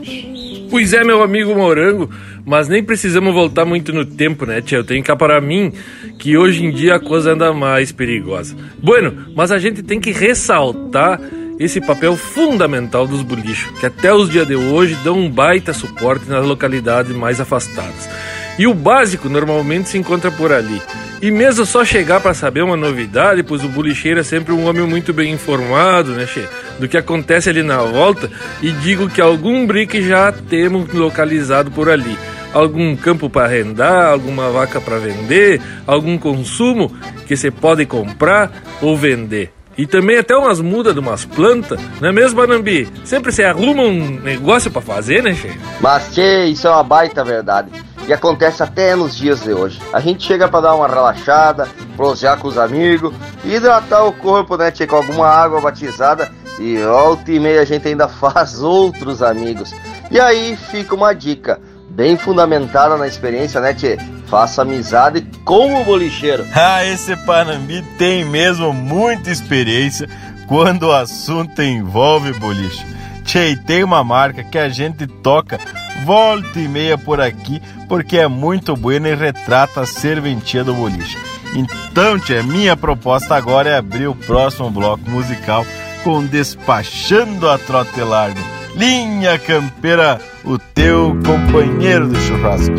Pois 0.70 0.94
é, 0.94 1.04
meu 1.04 1.22
amigo 1.22 1.54
Morango, 1.56 2.10
mas 2.46 2.68
nem 2.68 2.84
precisamos 2.84 3.34
voltar 3.34 3.66
muito 3.66 3.94
no 3.94 4.06
tempo, 4.06 4.46
né, 4.46 4.62
tia? 4.62 4.80
Eu 4.80 4.84
tenho 4.84 5.04
cá 5.04 5.16
para 5.16 5.40
mim 5.40 5.72
que 6.20 6.38
hoje 6.38 6.66
em 6.66 6.72
dia 6.72 6.96
a 6.96 7.00
coisa 7.00 7.34
anda 7.34 7.54
mais 7.54 7.92
perigosa. 7.92 8.56
Bueno, 8.82 9.28
mas 9.36 9.52
a 9.52 9.58
gente 9.58 9.84
tem 9.84 10.00
que 10.00 10.12
ressaltar 10.12 11.20
esse 11.60 11.80
papel 11.80 12.16
fundamental 12.16 13.08
dos 13.08 13.22
bolichos, 13.22 13.80
que 13.80 13.86
até 13.86 14.14
os 14.14 14.30
dias 14.30 14.48
de 14.48 14.56
hoje 14.56 14.96
dão 15.04 15.18
um 15.18 15.30
baita 15.30 15.74
suporte 15.74 16.28
nas 16.30 16.46
localidades 16.46 17.16
mais 17.16 17.40
afastadas. 17.40 18.10
E 18.58 18.68
o 18.68 18.74
básico 18.74 19.30
normalmente 19.30 19.90
se 19.90 19.98
encontra 19.98 20.32
por 20.32 20.52
ali. 20.52 20.82
E 21.22 21.32
mesmo 21.32 21.66
só 21.66 21.86
chegar 21.86 22.20
para 22.20 22.34
saber 22.34 22.62
uma 22.62 22.76
novidade, 22.76 23.44
pois 23.44 23.64
o 23.64 23.70
bolicheiro 23.70 24.20
é 24.20 24.24
sempre 24.24 24.54
um 24.54 24.68
homem 24.68 24.86
muito 24.86 25.14
bem 25.14 25.32
informado, 25.32 26.12
né, 26.12 26.28
che? 26.28 26.46
Do 26.80 26.88
que 26.88 26.98
acontece 26.98 27.50
ali 27.50 27.64
na 27.64 27.78
volta, 27.78 28.30
e 28.62 28.72
digo 28.72 29.10
que 29.10 29.22
algum 29.22 29.66
brique 29.66 30.06
já 30.06 30.32
temos 30.32 30.92
localizado 30.94 31.72
por 31.72 31.90
ali. 31.90 32.18
Algum 32.54 32.96
campo 32.96 33.30
para 33.30 33.46
arrendar, 33.46 34.12
alguma 34.12 34.50
vaca 34.50 34.82
para 34.82 34.98
vender, 34.98 35.62
algum 35.88 36.18
consumo 36.18 36.92
que 37.26 37.38
você 37.38 37.50
pode 37.50 37.86
comprar 37.86 38.52
ou 38.82 38.98
vender. 38.98 39.54
E 39.78 39.88
também 39.88 40.18
até 40.18 40.36
umas 40.36 40.60
mudas 40.60 40.94
de 40.94 41.00
umas 41.00 41.26
plantas, 41.26 41.80
não 42.02 42.10
é 42.10 42.12
mesmo, 42.12 42.36
Banambi? 42.36 42.88
Sempre 43.06 43.32
se 43.32 43.44
arruma 43.44 43.84
um 43.84 44.20
negócio 44.20 44.70
para 44.70 44.82
fazer, 44.82 45.24
né, 45.24 45.34
che? 45.34 45.50
Mas, 45.80 46.14
tchê, 46.14 46.46
isso 46.48 46.68
é 46.68 46.70
uma 46.70 46.84
baita 46.84 47.24
verdade. 47.24 47.70
E 48.08 48.14
acontece 48.14 48.62
até 48.62 48.96
nos 48.96 49.16
dias 49.16 49.44
de 49.44 49.54
hoje. 49.54 49.80
A 49.94 50.00
gente 50.00 50.26
chega 50.26 50.48
para 50.48 50.62
dar 50.62 50.76
uma 50.76 50.88
relaxada, 50.88 51.68
prosear 51.96 52.38
com 52.38 52.48
os 52.48 52.58
amigos, 52.58 53.14
hidratar 53.46 54.04
o 54.04 54.12
corpo, 54.12 54.58
né, 54.58 54.72
tchê, 54.72 54.86
com 54.86 54.98
alguma 54.98 55.28
água 55.28 55.62
batizada 55.62 56.30
E 56.60 56.78
volta 56.78 57.32
e 57.32 57.40
meia 57.40 57.62
a 57.62 57.66
gente 57.66 57.88
ainda 57.88 58.08
faz 58.10 58.62
outros 58.62 59.22
amigos. 59.22 59.74
E 60.12 60.20
aí 60.20 60.56
fica 60.56 60.94
uma 60.94 61.14
dica, 61.14 61.60
bem 61.90 62.18
fundamentada 62.18 62.98
na 62.98 63.08
experiência, 63.08 63.62
né, 63.62 63.74
Tchê? 63.74 63.98
Faça 64.28 64.64
amizade 64.64 65.22
com 65.46 65.82
o 65.82 65.86
bolicheiro. 65.86 66.46
Ah, 66.54 66.84
esse 66.86 67.16
Panambi 67.18 67.82
tem 67.98 68.26
mesmo 68.26 68.74
muita 68.74 69.30
experiência 69.30 70.10
quando 70.48 70.84
o 70.84 70.92
assunto 70.92 71.62
envolve 71.62 72.34
boliche. 72.34 72.86
Tchê, 73.24 73.56
tem 73.56 73.84
uma 73.84 74.04
marca 74.04 74.44
que 74.44 74.58
a 74.58 74.70
gente 74.70 75.08
toca 75.08 75.60
volta 76.06 76.60
e 76.60 76.68
meia 76.68 76.98
por 76.98 77.22
aqui 77.22 77.62
porque 77.88 78.18
é 78.18 78.28
muito 78.28 78.76
buena 78.76 79.10
e 79.10 79.16
retrata 79.16 79.82
a 79.82 79.86
serventia 79.86 80.64
do 80.64 80.74
boliche. 80.74 81.18
Então, 81.56 82.20
tchê, 82.20 82.42
minha 82.42 82.76
proposta 82.76 83.36
agora 83.36 83.70
é 83.70 83.78
abrir 83.78 84.08
o 84.08 84.16
próximo 84.16 84.72
bloco 84.72 85.08
musical 85.10 85.66
com 86.04 86.26
Despachando 86.26 87.48
a 87.48 87.58
Trote 87.58 88.02
Largo. 88.02 88.40
Linha 88.76 89.38
Campeira, 89.38 90.20
o 90.44 90.58
teu 90.58 91.16
companheiro 91.24 92.08
do 92.08 92.20
churrasco. 92.20 92.74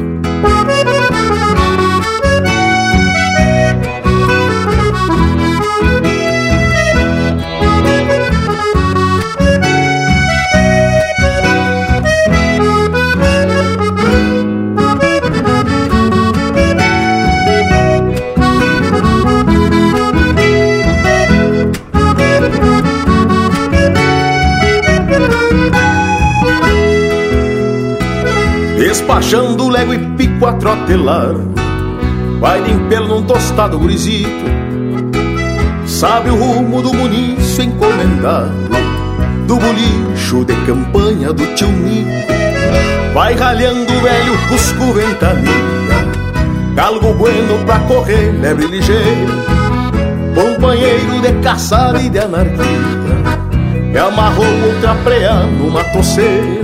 Vai 32.41 32.63
de 32.63 32.75
pelo 32.89 33.09
num 33.09 33.23
tostado 33.23 33.79
gurizito. 33.79 34.45
Sabe 35.87 36.31
o 36.31 36.37
rumo 36.37 36.81
do 36.81 36.93
munício 36.95 37.63
encomendado 37.63 38.51
Do 39.47 39.57
bolicho 39.57 40.45
de 40.45 40.55
campanha 40.67 41.33
do 41.33 41.47
tio 41.55 41.69
Nico. 41.69 42.11
Vai 43.13 43.35
ralhando 43.35 43.93
o 43.93 44.01
velho 44.01 44.39
cusco 44.49 44.93
ventania 44.93 45.53
Galgo 46.75 47.13
bueno 47.13 47.65
pra 47.67 47.79
correr, 47.81 48.33
lebre 48.41 48.67
ligeiro 48.67 49.45
Companheiro 50.35 51.21
de 51.21 51.33
caçada 51.43 52.01
e 52.01 52.09
de 52.09 52.19
anarquia 52.19 52.65
Que 53.93 53.99
amarrou 53.99 54.47
outra 54.67 54.95
preá 55.05 55.45
numa 55.45 55.85
toceira 55.85 56.64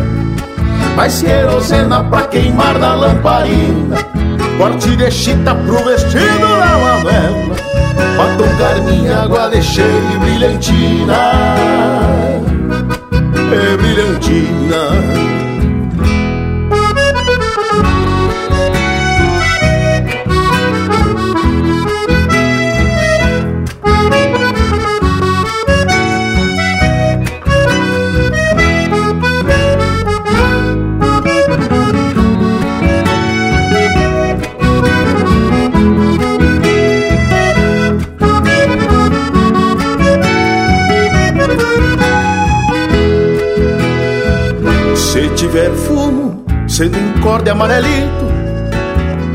Mais 0.95 1.21
querosena 1.21 2.03
pra 2.03 2.21
queimar 2.27 2.77
na 2.77 2.95
lamparina 2.95 3.97
Corte 4.57 4.95
de 4.95 5.09
chita 5.11 5.55
pro 5.55 5.83
vestido 5.83 6.39
da 6.39 6.77
Manuela 6.77 7.55
Pra 8.15 8.35
tocar 8.35 8.81
minha 8.81 9.23
água 9.23 9.49
de 9.49 9.61
cheia 9.61 9.85
e 9.85 10.17
brilhantina. 10.19 11.13
É 13.51 13.77
brilhantina 13.77 15.40
sendo 46.81 47.21
corde 47.21 47.51
amarelito 47.51 48.25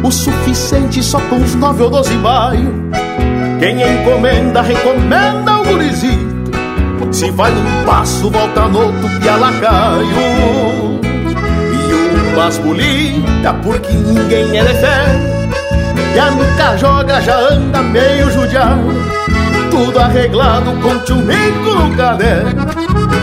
O 0.02 0.10
suficiente 0.10 1.00
só 1.00 1.20
com 1.20 1.36
uns 1.36 1.54
nove 1.54 1.84
ou 1.84 1.90
doze 1.90 2.14
baio. 2.14 2.90
Quem 3.60 3.82
encomenda, 3.82 4.62
recomenda 4.62 5.60
o 5.60 5.64
gurizito. 5.64 6.26
Se 7.12 7.30
vai 7.30 7.50
num 7.52 7.84
passo, 7.86 8.28
volta 8.30 8.66
no 8.66 8.86
outro, 8.86 9.08
pialacaio 9.20 10.08
E 11.72 12.34
umas 12.34 12.58
bolita, 12.58 13.54
porque 13.62 13.92
ninguém 13.92 14.58
é 14.58 14.64
de 14.64 14.74
fé 14.74 15.04
E 16.14 16.18
a 16.18 16.30
nunca 16.32 16.76
joga, 16.76 17.20
já 17.20 17.38
anda 17.38 17.80
meio 17.80 18.30
judiado. 18.30 19.06
Tudo 19.70 20.00
arreglado 20.00 20.72
com 20.82 20.98
tio 21.00 21.16
Mico 21.16 21.70
no 21.70 21.96
caderno. 21.96 22.66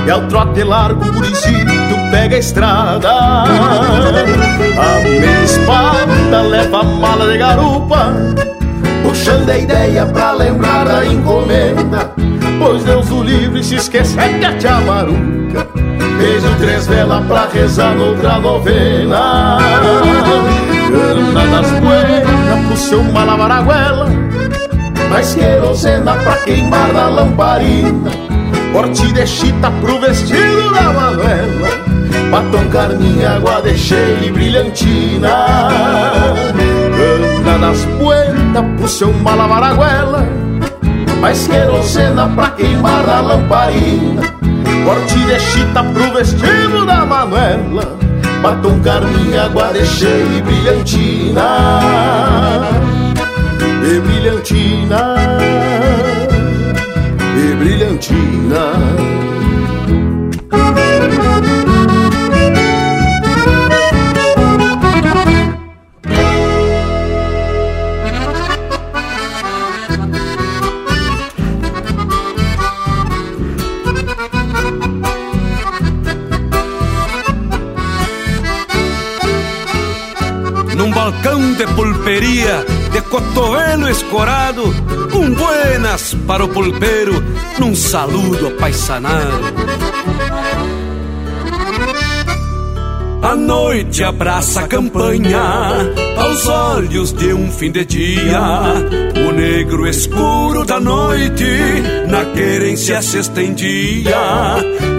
E 0.05 0.09
ao 0.09 0.27
trote 0.27 0.63
largo, 0.63 1.05
o 1.05 1.13
gurizito 1.13 2.02
pega 2.13 2.35
a 2.35 2.39
estrada. 2.39 3.09
A 3.09 4.99
minha 5.01 5.43
espada 5.43 6.41
leva 6.41 6.83
mala 6.83 7.31
de 7.31 7.37
garupa 7.37 8.13
Puxando 9.01 9.49
a 9.49 9.57
ideia 9.57 10.05
pra 10.05 10.31
lembrar 10.33 10.85
da 10.85 11.05
encomenda. 11.05 12.11
Pois 12.59 12.83
Deus 12.83 13.09
o 13.09 13.23
livre 13.23 13.63
se 13.63 13.75
esquecer 13.75 14.39
que 14.39 14.45
a 14.45 14.57
tia 14.57 14.79
Maruca 14.81 15.67
Beijo 16.17 16.55
três 16.59 16.85
velas 16.87 17.25
pra 17.25 17.47
rezar 17.47 17.95
noutra 17.95 18.37
novena. 18.37 19.57
Cana 21.33 21.61
das 21.61 21.71
poeiras 21.79 22.65
pro 22.67 22.77
seu 22.77 23.03
malavaraguela 23.03 24.07
mais 25.09 25.35
querosena 25.35 26.15
pra 26.15 26.37
queimar 26.37 26.91
na 26.91 27.07
lamparina. 27.07 28.09
Corte 28.71 29.11
de 29.11 29.27
chita 29.27 29.69
pro 29.69 29.99
vestido 29.99 30.73
da 30.73 30.91
Manuela 30.91 31.92
Batom 32.33 32.67
carminha, 32.69 33.35
água 33.35 33.61
de 33.61 33.77
cheia 33.77 34.25
e 34.25 34.31
brilhantina. 34.31 35.29
Anda 37.37 37.57
nas 37.59 37.85
poeiras 37.99 38.65
pro 38.75 38.87
seu 38.87 39.13
malavaraguela 39.13 40.25
Mais 41.21 41.47
querosena 41.47 42.27
pra 42.29 42.49
queimar 42.49 43.05
na 43.05 43.21
lamparina. 43.21 44.23
Corte 44.83 45.19
de 45.27 45.39
chita 45.39 45.83
pro 45.83 46.11
vestido 46.11 46.87
da 46.87 47.05
Manuela 47.05 47.95
Batom 48.41 48.79
carminha, 48.79 49.43
água 49.43 49.71
de 49.71 49.85
cheia 49.85 50.25
e 50.35 50.41
brilhantina. 50.41 51.41
E 53.85 53.99
brilhantina, 53.99 55.15
e 57.37 57.55
brilhantina. 57.55 59.12
Cotovelo 83.13 83.87
escorado, 83.91 84.63
um 85.13 85.35
buenas 85.35 86.15
para 86.25 86.43
o 86.43 86.47
pulpeiro, 86.49 87.23
num 87.59 87.75
saludo 87.75 88.47
apaisanado. 88.47 89.53
A 93.21 93.35
noite 93.35 94.03
abraça 94.03 94.61
a 94.61 94.67
campanha 94.67 95.39
aos 96.17 96.47
olhos 96.47 97.13
de 97.13 97.31
um 97.31 97.51
fim 97.51 97.71
de 97.71 97.85
dia. 97.85 98.41
O 99.27 99.31
negro 99.31 99.87
escuro 99.87 100.65
da 100.65 100.79
noite, 100.79 101.45
na 102.09 102.25
querência 102.25 102.99
se 103.03 103.19
estendia. 103.19 104.57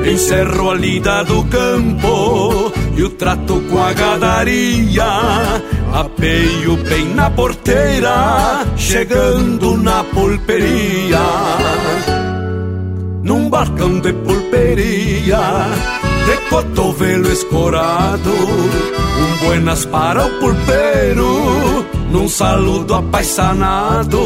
Encerro 0.08 0.70
a 0.70 0.74
lida 0.76 1.24
do 1.24 1.44
campo 1.46 2.72
e 2.96 3.02
o 3.02 3.08
trato 3.08 3.60
com 3.68 3.82
a 3.82 3.92
gadaria. 3.92 5.04
Apeio 5.94 6.76
bem 6.88 7.14
na 7.14 7.30
porteira, 7.30 8.66
chegando 8.76 9.76
na 9.76 10.02
pulperia. 10.02 11.20
Num 13.22 13.48
balcão 13.48 14.00
de 14.00 14.12
pulperia, 14.12 15.38
de 16.26 16.50
cotovelo 16.50 17.30
escorado, 17.30 18.28
um 18.28 19.46
buenas 19.46 19.84
para 19.84 20.26
o 20.26 20.30
pulpeiro, 20.40 21.86
num 22.10 22.28
saludo 22.28 22.94
apaixonado. 22.94 24.18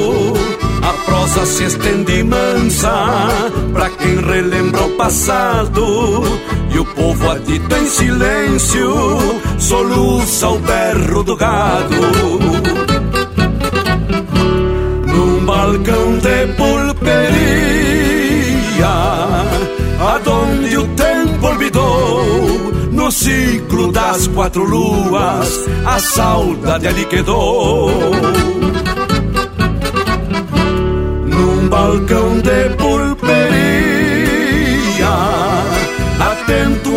A 0.81 0.93
prosa 1.05 1.45
se 1.45 1.65
estende 1.65 2.23
mansa 2.23 3.29
pra 3.75 3.91
quem 3.91 4.17
relembra 4.17 4.85
o 4.85 4.97
passado. 4.97 6.23
E 6.79 6.81
o 6.81 6.85
povo 6.85 7.29
adito 7.29 7.75
em 7.75 7.87
silêncio 7.87 8.95
soluça 9.59 10.49
o 10.49 10.61
berro 10.61 11.25
do 11.25 11.37
gado. 11.37 11.97
Num 15.05 15.45
balcão 15.45 16.19
de 16.19 16.47
pulperia, 16.55 16.87
aonde 19.99 20.79
o 20.79 20.87
tempo 20.95 21.49
olvidou. 21.49 22.23
No 22.93 23.11
ciclo 23.11 23.91
das 23.91 24.29
quatro 24.29 24.63
luas, 24.63 25.69
a 25.85 25.99
saudade 25.99 26.87
ali 26.87 27.05
quedou. 27.07 27.91
Num 31.27 31.69
balcão 31.69 32.39
de 32.39 32.71
pulperia, 32.77 32.88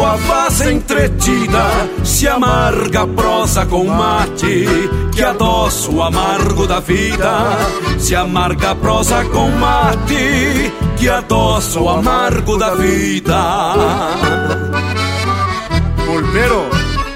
atento 0.02 0.06
à 0.06 0.16
voz 0.16 0.62
entretida, 0.62 1.64
se 2.04 2.28
amarga 2.28 3.04
a 3.04 3.08
prosa 3.08 3.66
com 3.66 3.86
mate, 3.86 4.66
que 5.14 5.24
adoça 5.24 5.92
o 5.92 6.02
amargo 6.02 6.68
da 6.68 6.80
vida. 6.80 7.58
Se 8.00 8.16
amarga 8.16 8.72
a 8.72 8.76
prosa 8.76 9.24
com 9.26 9.50
mate, 9.52 10.72
que 10.98 11.10
adoça 11.10 11.80
o 11.80 11.90
amargo 11.90 12.58
da 12.58 12.76
vida. 12.76 13.74
Pulpeiro, 16.06 16.70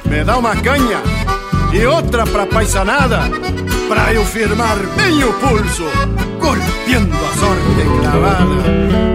me 0.05 0.23
dá 0.23 0.37
uma 0.37 0.55
canha 0.55 1.01
e 1.73 1.85
outra 1.85 2.25
pra 2.25 2.45
paisanada, 2.45 3.21
pra 3.87 4.13
eu 4.13 4.23
firmar 4.25 4.77
bem 4.95 5.23
o 5.23 5.33
pulso, 5.33 5.85
golpeando 6.39 7.15
a 7.15 7.37
sorte 7.37 8.01
clavada. 8.01 9.14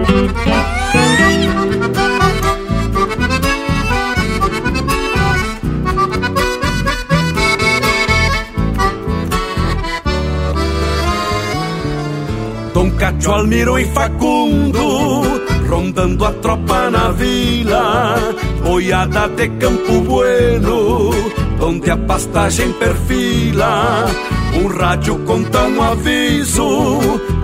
Dom 13.11 13.17
Cacho, 13.17 13.31
Almiro 13.31 13.79
e 13.79 13.85
Facundo, 13.85 15.41
rondando 15.67 16.25
a 16.25 16.31
tropa 16.33 16.89
na 16.89 17.11
vila, 17.11 18.17
boiada 18.63 19.27
de 19.29 19.49
Campo 19.49 20.01
Bueno, 20.01 21.11
onde 21.59 21.89
a 21.89 21.97
pastagem 21.97 22.71
perfila. 22.73 24.05
Um 24.53 24.67
rádio 24.67 25.17
conta 25.19 25.63
um 25.63 25.81
aviso 25.81 26.99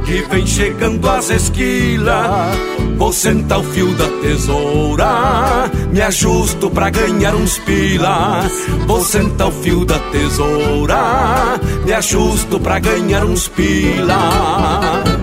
que 0.05 0.21
vem 0.29 0.45
chegando 0.45 1.09
às 1.09 1.29
esquilas. 1.29 2.57
Vou 2.97 3.13
sentar 3.13 3.59
o 3.59 3.63
fio 3.63 3.93
da 3.93 4.07
tesoura, 4.21 5.71
me 5.91 6.01
ajusto 6.01 6.69
pra 6.69 6.89
ganhar 6.89 7.35
uns 7.35 7.57
pilas. 7.59 8.51
Vou 8.85 9.03
sentar 9.03 9.47
o 9.47 9.51
fio 9.51 9.85
da 9.85 9.99
tesoura, 9.99 11.59
me 11.85 11.93
ajusto 11.93 12.59
pra 12.59 12.79
ganhar 12.79 13.23
uns 13.23 13.47
pilas. 13.47 15.16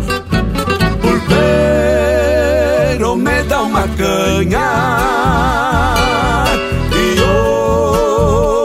E 6.92 7.20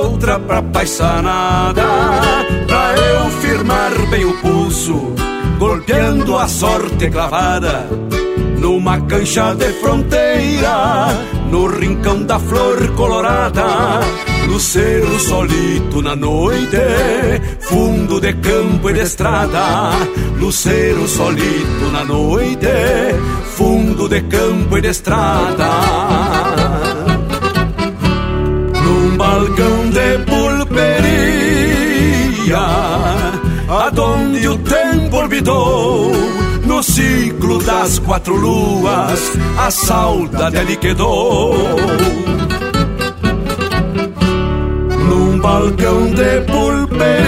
outra 0.05 0.39
pra 0.39 0.61
paisanada, 0.61 1.83
pra 2.67 2.95
eu 2.95 3.29
firmar 3.41 3.91
bem 4.09 4.25
o 4.25 4.33
pulso, 4.37 5.13
golpeando 5.57 6.37
a 6.37 6.47
sorte 6.47 7.09
clavada. 7.09 7.87
Numa 8.59 8.99
cancha 9.01 9.53
de 9.55 9.71
fronteira, 9.73 11.07
no 11.49 11.67
rincão 11.67 12.23
da 12.23 12.39
flor 12.39 12.87
colorada, 12.95 14.01
luceiro 14.47 15.19
solito 15.19 16.01
na 16.01 16.15
noite, 16.15 16.77
fundo 17.59 18.19
de 18.21 18.33
campo 18.33 18.89
e 18.89 18.93
de 18.93 19.01
estrada, 19.01 19.91
luceiro 20.39 21.07
solito 21.07 21.91
na 21.91 22.03
noite, 22.05 22.67
fundo 23.55 24.07
de 24.07 24.21
campo 24.21 24.77
e 24.77 24.81
de 24.81 24.89
estrada. 24.89 25.69
Num 28.83 29.17
balcão 29.17 29.89
de 29.89 30.19
pulperia, 30.25 30.99
aonde 33.67 34.47
o 34.47 34.57
tempo 34.59 35.17
olvidou, 35.17 36.11
das 37.69 37.99
quatro 37.99 38.35
luas, 38.35 39.37
a 39.55 39.69
saudade 39.69 40.57
ali 40.57 40.75
quedou. 40.75 41.53
Num 45.07 45.39
balcão 45.39 46.07
de 46.07 46.41
pulperia, 46.51 47.21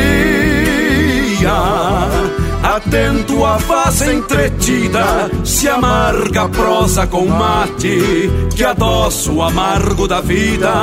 atento 2.63 3.45
à 3.45 3.57
voz 3.57 4.01
entretida, 4.01 5.29
se 5.43 5.69
amarga 5.69 6.45
a 6.45 6.49
prosa 6.49 7.05
com 7.05 7.27
mate, 7.27 8.31
que 8.55 8.63
adoça 8.63 9.31
o 9.31 9.43
amargo 9.43 10.07
da 10.07 10.21
vida. 10.21 10.73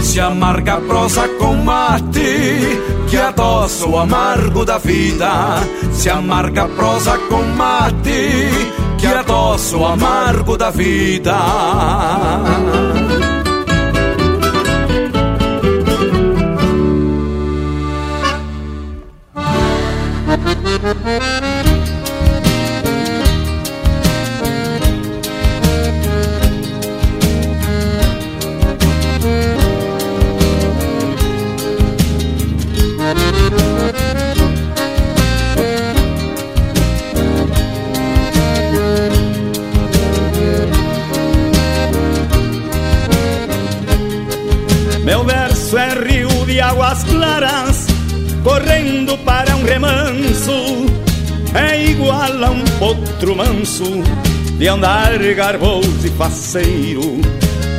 Se 0.00 0.20
amarga 0.20 0.76
a 0.76 0.80
prosa 0.80 1.28
com 1.38 1.54
mate, 1.56 2.80
que 3.10 3.18
adoça 3.18 3.86
o 3.86 3.98
amargo 3.98 4.64
da 4.64 4.78
vida. 4.78 5.30
Se 5.92 6.08
amarga 6.08 6.62
a 6.62 6.68
prosa 6.68 7.18
com 7.28 7.42
mate, 7.42 8.72
que 9.02 9.08
adoça 9.08 9.76
o 9.76 9.84
amargo 9.84 10.56
da 10.56 10.70
vida. 10.70 11.36
Para 49.18 49.54
um 49.56 49.64
remanso. 49.64 50.86
É 51.54 51.84
igual 51.84 52.44
a 52.44 52.50
um 52.50 52.64
potro 52.78 53.36
manso, 53.36 54.02
de 54.58 54.68
andar 54.68 55.18
garboso 55.34 56.06
e 56.06 56.10
faceiro. 56.10 57.20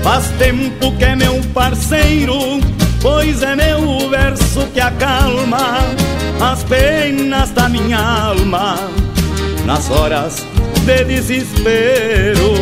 Faz 0.03 0.27
tempo 0.37 0.91
que 0.97 1.05
é 1.05 1.15
meu 1.15 1.41
parceiro, 1.53 2.59
pois 3.01 3.41
é 3.41 3.55
meu 3.55 4.09
verso 4.09 4.67
que 4.73 4.79
acalma 4.79 5.79
as 6.39 6.63
penas 6.63 7.49
da 7.51 7.69
minha 7.69 7.99
alma. 7.99 8.77
Nas 9.65 9.89
horas 9.89 10.45
de 10.85 11.03
desespero, 11.05 12.53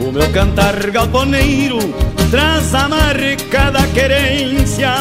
o 0.00 0.12
meu 0.12 0.30
cantar 0.30 0.90
galponeiro 0.90 1.78
traz 2.30 2.72
a 2.74 2.88
marca 2.88 3.70
da 3.72 3.82
querência 3.88 4.92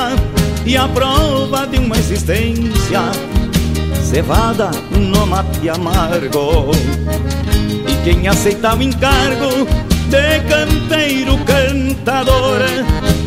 e 0.70 0.78
a 0.78 0.88
prova 0.88 1.66
de 1.66 1.80
uma 1.80 1.98
existência 1.98 3.02
cevada 4.04 4.70
no 4.92 5.26
mate 5.26 5.68
amargo. 5.68 6.70
E 7.88 8.04
quem 8.04 8.28
aceita 8.28 8.76
o 8.76 8.84
encargo 8.84 9.66
de 10.10 10.40
campeiro 10.48 11.40
cantador 11.40 12.60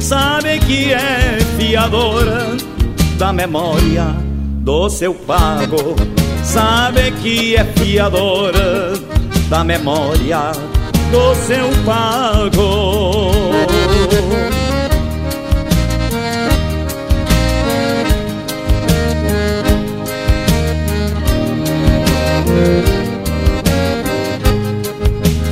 sabe 0.01 0.61
que 0.61 0.93
é 0.93 1.39
fiadora 1.59 2.57
da 3.19 3.33
memória 3.33 4.15
do 4.61 4.89
seu 4.89 5.13
pago. 5.13 5.97
sabe 6.45 7.11
que 7.23 7.57
é 7.57 7.65
fiadora 7.65 8.93
da 9.49 9.65
memória 9.65 10.53
do 11.11 11.35
seu 11.35 11.69
pago. 11.85 13.33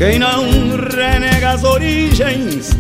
Quem 0.01 0.19
não 0.19 0.49
renega 0.97 1.51
as 1.51 1.63
origens 1.63 2.71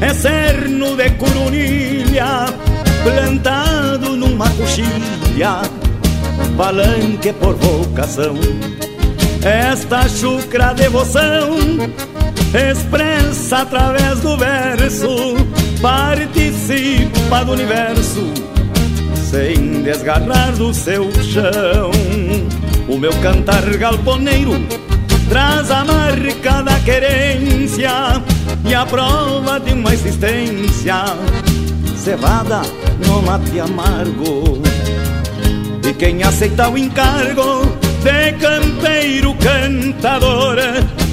é 0.00 0.14
cerno 0.14 0.94
de 0.94 1.10
curunilha, 1.10 2.46
plantado 3.02 4.16
numa 4.16 4.48
coxilha, 4.50 5.60
palanque 6.56 7.32
por 7.32 7.56
vocação. 7.56 8.36
Esta 9.42 10.08
chucra 10.08 10.72
devoção 10.72 11.50
expressa 12.54 13.62
através 13.62 14.20
do 14.20 14.36
verso, 14.36 15.34
participa 15.82 17.44
do 17.44 17.54
universo, 17.54 18.22
sem 19.28 19.82
desgarrar 19.82 20.52
do 20.52 20.72
seu 20.72 21.10
chão. 21.24 21.90
O 22.88 22.96
meu 22.96 23.12
cantar 23.14 23.68
galponeiro 23.76 24.87
traz 25.28 25.70
a 25.70 25.84
marca 25.84 26.62
da 26.62 26.78
querência 26.80 28.22
e 28.64 28.74
a 28.74 28.84
prova 28.86 29.60
de 29.60 29.72
uma 29.72 29.92
existência 29.92 31.04
cevada 31.96 32.62
no 33.06 33.22
mate 33.22 33.60
amargo. 33.60 34.60
E 35.88 35.94
quem 35.94 36.22
aceita 36.22 36.68
o 36.68 36.78
encargo 36.78 37.62
de 38.02 38.32
campeiro 38.38 39.34
cantador 39.34 40.56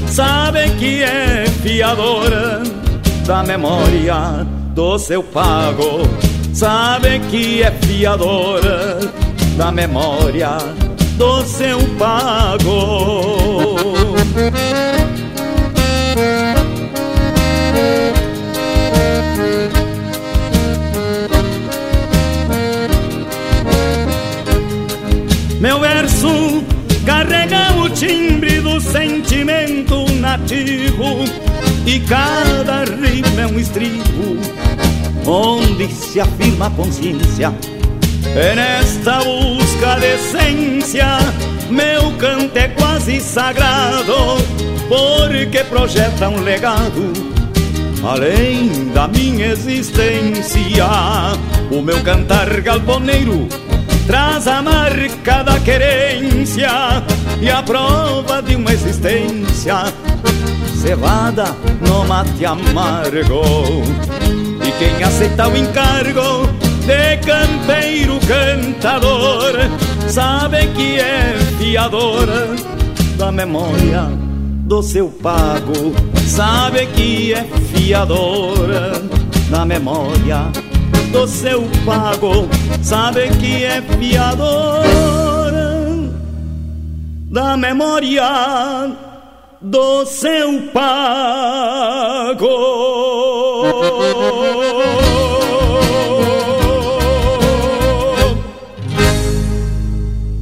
sabe 0.08 0.70
que 0.80 1.04
é 1.04 1.46
fiadora 1.62 2.62
da 3.26 3.44
memória 3.44 4.46
do 4.74 4.98
seu 5.00 5.24
pago. 5.24 6.02
Sabe 6.54 7.20
que 7.32 7.64
é 7.64 7.72
fiadora 7.72 9.00
da 9.58 9.72
memória 9.72 10.58
do 11.18 11.42
seu 11.44 11.80
pago. 11.98 13.55
Meu 14.36 14.52
verso 25.80 26.66
carrega 27.06 27.78
o 27.78 27.90
timbre 27.90 28.60
do 28.60 28.82
sentimento 28.82 30.06
nativo 30.20 31.24
e 31.86 32.02
cada 32.02 32.84
rima 32.84 33.42
é 33.42 33.48
um 33.48 33.58
estribo 33.58 34.38
onde 35.26 35.88
se 35.88 36.20
afirma 36.20 36.68
a 36.68 36.72
consciência. 36.72 37.54
É 38.36 38.54
nesta 38.54 39.24
busca 39.76 40.00
de 40.00 40.16
essência, 40.16 41.18
meu 41.70 42.12
canto 42.18 42.56
é 42.58 42.68
quase 42.70 43.20
sagrado, 43.20 44.38
porque 44.88 45.64
projeta 45.66 46.30
um 46.30 46.42
legado 46.42 47.14
além 48.04 48.90
da 48.94 49.08
minha 49.08 49.48
existência. 49.48 50.86
O 51.72 51.82
meu 51.82 52.02
cantar 52.04 52.62
galponeiro 52.62 53.48
traz 54.08 54.48
a 54.48 54.62
marca 54.62 55.44
da 55.44 55.60
querência 55.60 56.70
e 57.42 57.50
a 57.50 57.64
prova 57.64 58.42
de 58.42 58.56
uma 58.56 58.72
existência 58.72 59.94
cevada 60.80 61.56
no 61.82 62.06
mate 62.06 62.46
amargo. 62.46 63.84
E 64.64 64.72
quem 64.78 65.04
aceita 65.04 65.48
o 65.48 65.58
encargo 65.58 66.65
de 66.86 67.18
campeiro 67.26 68.20
cantador 68.28 69.54
sabe 70.08 70.68
que 70.68 71.00
é 71.00 71.34
fiadora 71.58 72.56
da 73.18 73.32
memória 73.32 74.04
do 74.68 74.82
seu 74.84 75.10
pago, 75.10 75.94
sabe 76.28 76.86
que 76.88 77.34
é 77.34 77.44
fiadora 77.74 78.94
da 79.50 79.66
memória 79.66 80.52
do 81.12 81.28
seu 81.28 81.64
pago, 81.86 82.48
sabe 82.82 83.30
que 83.40 83.64
é 83.64 83.82
fiadora 83.82 84.86
da 87.32 87.58
memória 87.58 88.92
do 89.62 90.06
seu 90.06 90.62
pago. 90.74 91.06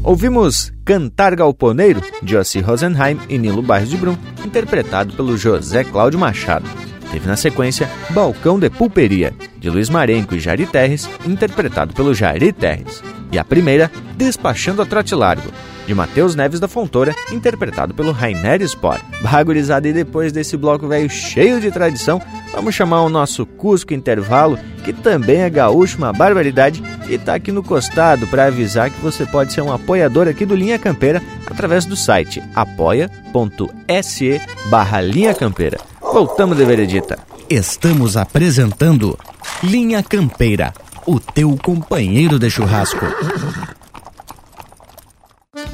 Ouvimos 0.04 0.74
Cantar 0.84 1.34
Galponeiro, 1.34 2.02
de 2.22 2.36
Ossi 2.36 2.60
Rosenheim 2.60 3.18
e 3.30 3.38
Nilo 3.38 3.62
Bairros 3.62 3.90
de 3.90 3.96
Brum, 3.96 4.18
interpretado 4.46 5.14
pelo 5.14 5.38
José 5.38 5.86
Cláudio 5.86 6.20
Machado. 6.20 6.66
Teve 7.14 7.28
na 7.28 7.38
sequência 7.38 7.88
Balcão 8.10 8.58
de 8.58 8.72
Pulperia, 8.72 9.36
de 9.60 9.70
Luiz 9.70 9.88
Marenco 9.88 10.34
e 10.34 10.40
Jari 10.40 10.66
Terres, 10.66 11.08
interpretado 11.24 11.94
pelo 11.94 12.12
Jari 12.12 12.52
Terres. 12.52 13.04
E 13.32 13.38
a 13.38 13.44
primeira, 13.44 13.92
Despachando 14.16 14.82
a 14.82 14.86
Trote 14.86 15.14
Largo, 15.14 15.52
de 15.86 15.94
Matheus 15.94 16.34
Neves 16.34 16.60
da 16.60 16.68
Fontoura, 16.68 17.14
interpretado 17.32 17.94
pelo 17.94 18.12
Rainer 18.12 18.64
Sport. 18.64 19.04
Bagurizada, 19.22 19.88
e 19.88 19.94
depois 19.94 20.32
desse 20.32 20.58
bloco 20.58 20.88
velho 20.88 21.08
cheio 21.08 21.62
de 21.62 21.70
tradição, 21.70 22.20
vamos 22.52 22.74
chamar 22.74 23.04
o 23.04 23.10
nosso 23.10 23.46
Cusco 23.46 23.94
Intervalo, 23.94 24.58
que 24.84 24.92
também 24.92 25.42
é 25.42 25.50
gaúcho, 25.52 26.00
uma 26.00 26.12
barbaridade, 26.12 26.82
e 27.08 27.14
está 27.14 27.36
aqui 27.36 27.52
no 27.52 27.62
costado 27.62 28.26
para 28.26 28.46
avisar 28.46 28.90
que 28.90 29.00
você 29.02 29.24
pode 29.24 29.54
ser 29.54 29.62
um 29.62 29.72
apoiador 29.72 30.28
aqui 30.28 30.48
do 30.48 30.56
Linha 30.56 30.80
Campeira 30.80 31.22
através 31.46 31.86
do 31.86 31.96
site 31.96 32.42
apoia.se 32.56 34.42
barra 34.72 35.00
Linha 35.00 35.36
Campeira. 35.36 35.93
Voltamos 36.14 36.56
de 36.56 36.64
veredita. 36.64 37.18
Estamos 37.50 38.16
apresentando 38.16 39.18
Linha 39.64 40.04
Campeira, 40.04 40.72
o 41.08 41.20
teu 41.20 41.58
companheiro 41.58 42.38
de 42.38 42.52
churrasco. 42.52 43.04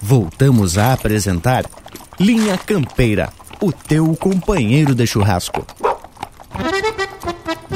Voltamos 0.00 0.78
a 0.78 0.92
apresentar 0.92 1.64
Linha 2.18 2.58
Campeira, 2.58 3.30
o 3.60 3.72
teu 3.72 4.16
companheiro 4.16 4.94
de 4.94 5.06
churrasco. 5.06 5.66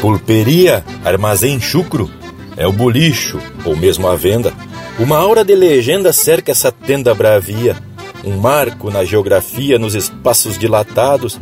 Pulperia, 0.00 0.84
armazém 1.04 1.60
chucro, 1.60 2.10
é 2.56 2.66
o 2.66 2.72
bolicho, 2.72 3.38
ou 3.64 3.76
mesmo 3.76 4.08
a 4.08 4.16
venda. 4.16 4.52
Uma 4.98 5.18
aura 5.18 5.44
de 5.44 5.54
legenda 5.54 6.12
cerca 6.12 6.52
essa 6.52 6.70
tenda 6.70 7.14
bravia, 7.14 7.76
um 8.24 8.36
marco 8.36 8.90
na 8.90 9.04
geografia, 9.04 9.78
nos 9.78 9.94
espaços 9.94 10.58
dilatados, 10.58 11.40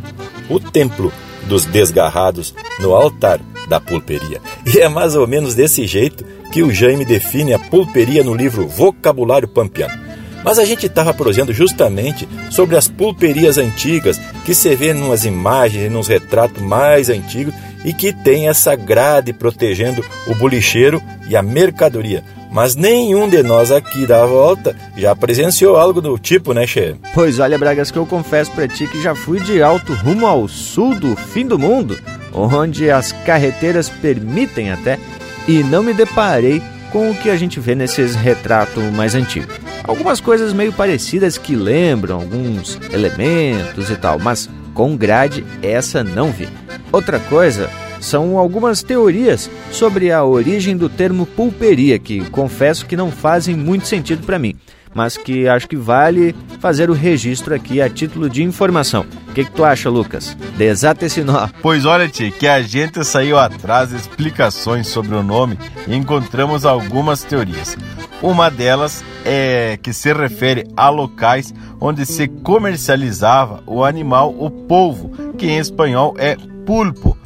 o 0.49 0.59
templo 0.59 1.11
dos 1.43 1.65
desgarrados 1.65 2.53
no 2.79 2.93
altar 2.93 3.39
da 3.67 3.79
pulperia. 3.79 4.41
E 4.65 4.79
é 4.79 4.89
mais 4.89 5.15
ou 5.15 5.27
menos 5.27 5.55
desse 5.55 5.85
jeito 5.85 6.25
que 6.53 6.61
o 6.61 6.71
Jaime 6.71 7.03
define 7.03 7.51
a 7.51 7.57
pulperia 7.57 8.23
no 8.23 8.35
livro 8.35 8.67
Vocabulário 8.67 9.47
Pampiano. 9.47 9.99
Mas 10.43 10.59
a 10.59 10.65
gente 10.65 10.85
estava 10.85 11.11
prosendo 11.11 11.51
justamente 11.51 12.29
sobre 12.51 12.77
as 12.77 12.87
pulperias 12.87 13.57
antigas 13.57 14.21
que 14.45 14.53
se 14.53 14.75
vê 14.75 14.93
nas 14.93 15.25
imagens 15.25 15.87
e 15.87 15.89
nos 15.89 16.07
retratos 16.07 16.61
mais 16.61 17.09
antigos 17.09 17.55
e 17.83 17.91
que 17.91 18.13
tem 18.13 18.49
essa 18.49 18.75
grade 18.75 19.33
protegendo 19.33 20.05
o 20.27 20.35
bolicheiro 20.35 21.01
e 21.27 21.35
a 21.35 21.41
mercadoria. 21.41 22.23
Mas 22.51 22.75
nenhum 22.75 23.27
de 23.27 23.41
nós 23.41 23.71
aqui 23.71 24.05
da 24.05 24.23
volta 24.23 24.75
já 24.95 25.15
presenciou 25.15 25.75
algo 25.75 26.01
do 26.01 26.19
tipo, 26.19 26.53
né, 26.53 26.67
Che? 26.67 26.95
Pois 27.15 27.39
olha, 27.39 27.57
Bragas, 27.57 27.89
que 27.89 27.97
eu 27.97 28.05
confesso 28.05 28.51
pra 28.51 28.67
ti 28.67 28.85
que 28.85 29.01
já 29.01 29.15
fui 29.15 29.39
de 29.39 29.59
alto 29.59 29.91
rumo 29.93 30.27
ao 30.27 30.47
sul 30.47 30.93
do 30.93 31.15
fim 31.15 31.47
do 31.47 31.57
mundo, 31.57 31.97
onde 32.31 32.91
as 32.91 33.11
carreteiras 33.11 33.89
permitem 33.89 34.71
até, 34.71 34.99
e 35.47 35.63
não 35.63 35.83
me 35.83 35.93
deparei 35.93 36.61
com 36.91 37.09
o 37.09 37.15
que 37.15 37.29
a 37.29 37.35
gente 37.35 37.59
vê 37.59 37.73
nesses 37.73 38.15
retratos 38.15 38.83
mais 38.91 39.15
antigos. 39.15 39.55
Algumas 39.83 40.21
coisas 40.21 40.53
meio 40.53 40.71
parecidas 40.71 41.37
que 41.37 41.55
lembram 41.55 42.17
alguns 42.17 42.79
elementos 42.91 43.89
e 43.89 43.95
tal, 43.95 44.19
mas 44.19 44.49
com 44.73 44.95
grade 44.95 45.43
essa 45.61 46.03
não 46.03 46.31
vi. 46.31 46.47
Outra 46.91 47.19
coisa 47.19 47.69
são 47.99 48.37
algumas 48.37 48.83
teorias 48.83 49.49
sobre 49.71 50.11
a 50.11 50.23
origem 50.23 50.77
do 50.77 50.89
termo 50.89 51.25
pulperia, 51.25 51.97
que 51.97 52.21
confesso 52.29 52.85
que 52.85 52.95
não 52.95 53.09
fazem 53.11 53.55
muito 53.55 53.87
sentido 53.87 54.25
para 54.25 54.39
mim, 54.39 54.55
mas 54.93 55.17
que 55.17 55.47
acho 55.47 55.67
que 55.67 55.75
vale 55.75 56.35
fazer 56.59 56.89
o 56.89 56.93
registro 56.93 57.55
aqui 57.55 57.81
a 57.81 57.89
título 57.89 58.29
de 58.29 58.43
informação. 58.43 59.05
O 59.33 59.35
que, 59.35 59.45
que 59.45 59.51
tu 59.51 59.65
acha, 59.65 59.89
Lucas? 59.89 60.37
Desata 60.55 61.07
esse 61.07 61.23
nó. 61.23 61.49
Pois 61.59 61.85
olha, 61.85 62.07
tia, 62.07 62.29
que 62.29 62.47
a 62.47 62.61
gente 62.61 63.03
saiu 63.03 63.39
atrás 63.39 63.89
de 63.89 63.95
explicações 63.95 64.85
sobre 64.85 65.15
o 65.15 65.23
nome 65.23 65.57
e 65.87 65.95
encontramos 65.95 66.67
algumas 66.67 67.23
teorias. 67.23 67.75
Uma 68.21 68.51
delas 68.51 69.03
é 69.25 69.79
que 69.81 69.91
se 69.91 70.13
refere 70.13 70.67
a 70.77 70.87
locais 70.89 71.51
onde 71.81 72.05
se 72.05 72.27
comercializava 72.27 73.63
o 73.65 73.83
animal, 73.83 74.35
o 74.37 74.51
polvo, 74.51 75.09
que 75.35 75.47
em 75.47 75.57
espanhol 75.57 76.13
é 76.19 76.37
pulpo. 76.63 77.17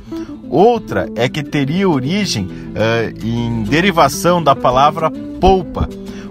Outra 0.49 1.09
é 1.13 1.27
que 1.27 1.43
teria 1.43 1.89
origem 1.89 2.45
uh, 2.45 3.21
em 3.21 3.63
derivação 3.63 4.41
da 4.41 4.55
palavra 4.55 5.11
polpa. 5.41 5.89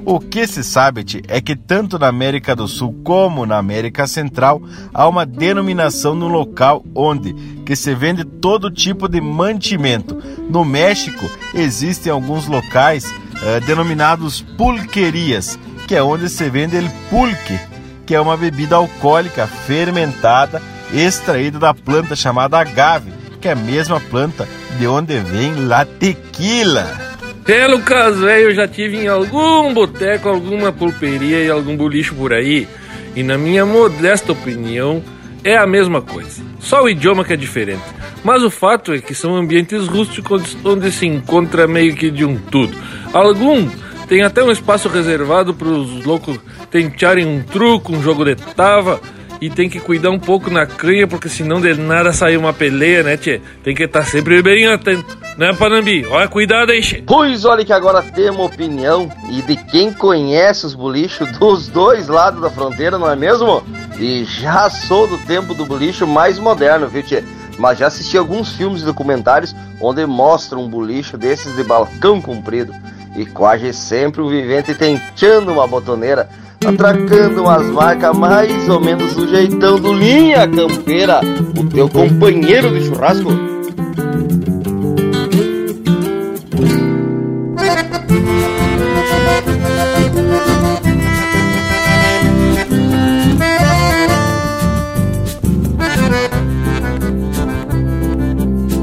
O 0.09 0.21
que 0.21 0.47
se 0.47 0.63
sabe 0.63 1.05
é 1.27 1.41
que 1.41 1.57
tanto 1.57 1.99
na 1.99 2.07
América 2.07 2.55
do 2.55 2.69
Sul 2.69 2.95
como 3.03 3.45
na 3.45 3.59
América 3.59 4.07
Central 4.07 4.63
há 4.95 5.09
uma 5.09 5.27
denominação 5.27 6.15
no 6.15 6.29
local 6.29 6.85
onde 6.95 7.35
que 7.67 7.75
se 7.75 7.93
vende 7.93 8.25
todo 8.25 8.71
tipo 8.71 9.09
de 9.09 9.21
mantimento. 9.21 10.23
No 10.49 10.65
México 10.65 11.29
existem 11.53 12.13
alguns 12.13 12.47
locais 12.47 13.05
uh, 13.05 13.67
denominados 13.67 14.43
pulquerias, 14.57 15.59
que 15.89 15.97
é 15.97 16.03
onde 16.05 16.29
se 16.29 16.49
vende 16.49 16.77
el 16.77 16.89
pulque, 17.11 17.59
que 18.07 18.15
é 18.15 18.21
uma 18.21 18.37
bebida 18.37 18.77
alcoólica 18.77 19.49
fermentada 19.49 20.63
extraída 20.93 21.59
da 21.59 21.75
planta 21.75 22.15
chamada 22.15 22.57
agave 22.57 23.13
que 23.41 23.49
é 23.49 23.53
a 23.53 23.57
mesma 23.57 24.01
planta 24.01 24.49
de 24.79 24.87
onde 24.89 25.21
vem 25.21 25.55
la 25.67 25.85
tequila. 25.85 27.16
É, 27.49 27.65
Lucas, 27.69 28.19
velho, 28.19 28.51
eu 28.51 28.55
já 28.55 28.67
tive 28.67 28.97
em 28.97 29.07
algum 29.07 29.73
boteco, 29.73 30.29
alguma 30.29 30.73
pulperia 30.73 31.45
e 31.45 31.49
algum 31.49 31.77
bolicho 31.77 32.15
por 32.15 32.33
aí. 32.33 32.67
E 33.15 33.23
na 33.23 33.39
minha 33.39 33.65
modesta 33.65 34.33
opinião, 34.33 35.03
é 35.45 35.57
a 35.57 35.67
mesma 35.67 36.03
coisa. 36.03 36.43
Só 36.59 36.83
o 36.83 36.89
idioma 36.89 37.25
que 37.25 37.33
é 37.33 37.37
diferente. 37.37 37.85
Mas 38.25 38.43
o 38.43 38.51
fato 38.51 38.93
é 38.93 38.99
que 38.99 39.15
são 39.15 39.37
ambientes 39.37 39.87
rústicos 39.87 40.57
onde 40.65 40.91
se 40.91 41.07
encontra 41.07 41.69
meio 41.69 41.95
que 41.95 42.11
de 42.11 42.25
um 42.25 42.37
tudo. 42.37 42.77
Algum 43.13 43.69
tem 44.09 44.23
até 44.23 44.43
um 44.43 44.51
espaço 44.51 44.89
reservado 44.89 45.55
para 45.55 45.69
os 45.69 46.05
loucos 46.05 46.41
tentarem 46.69 47.25
um 47.25 47.43
truco, 47.45 47.93
um 47.93 48.03
jogo 48.03 48.25
de 48.25 48.35
tava 48.35 49.01
e 49.41 49.51
tem 49.51 49.69
que 49.69 49.81
cuidar 49.81 50.11
um 50.11 50.19
pouco 50.19 50.51
na 50.51 50.67
canha, 50.67 51.07
porque 51.07 51.29
senão 51.29 51.61
de 51.61 51.75
nada 51.75 52.13
sai 52.13 52.37
uma 52.37 52.53
peleia, 52.53 53.03
né, 53.03 53.17
tchê? 53.17 53.41
Tem 53.63 53.75
que 53.75 53.85
estar 53.85 54.05
sempre 54.05 54.43
bem 54.43 54.67
atento, 54.67 55.19
né, 55.37 55.53
Panambi? 55.53 56.07
Olha, 56.07 56.29
cuidado 56.29 56.71
aí, 56.71 56.81
tchê. 56.81 57.03
Pois 57.07 57.45
olha 57.45 57.65
que 57.65 57.73
agora 57.73 58.03
temos 58.03 58.47
opinião 58.47 59.11
e 59.31 59.43
de 59.43 59.57
quem 59.57 59.93
conhece 59.93 60.67
os 60.67 60.75
bolichos 60.75 61.31
dos 61.39 61.69
dois 61.69 62.09
lados 62.09 62.41
da 62.41 62.51
fronteira, 62.51 62.99
não 62.99 63.11
é 63.11 63.17
mesmo? 63.17 63.63
E 63.99 64.25
já 64.25 64.69
sou 64.71 65.07
do 65.07 65.19
tempo 65.19 65.55
do 65.55 65.67
bolicho 65.67 66.07
mais 66.07 66.39
moderno, 66.39 66.89
viu, 66.89 67.03
tchê? 67.03 67.23
Mas 67.59 67.79
já 67.79 67.87
assisti 67.87 68.19
alguns 68.19 68.55
filmes 68.55 68.83
e 68.83 68.85
documentários 68.85 69.55
onde 69.81 70.05
mostram 70.07 70.63
um 70.63 70.69
bolicho 70.69 71.17
desses 71.17 71.57
de 71.57 71.65
balcão 71.65 72.21
comprido 72.21 72.73
e 73.17 73.25
quase 73.25 73.73
sempre 73.73 74.21
o 74.21 74.29
vivente 74.29 74.75
tentando 74.75 75.53
uma 75.53 75.67
botoneira 75.67 76.29
atracando 76.65 77.43
umas 77.43 77.67
marcas 77.67 78.17
mais 78.17 78.69
ou 78.69 78.81
menos 78.81 79.15
do 79.15 79.29
jeitão 79.29 79.79
do 79.79 79.93
Linha 79.93 80.49
Campeira, 80.49 81.21
o 81.59 81.65
teu 81.65 81.89
companheiro 81.89 82.71
de 82.73 82.87
churrasco. 82.87 83.31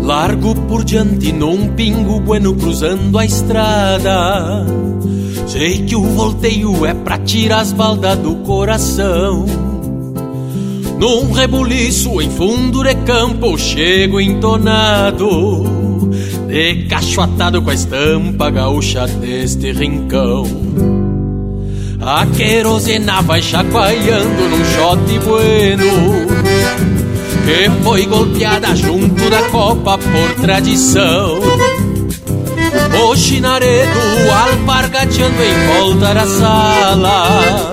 Largo 0.04 0.54
por 0.68 0.84
diante 0.84 1.32
num 1.32 1.70
pingo 1.70 2.20
bueno 2.20 2.54
cruzando 2.56 3.18
a 3.18 3.26
estrada 3.26 4.66
Sei 5.48 5.84
que 5.84 5.96
o 5.96 6.04
volteio 6.04 6.86
é 6.86 6.94
pra 6.94 7.18
tirar 7.18 7.60
as 7.60 7.72
baldas 7.72 8.18
do 8.18 8.36
coração. 8.38 9.46
Num 11.00 11.32
rebuliço 11.32 12.22
em 12.22 12.30
fundo 12.30 12.84
de 12.84 12.96
campo, 12.96 13.58
chego 13.58 14.22
entonado, 14.22 15.64
de 16.48 16.88
atado 17.20 17.62
com 17.62 17.70
a 17.70 17.74
estampa 17.74 18.50
gaúcha 18.50 19.06
deste 19.08 19.72
rincão. 19.74 20.46
A 22.00 22.26
querosena 22.26 23.22
vai 23.22 23.42
chacoalhando 23.42 24.50
num 24.50 24.66
shot 24.66 25.20
bueno, 25.26 26.28
que 27.46 27.84
foi 27.84 28.06
golpeada 28.06 28.76
junto 28.76 29.30
da 29.30 29.42
copa 29.50 29.98
por 29.98 30.42
tradição. 30.42 31.40
O 33.04 33.16
chinaredo 33.16 34.00
alpargateando 34.32 35.44
em 35.44 35.78
volta 35.78 36.14
da 36.14 36.26
sala. 36.26 37.72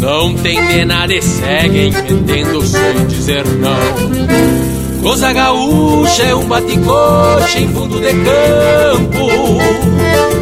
Não 0.00 0.34
tem 0.34 0.66
de 0.66 0.84
nada 0.84 1.14
e 1.14 1.22
seguem 1.22 1.92
metendo 1.92 2.62
sem 2.62 3.06
dizer 3.06 3.44
não. 3.46 5.02
Coisa 5.02 5.32
gaúcha 5.32 6.22
é 6.22 6.34
um 6.34 6.44
bate-coxa 6.44 7.58
em 7.58 7.68
fundo 7.68 7.98
de 8.00 8.12
campo. 8.12 9.28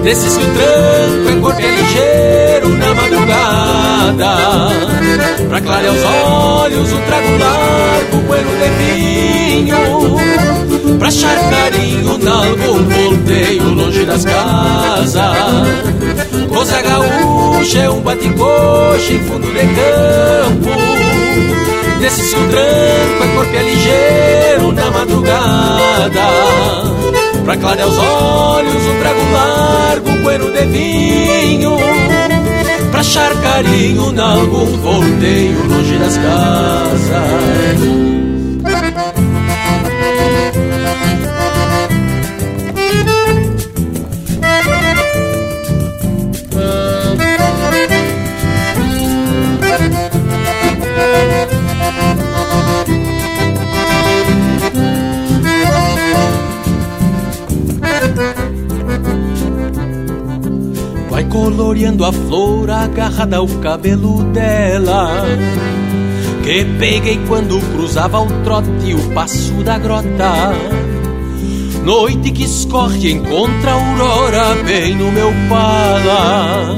Desses 0.03 0.37
que 0.37 0.45
o 0.45 0.55
tranco 0.55 1.29
é 1.29 1.41
corpo 1.41 1.61
é 1.61 1.71
ligeiro 1.77 2.69
na 2.69 2.95
madrugada. 2.95 4.37
Pra 5.49 5.61
clarear 5.61 5.95
os 5.95 6.05
olhos, 6.05 6.93
um 6.93 7.01
trago 7.01 7.39
largo, 7.39 8.17
bueno 8.27 8.51
de 8.59 8.69
vinho 8.85 10.60
Pra 10.99 11.09
achar 11.09 11.51
carinho 11.51 12.19
nalgum 12.19 12.89
volteio 12.89 13.69
longe 13.71 14.05
das 14.05 14.25
casas. 14.25 15.17
Coisa 16.49 16.83
gaúcha 16.83 17.79
é 17.79 17.91
um 17.91 18.01
bate-coxa 18.01 19.13
em 19.13 19.19
fundo 19.21 19.47
de 19.47 19.61
campo. 19.61 20.71
Nesse 22.01 22.23
seu 22.31 22.41
tranco 22.49 23.25
é 23.25 23.35
corpo 23.35 23.57
é 23.57 23.63
ligeiro 23.63 24.73
na 24.73 24.91
madrugada. 24.91 26.11
Pra 27.45 27.57
clarear 27.57 27.89
os 27.89 27.99
olhos, 27.99 28.75
um 28.75 28.99
trago 29.01 29.21
largo, 29.33 30.11
um 30.11 30.23
bueno 30.23 30.51
de 30.51 30.65
vinho. 30.67 31.77
Pra 32.91 33.01
achar 33.01 33.35
carinho 33.43 34.13
nalgum 34.13 34.67
volteio 34.79 35.67
longe 35.67 35.97
das 35.99 36.17
casas 36.17 38.11
agarrada 63.01 63.39
ao 63.39 63.49
cabelo 63.49 64.23
dela. 64.25 65.25
Que 66.45 66.65
peguei 66.79 67.19
quando 67.27 67.59
cruzava 67.73 68.21
o 68.21 68.27
trote 68.45 68.95
o 68.95 69.15
passo 69.15 69.55
da 69.65 69.79
grota. 69.79 70.53
Noite 71.83 72.31
que 72.31 72.45
escorre 72.45 73.13
encontra 73.13 73.71
a 73.71 73.75
aurora 73.75 74.55
bem 74.67 74.95
no 74.95 75.11
meu 75.11 75.33
pala. 75.49 76.77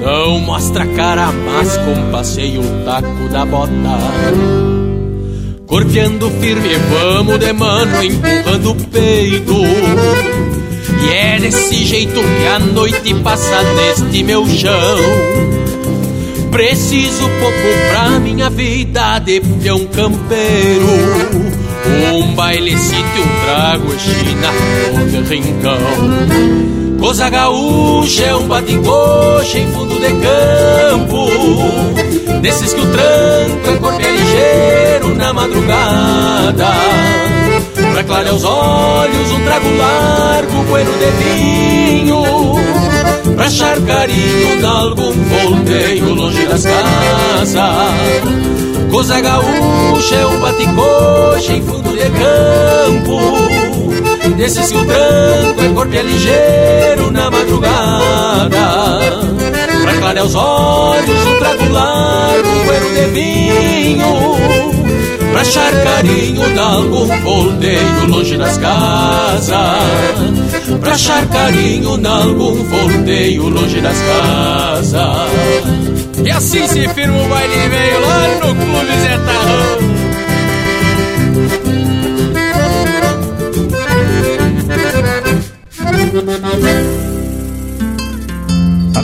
Não 0.00 0.40
mostra 0.40 0.86
cara, 0.86 1.30
mas 1.32 1.76
compassei 1.78 2.56
o 2.56 2.84
taco 2.84 3.28
da 3.30 3.44
bota. 3.44 3.72
Corteando 5.66 6.30
firme, 6.40 6.76
vamos 6.90 7.38
de 7.38 7.52
mano, 7.52 8.02
empurrando 8.02 8.70
o 8.70 8.74
peito. 8.74 9.52
E 11.02 11.08
é 11.10 11.38
desse 11.38 11.84
jeito 11.84 12.20
que 12.20 12.46
a 12.46 12.58
noite 12.58 13.14
passa 13.22 13.62
neste 13.74 14.22
meu 14.22 14.46
chão. 14.46 14.98
Preciso 16.50 17.28
pouco 17.40 17.68
pra 17.90 18.18
minha 18.20 18.50
vida 18.50 19.18
de 19.18 19.40
peão 19.40 19.86
campeiro. 19.86 20.86
Um 22.14 22.34
bailecito, 22.34 23.20
um 23.20 23.44
trago, 23.44 23.98
china, 23.98 25.26
de 25.26 25.34
rincão. 25.34 25.78
Coisa 26.98 27.30
gaúcha 27.30 28.24
é 28.24 28.34
um 28.34 28.48
bate-coxa 28.48 29.58
em 29.58 29.70
fundo 29.70 29.94
de 29.94 30.08
campo 30.20 31.28
Desses 32.40 32.72
que 32.72 32.80
o 32.80 32.86
tranco 32.90 33.70
é 33.70 33.76
corpo 33.76 34.00
é 34.00 34.10
ligeiro 34.10 35.14
na 35.14 35.32
madrugada 35.32 36.68
Pra 37.98 38.04
clarear 38.04 38.32
os 38.32 38.44
olhos 38.44 39.32
um 39.32 39.44
trago 39.44 39.76
largo, 39.76 40.62
bueno 40.68 40.92
de 40.98 41.10
vinho 41.24 42.22
Pra 43.34 43.46
achar 43.46 43.76
carinho 43.80 44.56
de 44.56 44.64
algum 44.64 45.12
volteio 45.24 46.14
longe 46.14 46.46
das 46.46 46.62
casas. 46.62 47.58
Coisa 48.88 49.20
gaúcha 49.20 50.14
é 50.14 50.26
um 50.28 50.38
bate-coxa 50.38 51.52
em 51.54 51.62
fundo 51.62 51.90
de 51.90 52.08
campo. 52.10 53.18
Desses 54.36 54.70
que 54.70 54.78
o 54.78 54.84
tranco 54.84 55.60
é 55.60 55.68
corpo 55.74 55.96
é 55.96 56.02
ligeiro 56.02 57.10
na 57.10 57.28
madrugada. 57.32 58.48
Pra 59.82 59.94
clarear 59.98 60.24
os 60.24 60.36
olhos 60.36 61.26
um 61.26 61.38
trago 61.40 61.72
largo, 61.72 62.48
um 62.48 62.94
de 62.94 63.06
vinho 63.10 64.87
Pra 65.32 65.40
achar 65.40 65.72
carinho 65.84 66.52
de 66.52 66.58
algum 66.58 67.06
volteio 67.22 68.06
longe 68.06 68.36
das 68.36 68.58
casas. 68.58 69.52
Pra 70.80 70.92
achar 70.92 71.26
carinho 71.28 71.98
de 71.98 72.06
algum 72.06 72.64
volteio 72.64 73.48
longe 73.48 73.80
das 73.80 73.98
casas. 73.98 75.28
E 76.24 76.30
assim 76.30 76.66
se 76.66 76.88
firma 76.88 77.22
o 77.22 77.28
baile 77.28 77.68
veio 77.68 78.00
lá 78.00 78.28
no 78.34 78.54
Clube 78.54 78.96
Zé 79.02 79.18
Tarrão 79.18 79.98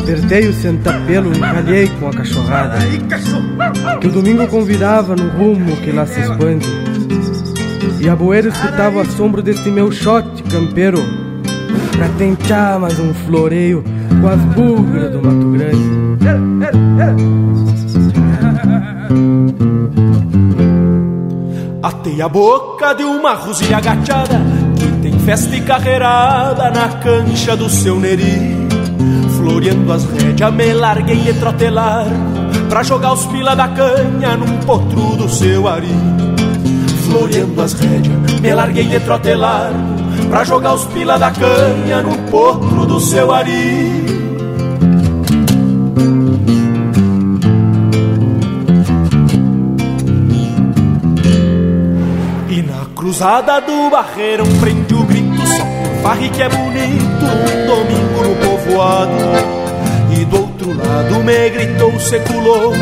Apertei 0.04 0.46
o 0.46 0.52
sentapelo 0.52 1.32
e 1.34 1.40
calhei 1.40 1.88
com 1.98 2.08
a 2.08 2.12
cachorrada. 2.12 2.76
Que 4.02 4.06
o 4.06 4.10
domingo 4.10 4.46
convidava 4.48 5.16
no 5.16 5.30
rumo 5.30 5.74
que 5.78 5.90
lá 5.92 6.04
se 6.04 6.20
expande. 6.20 6.66
E 8.02 8.06
a 8.06 8.14
boeira 8.14 8.48
escutava 8.48 8.98
o 8.98 9.00
assombro 9.00 9.42
deste 9.42 9.70
meu 9.70 9.90
shot 9.90 10.42
campeiro. 10.42 10.98
Pra 11.96 12.06
tentar 12.18 12.78
mais 12.78 12.98
um 12.98 13.14
floreio 13.14 13.82
com 14.20 14.28
as 14.28 14.40
bugras 14.54 15.10
do 15.10 15.22
Mato 15.22 15.50
Grande. 15.52 15.94
Atei 21.82 22.20
a 22.20 22.28
boca 22.28 22.92
de 22.92 23.04
uma 23.04 23.34
rosilha 23.34 23.76
agachada 23.76 24.40
Que 24.78 24.86
tem 25.02 25.18
festa 25.20 25.54
e 25.54 25.60
carreirada 25.62 26.70
na 26.70 26.88
cancha 27.00 27.56
do 27.56 27.68
seu 27.68 27.98
neri 27.98 28.63
Floreando 29.44 29.92
as 29.92 30.04
rédeas 30.04 30.54
me 30.54 30.72
larguei 30.72 31.16
de 31.16 31.34
trotelar 31.34 32.06
Pra 32.70 32.82
jogar 32.82 33.12
os 33.12 33.26
pila 33.26 33.54
da 33.54 33.68
canha 33.68 34.38
num 34.38 34.56
potro 34.60 35.16
do 35.16 35.28
seu 35.28 35.68
ari. 35.68 35.94
Floreando 37.04 37.60
as 37.60 37.74
rédeas 37.74 38.40
me 38.40 38.54
larguei 38.54 38.84
de 38.84 39.00
trotelar 39.00 39.70
Pra 40.30 40.44
jogar 40.44 40.72
os 40.72 40.84
pila 40.86 41.18
da 41.18 41.30
canha 41.30 42.00
num 42.02 42.16
potro 42.30 42.86
do 42.86 42.98
seu 42.98 43.30
ari. 43.34 44.14
Cruzada 52.96 53.60
do 53.60 53.90
barreirão 53.90 54.46
prende 54.60 54.94
o 54.94 55.02
grito 55.04 55.46
só 55.46 55.84
farre 56.04 56.28
que 56.28 56.42
é 56.42 56.48
bonito 56.50 57.24
um 57.24 57.66
domingo 57.66 58.22
no 58.22 58.53
povoado 58.64 59.12
e 60.18 60.24
do 60.24 60.36
outro 60.40 60.68
lado 60.76 61.22
me 61.22 61.50
gritou 61.50 61.98
seco 62.00 62.32
louco 62.38 62.76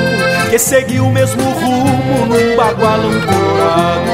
que 0.50 0.58
seguiu 0.58 1.06
o 1.06 1.12
mesmo 1.12 1.42
rumo 1.42 2.26
num 2.26 2.56
bagualão 2.56 3.10
colorado 3.20 4.10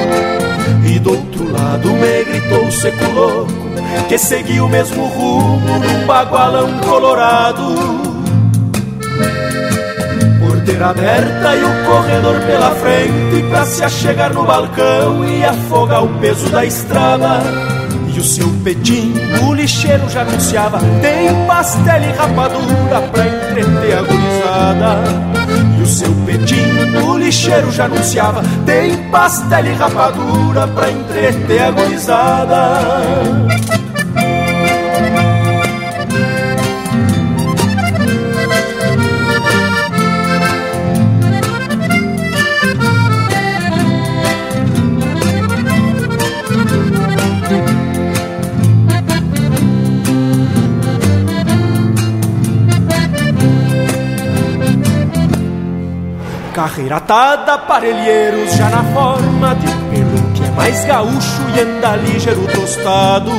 e 0.85 0.99
do 0.99 1.11
outro 1.11 1.53
lado 1.53 1.89
me 1.91 2.25
gritou 2.25 2.71
seco 2.71 3.11
louco 3.13 3.53
que 4.09 4.19
seguiu 4.19 4.65
o 4.65 4.69
mesmo 4.69 5.07
rumo 5.07 5.79
num 5.79 6.07
bagualão 6.07 6.79
colorado 6.79 7.75
porteira 10.41 10.89
aberta 10.89 11.57
e 11.57 11.65
o 11.65 11.85
corredor 11.87 12.41
pela 12.41 12.71
frente 12.77 13.29
Pra 13.51 13.65
se 13.65 13.83
achegar 13.83 14.33
no 14.35 14.45
balcão 14.45 15.25
e 15.25 15.43
afogar 15.43 16.05
o 16.05 16.09
peso 16.21 16.49
da 16.51 16.65
estrada 16.65 17.68
E 18.19 18.21
o 18.21 18.25
seu 18.25 18.49
pedim, 18.65 19.15
o 19.49 19.55
lixeiro 19.55 20.11
já 20.11 20.23
anunciava 20.23 20.81
Tem 21.01 21.47
pastel 21.47 22.03
e 22.03 22.11
rapadura 22.17 23.01
pra 23.13 23.29
entreter 23.29 23.97
a 23.97 24.03
gurizada. 24.03 24.97
E 25.79 25.83
o 25.83 25.87
seu 25.87 26.13
pedim, 26.27 26.99
o 27.09 27.17
lixeiro 27.17 27.71
já 27.71 27.85
anunciava 27.85 28.43
Tem 28.67 28.97
pastel 29.13 29.67
e 29.67 29.73
rapadura 29.73 30.67
pra 30.67 30.91
entreter 30.91 31.63
a 31.63 31.71
gurizada 31.71 33.88
Carreira 56.79 56.99
atada, 56.99 57.59
parelheiros 57.59 58.55
já 58.55 58.71
na 58.71 58.85
forma 58.95 59.53
de 59.57 59.67
um 59.67 59.91
pelo 59.91 60.33
que 60.33 60.45
é 60.45 60.51
mais 60.53 60.85
gaúcho 60.85 61.43
e 61.57 61.61
anda 61.61 61.97
ligeiro 61.97 62.47
tostado. 62.55 63.33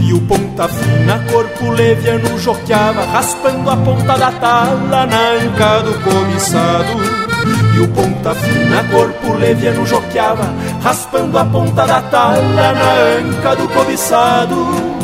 E 0.00 0.12
o 0.12 0.20
ponta 0.22 0.66
fina, 0.66 1.24
corpo 1.30 1.70
leviano, 1.70 2.36
joqueava, 2.40 3.04
raspando 3.04 3.70
a 3.70 3.76
ponta 3.76 4.18
da 4.18 4.32
tala 4.32 5.06
na 5.06 5.28
anca 5.30 5.82
do 5.84 5.94
cobiçado. 6.02 7.76
E 7.76 7.78
o 7.78 7.86
ponta 7.86 8.34
fina, 8.34 8.82
corpo 8.90 9.34
leviano, 9.34 9.86
joqueava, 9.86 10.52
raspando 10.82 11.38
a 11.38 11.44
ponta 11.44 11.86
da 11.86 12.02
tala 12.02 12.72
na 12.72 12.92
anca 13.20 13.54
do 13.54 13.68
cobiçado. 13.68 14.95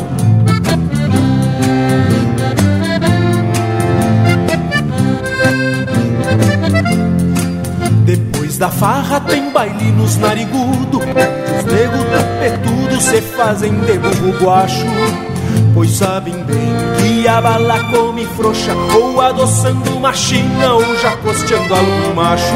Da 8.63 8.69
farra 8.69 9.19
tem 9.19 9.51
baile 9.51 9.91
nos 9.91 10.15
narigudo 10.15 10.99
Os 10.99 11.65
nego 11.65 11.97
tapetudo 12.05 13.01
se 13.01 13.19
fazem 13.19 13.73
de 13.81 13.99
burro 13.99 14.39
guacho. 14.41 14.85
Pois 15.73 15.91
sabem 15.91 16.41
bem 16.45 16.73
que 16.97 17.27
a 17.27 17.41
bala 17.41 17.77
come 17.91 18.25
frouxa 18.25 18.71
Ou 18.95 19.19
adoçando 19.19 19.97
uma 19.97 20.13
china 20.13 20.75
ou 20.75 20.95
já 20.95 21.11
costeando 21.17 21.75
algum 21.75 22.13
macho. 22.15 22.55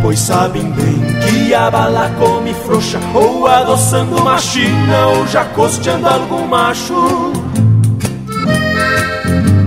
Pois 0.00 0.20
sabem 0.20 0.70
bem 0.70 1.00
que 1.22 1.52
a 1.52 1.72
bala 1.72 2.08
come 2.20 2.54
frouxa 2.54 3.00
Ou 3.12 3.48
adoçando 3.48 4.18
uma 4.18 4.38
china 4.38 5.06
ou 5.08 5.26
já 5.26 5.44
costeando 5.46 6.06
algum 6.06 6.46
macho 6.46 7.35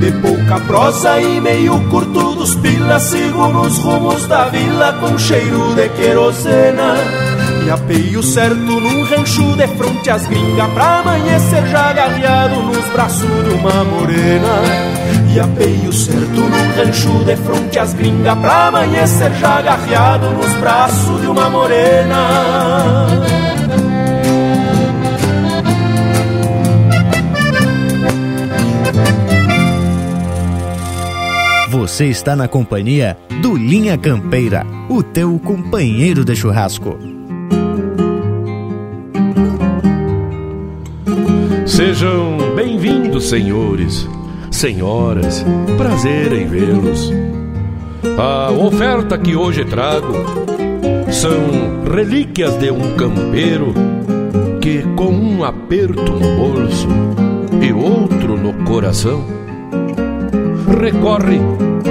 de 0.10 0.12
pouca 0.20 0.60
prosa 0.62 1.22
e 1.22 1.40
meio 1.40 1.80
curto 1.90 2.36
dos 2.36 2.56
pilas 2.56 3.04
Sigo 3.04 3.48
nos 3.48 3.78
rumos 3.80 4.26
da 4.28 4.46
vila 4.46 4.94
com 4.94 5.18
cheiro 5.18 5.76
de 5.76 5.90
querosena. 5.90 6.96
E 7.66 7.70
apeio 7.70 8.24
certo 8.24 8.56
num 8.56 9.04
rancho 9.04 9.56
de 9.56 9.68
fronte 9.68 10.10
às 10.10 10.26
gringas 10.26 10.72
Pra 10.74 11.00
amanhecer 11.00 11.66
já 11.68 11.90
agarreado 11.90 12.56
nos 12.64 12.86
braços 12.88 13.44
de 13.44 13.50
uma 13.52 13.84
morena. 13.84 14.62
E 15.34 15.40
apeio 15.40 15.94
certo 15.94 16.42
num 16.42 16.76
rancho 16.76 17.24
de 17.26 17.36
fronte 17.36 17.80
às 17.80 17.94
gringas 17.94 18.38
Pra 18.40 18.68
amanhecer 18.68 19.32
já 19.34 19.60
agarreado 19.60 20.30
nos 20.32 20.54
braços 20.54 21.22
de 21.22 21.28
uma 21.28 21.50
morena 21.50 23.49
Você 31.80 32.08
está 32.08 32.36
na 32.36 32.46
companhia 32.46 33.18
do 33.42 33.56
Linha 33.56 33.98
Campeira, 33.98 34.68
o 34.90 35.02
teu 35.02 35.40
companheiro 35.40 36.26
de 36.26 36.36
churrasco. 36.36 36.98
Sejam 41.66 42.38
bem-vindos, 42.54 43.30
senhores, 43.30 44.06
senhoras, 44.52 45.46
prazer 45.78 46.34
em 46.34 46.48
vê-los. 46.48 47.14
A 48.18 48.52
oferta 48.52 49.18
que 49.18 49.38
hoje 49.38 49.64
trago 49.64 50.16
são 51.10 51.86
relíquias 51.96 52.60
de 52.60 52.72
um 52.72 52.94
campeiro 52.98 53.74
que, 54.60 54.82
com 54.98 55.14
um 55.14 55.46
aperto 55.46 56.12
no 56.12 56.36
bolso 56.36 56.90
e 57.62 57.72
outro 57.72 58.36
no 58.36 58.66
coração, 58.66 59.24
recorre 60.78 61.40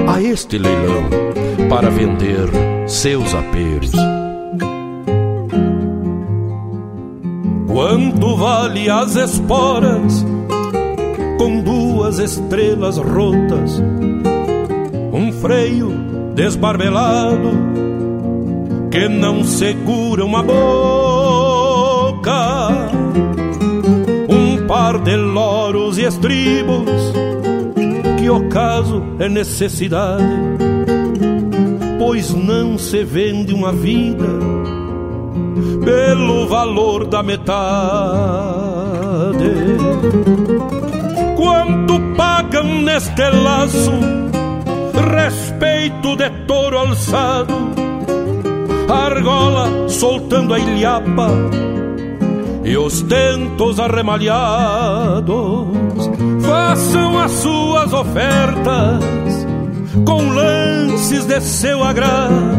a 0.09 0.23
este 0.23 0.57
leilão 0.57 1.05
para 1.69 1.91
vender 1.91 2.49
seus 2.87 3.35
aperos. 3.35 3.93
Quanto 7.67 8.37
vale 8.37 8.89
as 8.89 9.17
esporas 9.17 10.25
com 11.37 11.61
duas 11.61 12.19
estrelas 12.19 12.97
rotas, 12.97 13.83
um 15.13 15.31
freio 15.43 15.91
desbarbelado 16.35 17.51
que 18.91 19.09
não 19.09 19.45
segura 19.45 20.25
uma 20.25 20.43
boca, 20.43 22.33
um 24.27 24.67
par 24.67 24.99
de 25.01 25.17
loros 25.17 25.99
e 25.99 26.05
estribos 26.05 27.28
que 28.29 28.31
ocaso 28.31 29.03
é 29.19 29.27
necessidade, 29.27 30.23
pois 31.99 32.35
não 32.35 32.77
se 32.77 33.03
vende 33.03 33.55
uma 33.55 33.73
vida 33.73 34.27
pelo 35.83 36.47
valor 36.47 37.07
da 37.07 37.23
metade. 37.23 37.49
Quanto 41.37 41.99
pagam 42.19 42.83
neste 42.83 43.31
laço 43.31 43.93
respeito 45.11 46.15
de 46.15 46.29
touro 46.47 46.81
alçado, 46.81 47.55
argola 48.91 49.89
soltando 49.89 50.53
a 50.53 50.59
ilhapa 50.59 51.31
e 52.63 52.77
os 52.77 53.01
tentos 53.01 53.81
arremalhados 53.81 55.88
façam 56.69 57.19
as 57.19 57.33
suas 57.33 57.93
ofertas 57.95 59.03
com 60.05 60.29
lances 60.29 61.25
de 61.25 61.41
seu 61.41 61.83
agrado 61.83 62.59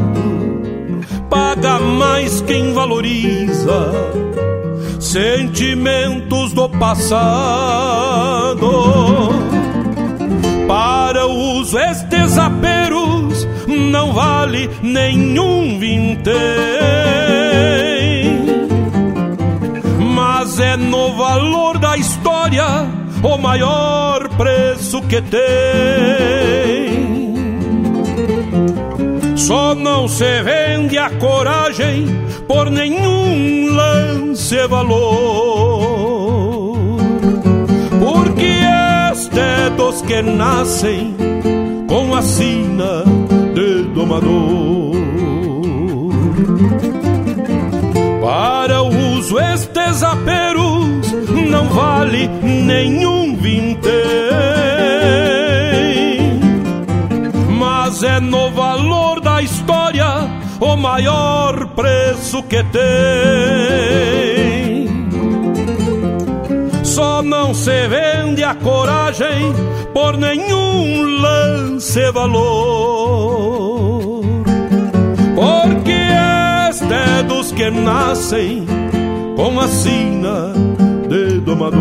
paga 1.29 1.77
mais 1.77 2.41
quem 2.41 2.73
valoriza 2.73 3.91
sentimentos 4.99 6.53
do 6.53 6.67
passado. 6.69 6.99
Para 10.67 11.27
o 11.27 11.59
uso 11.59 11.77
estes 11.77 12.35
aperos 12.35 13.47
não 13.67 14.11
vale 14.13 14.71
nenhum 14.81 15.77
vintém, 15.77 16.33
mas 20.15 20.59
é 20.59 20.75
no 20.75 21.15
valor 21.15 21.77
da 21.77 21.95
história 21.95 22.98
o 23.23 23.37
maior 23.37 24.27
preço 24.29 25.01
que 25.01 25.21
tem. 25.21 25.39
Só 29.35 29.73
não 29.75 30.07
se 30.07 30.43
vende 30.43 30.97
a 30.97 31.09
coragem 31.09 32.05
por 32.47 32.69
nenhum 32.69 33.73
lance 33.73 34.67
valor. 34.67 35.97
Porque 37.99 38.51
este 39.11 39.39
é 39.39 39.69
dos 39.71 40.01
que 40.01 40.21
nascem 40.21 41.15
com 41.87 42.15
a 42.15 42.21
sina 42.21 43.03
de 43.53 43.83
domador. 43.93 44.97
Para 48.21 48.83
o 48.83 49.17
uso 49.17 49.39
estes 49.39 50.03
aperos 50.03 51.11
não 51.49 51.65
vale 51.69 52.27
nenhum 52.43 53.08
o 60.59 60.75
maior 60.75 61.67
preço 61.67 62.43
que 62.43 62.63
tem. 62.63 62.89
Só 66.83 67.21
não 67.21 67.53
se 67.53 67.87
vende 67.87 68.43
a 68.43 68.55
coragem 68.55 69.53
por 69.93 70.17
nenhum 70.17 71.21
lance 71.21 72.11
valor. 72.11 74.21
Porque 75.35 75.99
este 76.69 76.93
é 76.93 77.23
dos 77.23 77.51
que 77.51 77.69
nascem 77.69 78.65
com 79.35 79.59
a 79.59 79.67
sina 79.67 80.53
de 81.07 81.39
domador. 81.39 81.79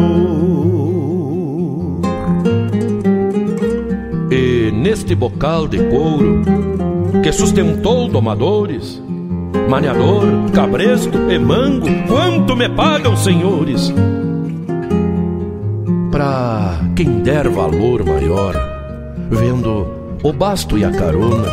E 4.30 4.70
neste 4.72 5.14
bocal 5.14 5.66
de 5.66 5.78
couro 5.88 6.67
que 7.22 7.32
sustentou 7.32 8.08
domadores, 8.08 9.02
maniador, 9.68 10.24
cabresto 10.54 11.18
e 11.30 11.38
mango, 11.38 11.86
quanto 12.06 12.56
me 12.56 12.68
pagam, 12.68 13.16
senhores? 13.16 13.92
Pra 16.10 16.80
quem 16.96 17.20
der 17.20 17.48
valor 17.48 18.04
maior, 18.04 18.54
vendo 19.30 19.86
o 20.22 20.32
basto 20.32 20.78
e 20.78 20.84
a 20.84 20.90
carona, 20.90 21.48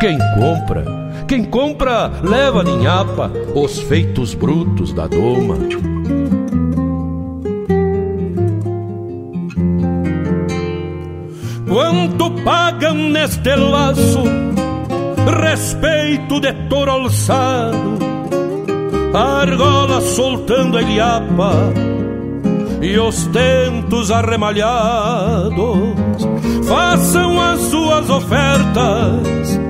quem 0.00 0.18
compra, 0.34 0.84
quem 1.26 1.44
compra 1.44 2.10
leva 2.22 2.62
ninhapa 2.62 3.30
os 3.54 3.78
feitos 3.80 4.34
brutos 4.34 4.92
da 4.92 5.06
doma. 5.06 5.56
Quanto 11.68 12.30
pagam 12.44 12.94
neste 12.94 13.54
laço 13.56 14.53
respeito 15.30 16.40
de 16.40 16.52
touro 16.68 16.90
alçado, 16.90 17.98
argola 19.14 20.00
soltando 20.00 20.78
a 20.78 20.82
ilhapa 20.82 21.52
e 22.82 22.98
os 22.98 23.26
tentos 23.28 24.10
arremalhados 24.10 25.94
façam 26.68 27.40
as 27.40 27.60
suas 27.60 28.10
ofertas 28.10 29.60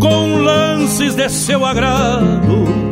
com 0.00 0.42
lances 0.42 1.14
de 1.14 1.28
seu 1.28 1.64
agrado. 1.64 2.82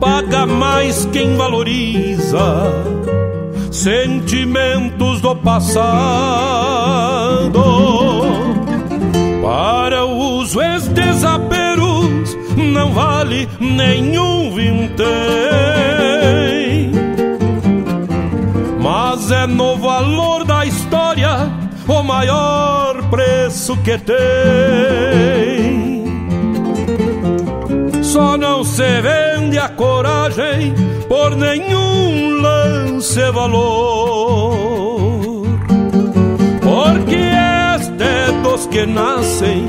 Paga 0.00 0.46
mais 0.46 1.04
quem 1.12 1.36
valoriza 1.36 2.72
sentimentos 3.70 5.20
do 5.20 5.36
passado. 5.36 6.52
Não 12.82 12.92
vale 12.92 13.48
nenhum 13.60 14.52
vintém. 14.52 15.06
Mas 18.80 19.30
é 19.30 19.46
no 19.46 19.76
valor 19.76 20.44
da 20.44 20.66
história 20.66 21.48
o 21.86 22.02
maior 22.02 23.00
preço 23.08 23.76
que 23.78 23.96
tem. 23.98 24.12
Só 28.02 28.36
não 28.36 28.64
se 28.64 29.00
vende 29.00 29.58
a 29.58 29.68
coragem 29.68 30.74
por 31.08 31.36
nenhum 31.36 32.40
lance 32.40 33.30
valor. 33.30 34.62
Porque 36.60 37.20
este 37.76 38.02
é 38.02 38.32
dos 38.42 38.66
que 38.66 38.84
nascem 38.86 39.68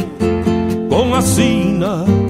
com 0.89 1.13
a 1.13 1.21
sina 1.21 2.22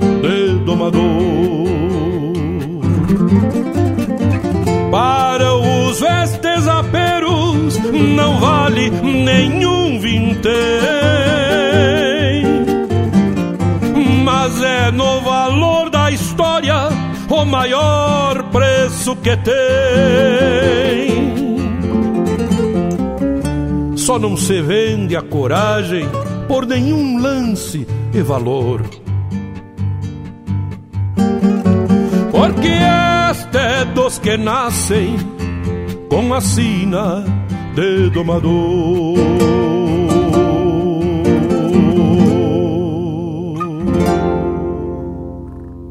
Para 4.93 5.55
os 5.55 5.99
estes 6.03 6.67
aperos 6.67 7.79
não 7.91 8.39
vale 8.39 8.91
nenhum 8.91 9.99
vintém, 9.99 10.53
mas 14.23 14.61
é 14.61 14.91
no 14.91 15.19
valor 15.21 15.89
da 15.89 16.11
história 16.11 16.89
o 17.27 17.43
maior 17.43 18.43
preço 18.51 19.15
que 19.15 19.35
tem. 19.37 19.53
Só 23.97 24.19
não 24.19 24.37
se 24.37 24.61
vende 24.61 25.15
a 25.15 25.23
coragem 25.23 26.07
por 26.47 26.67
nenhum 26.67 27.19
lance 27.19 27.87
e 28.13 28.21
valor. 28.21 28.83
Que 34.23 34.37
nascem 34.37 35.17
com 36.09 36.33
a 36.33 36.39
sina 36.39 37.25
de 37.75 38.09
domador. 38.09 39.17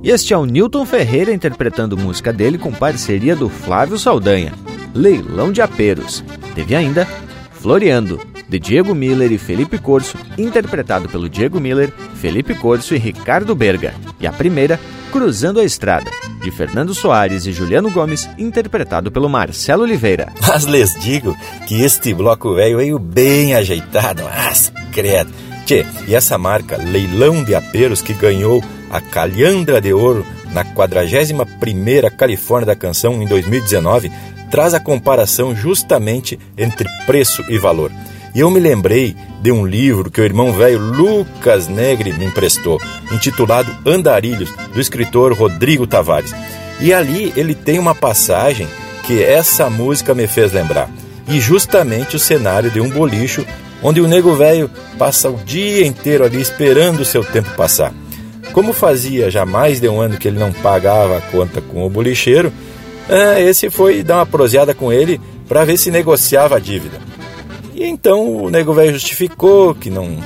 Este 0.03 0.33
é 0.33 0.39
o 0.39 0.47
Newton 0.47 0.87
Ferreira 0.87 1.31
interpretando 1.31 1.99
música 1.99 2.33
dele 2.33 2.57
com 2.57 2.73
parceria 2.73 3.37
do 3.37 3.51
Flávio 3.51 3.99
Saldanha, 3.99 4.55
Leilão 4.95 5.53
de 5.53 5.61
Aperos. 5.61 6.25
Teve 6.55 6.75
ainda 6.75 7.07
Floreando, 7.53 8.19
de 8.49 8.59
Diego 8.59 8.95
Miller 8.95 9.31
e 9.31 9.37
Felipe 9.37 9.77
Corso, 9.77 10.17
interpretado 10.39 11.07
pelo 11.07 11.29
Diego 11.29 11.61
Miller, 11.61 11.93
Felipe 12.15 12.55
Corso 12.55 12.95
e 12.95 12.99
Ricardo 12.99 13.55
Berga. 13.55 13.93
E 14.19 14.27
a 14.27 14.33
primeira, 14.33 14.81
Cruzando 15.13 15.61
a 15.61 15.65
Estrada, 15.65 16.11
de 16.43 16.51
Fernando 16.51 16.95
Soares 16.95 17.45
e 17.45 17.53
Juliano 17.53 17.91
Gomes, 17.91 18.27
interpretado 18.39 19.13
pelo 19.13 19.29
Marcelo 19.29 19.83
Oliveira. 19.83 20.33
Mas 20.41 20.65
lhes 20.65 20.99
digo 20.99 21.37
que 21.67 21.83
este 21.83 22.15
bloco 22.15 22.55
velho 22.55 22.79
veio 22.79 22.99
bem 22.99 23.55
ajeitado, 23.55 24.23
mas 24.25 24.73
credo. 24.91 25.31
Tchê, 25.67 25.85
e 26.09 26.15
essa 26.15 26.39
marca, 26.39 26.79
Leilão 26.79 27.45
de 27.45 27.55
Aperos, 27.55 28.01
que 28.01 28.15
ganhou 28.15 28.65
a 28.91 29.03
Calhandra 29.03 29.83
de 29.83 29.93
Ouro 29.93 30.25
na 30.51 30.65
41ª 30.65 32.11
Califórnia 32.11 32.69
da 32.69 32.75
Canção 32.75 33.23
em 33.23 33.27
2019, 33.27 34.11
traz 34.51 34.73
a 34.73 34.81
comparação 34.81 35.55
justamente 35.55 36.41
entre 36.57 36.89
preço 37.05 37.45
e 37.51 37.59
valor. 37.59 37.93
E 38.35 38.41
eu 38.41 38.51
me 38.51 38.59
lembrei 38.59 39.15
de 39.43 39.53
um 39.53 39.67
livro 39.67 40.11
que 40.11 40.21
o 40.21 40.25
irmão 40.25 40.53
velho 40.53 40.79
Lucas 40.79 41.69
Negre 41.69 42.13
me 42.13 42.25
emprestou, 42.25 42.81
intitulado 43.13 43.71
Andarilhos, 43.85 44.51
do 44.73 44.81
escritor 44.81 45.33
Rodrigo 45.35 45.87
Tavares. 45.87 46.35
E 46.81 46.95
ali 46.95 47.33
ele 47.37 47.55
tem 47.55 47.79
uma 47.79 47.95
passagem 47.95 48.67
que 49.05 49.23
essa 49.23 49.69
música 49.69 50.15
me 50.15 50.27
fez 50.27 50.53
lembrar. 50.53 50.91
E 51.29 51.41
justamente 51.41 52.17
o 52.17 52.19
cenário 52.19 52.71
de 52.71 52.81
um 52.81 52.89
bolicho 52.89 53.45
onde 53.83 54.01
o 54.01 54.09
nego 54.09 54.35
velho 54.35 54.71
passa 54.99 55.29
o 55.29 55.37
dia 55.37 55.87
inteiro 55.87 56.25
ali 56.25 56.41
esperando 56.41 57.01
o 57.01 57.05
seu 57.05 57.23
tempo 57.25 57.51
passar. 57.51 57.93
Como 58.53 58.73
fazia 58.73 59.31
já 59.31 59.45
mais 59.45 59.81
de 59.81 59.89
um 59.89 60.01
ano 60.01 60.17
que 60.17 60.29
ele 60.29 60.39
não 60.39 60.53
pagava 60.53 61.19
a 61.19 61.21
conta 61.21 61.61
com 61.61 61.85
o 61.85 61.91
bolicheiro, 61.91 62.53
ah, 63.09 63.41
esse 63.41 63.69
foi 63.71 64.03
dar 64.03 64.17
uma 64.17 64.27
proseada 64.27 64.75
com 64.75 64.93
ele 64.93 65.21
para 65.49 65.65
ver 65.65 65.77
se 65.77 65.91
negociava 65.91 66.57
a 66.57 66.61
dívida. 66.61 66.99
E 67.75 67.85
então 67.85 68.45
o 68.45 68.51
nego 68.51 68.75
velho 68.75 68.93
justificou 68.93 69.75
que 69.75 69.91
não, 69.91 70.17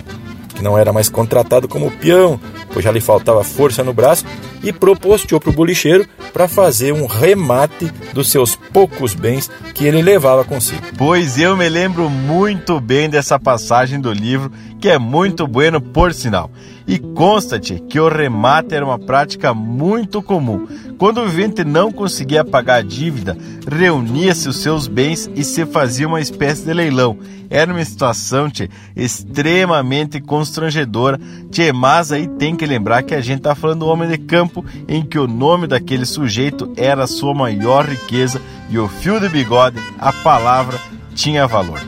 que 0.55 0.62
não 0.62 0.77
era 0.77 0.93
mais 0.93 1.09
contratado 1.09 1.68
como 1.68 1.90
peão, 1.90 2.40
pois 2.73 2.85
já 2.85 2.90
lhe 2.90 3.01
faltava 3.01 3.44
força 3.44 3.85
no 3.85 3.93
braço, 3.93 4.24
e 4.62 4.73
proposteou 4.73 5.40
para 5.40 5.51
o 5.51 5.52
bolicheiro 5.52 6.06
para 6.32 6.48
fazer 6.48 6.93
um 6.93 7.06
remate 7.06 7.86
dos 8.12 8.31
seus 8.31 8.56
poucos 8.56 9.14
bens 9.14 9.51
que 9.74 9.85
ele 9.85 10.02
levava 10.02 10.44
consigo. 10.44 10.82
Pois 10.98 11.39
eu 11.39 11.56
me 11.56 11.68
lembro 11.68 12.10
muito 12.10 12.81
bem 12.81 13.09
dessa 13.09 13.39
passagem 13.39 14.01
do 14.01 14.12
livro, 14.12 14.51
que 14.81 14.89
é 14.89 14.98
muito 14.98 15.47
bueno 15.47 15.81
por 15.81 16.12
sinal. 16.12 16.51
E 16.87 16.99
consta-te 16.99 17.81
que 17.89 17.99
o 17.99 18.09
remate 18.09 18.75
era 18.75 18.85
uma 18.85 18.99
prática 18.99 19.53
muito 19.53 20.23
comum. 20.23 20.67
Quando 20.97 21.21
o 21.21 21.29
vivente 21.29 21.65
não 21.65 21.91
conseguia 21.91 22.45
pagar 22.45 22.77
a 22.77 22.83
dívida, 22.83 23.37
reunia-se 23.69 24.49
os 24.49 24.59
seus 24.59 24.87
bens 24.87 25.29
e 25.35 25.43
se 25.43 25.67
fazia 25.67 26.07
uma 26.07 26.21
espécie 26.21 26.65
de 26.65 26.73
leilão. 26.73 27.19
Era 27.51 27.73
uma 27.73 27.85
situação 27.85 28.49
tchê, 28.49 28.69
extremamente 28.95 30.21
constrangedora, 30.21 31.19
tchê, 31.51 31.73
mas 31.73 32.13
aí 32.13 32.27
tem 32.27 32.57
que 32.57 32.67
lembrar 32.67 33.03
que 33.03 33.15
a 33.15 33.21
gente 33.21 33.39
está 33.39 33.55
falando 33.55 33.81
do 33.81 33.87
homem 33.87 34.09
de 34.09 34.19
campo, 34.19 34.65
em 34.89 35.03
que 35.03 35.19
o 35.19 35.29
nome 35.29 35.67
daquele 35.67 36.05
sujeito 36.05 36.73
era 36.77 37.05
a 37.05 37.09
sua 37.09 37.35
maior 37.35 37.85
riqueza 37.85 38.41
e 38.69 38.79
o 38.79 38.89
fio 38.89 39.21
de 39.21 39.29
bigode, 39.29 39.81
a 39.99 40.13
palavra, 40.13 40.79
tinha 41.15 41.47
valor. 41.47 41.81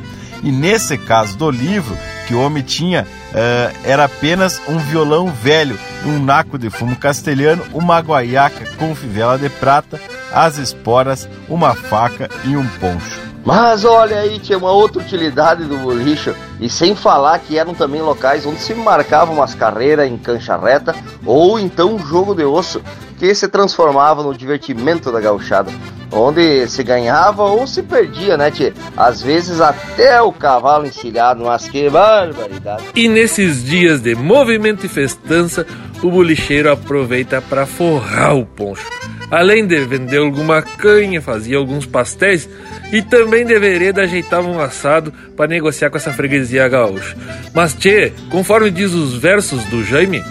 E 0.42 0.52
nesse 0.52 0.96
caso 0.96 1.36
do 1.36 1.50
livro, 1.50 1.96
que 2.28 2.34
o 2.34 2.40
homem 2.42 2.62
tinha 2.62 3.04
uh, 3.04 3.78
era 3.84 4.04
apenas 4.04 4.60
um 4.68 4.76
violão 4.76 5.32
velho, 5.32 5.78
um 6.04 6.22
naco 6.22 6.58
de 6.58 6.68
fumo 6.68 6.94
castelhano, 6.94 7.64
uma 7.72 7.98
guaiaca 8.00 8.66
com 8.76 8.94
fivela 8.94 9.38
de 9.38 9.48
prata, 9.48 9.98
as 10.30 10.58
esporas, 10.58 11.26
uma 11.48 11.74
faca 11.74 12.28
e 12.44 12.54
um 12.54 12.66
poncho. 12.78 13.27
Mas 13.48 13.82
olha 13.82 14.18
aí, 14.18 14.38
tinha 14.38 14.58
uma 14.58 14.72
outra 14.72 15.00
utilidade 15.00 15.64
do 15.64 15.78
bolicho, 15.78 16.34
e 16.60 16.68
sem 16.68 16.94
falar 16.94 17.38
que 17.38 17.56
eram 17.56 17.72
também 17.72 18.02
locais 18.02 18.44
onde 18.44 18.60
se 18.60 18.74
marcavam 18.74 19.36
umas 19.36 19.54
carreiras 19.54 20.06
em 20.06 20.18
cancha 20.18 20.54
reta 20.54 20.94
ou 21.24 21.58
então 21.58 21.94
um 21.94 21.98
jogo 21.98 22.34
de 22.34 22.44
osso 22.44 22.82
que 23.18 23.34
se 23.34 23.48
transformava 23.48 24.22
no 24.22 24.36
divertimento 24.36 25.10
da 25.10 25.18
gauchada, 25.18 25.72
onde 26.12 26.68
se 26.68 26.82
ganhava 26.82 27.44
ou 27.44 27.66
se 27.66 27.82
perdia, 27.82 28.36
né, 28.36 28.50
tchê? 28.50 28.74
Às 28.94 29.22
vezes 29.22 29.62
até 29.62 30.20
o 30.20 30.30
cavalo 30.30 30.86
encilhado, 30.86 31.46
mas 31.46 31.66
que 31.66 31.88
barbaridade. 31.88 32.84
E 32.94 33.08
nesses 33.08 33.64
dias 33.64 34.02
de 34.02 34.14
movimento 34.14 34.84
e 34.84 34.90
festança, 34.90 35.66
o 36.02 36.10
bolicheiro 36.10 36.70
aproveita 36.70 37.40
para 37.40 37.64
forrar 37.64 38.36
o 38.36 38.44
poncho. 38.44 38.86
Além 39.30 39.66
de 39.66 39.84
vender 39.86 40.18
alguma 40.18 40.60
canha, 40.60 41.20
fazia 41.20 41.56
alguns 41.56 41.86
pastéis 41.86 42.46
e 42.92 43.02
também 43.02 43.44
de 43.44 43.58
vereda 43.58 44.02
ajeitava 44.02 44.48
um 44.48 44.60
assado 44.60 45.12
para 45.36 45.48
negociar 45.48 45.90
com 45.90 45.96
essa 45.96 46.12
freguesia 46.12 46.68
gaúcha. 46.68 47.16
Mas, 47.54 47.74
tchê, 47.74 48.12
conforme 48.30 48.70
diz 48.70 48.92
os 48.92 49.14
versos 49.14 49.64
do 49.64 49.84
Jaime, 49.84 50.22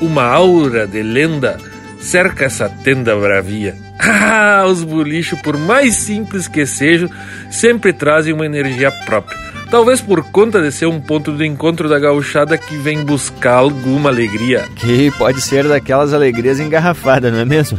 uma 0.00 0.24
aura 0.24 0.86
de 0.86 1.02
lenda 1.02 1.56
cerca 2.00 2.46
essa 2.46 2.68
tenda 2.68 3.14
bravia. 3.16 3.74
Ah, 4.02 4.64
os 4.66 4.82
bolichos, 4.82 5.38
por 5.40 5.58
mais 5.58 5.94
simples 5.94 6.48
que 6.48 6.64
sejam, 6.64 7.10
sempre 7.50 7.92
trazem 7.92 8.32
uma 8.32 8.46
energia 8.46 8.90
própria. 8.90 9.38
Talvez 9.70 10.00
por 10.00 10.24
conta 10.24 10.60
de 10.60 10.72
ser 10.72 10.86
um 10.86 11.00
ponto 11.00 11.32
de 11.36 11.46
encontro 11.46 11.88
da 11.88 11.98
gauchada 11.98 12.56
que 12.56 12.76
vem 12.76 13.04
buscar 13.04 13.56
alguma 13.56 14.08
alegria. 14.08 14.64
Que 14.74 15.10
pode 15.12 15.40
ser 15.40 15.68
daquelas 15.68 16.14
alegrias 16.14 16.58
engarrafadas, 16.58 17.32
não 17.32 17.40
é 17.40 17.44
mesmo? 17.44 17.78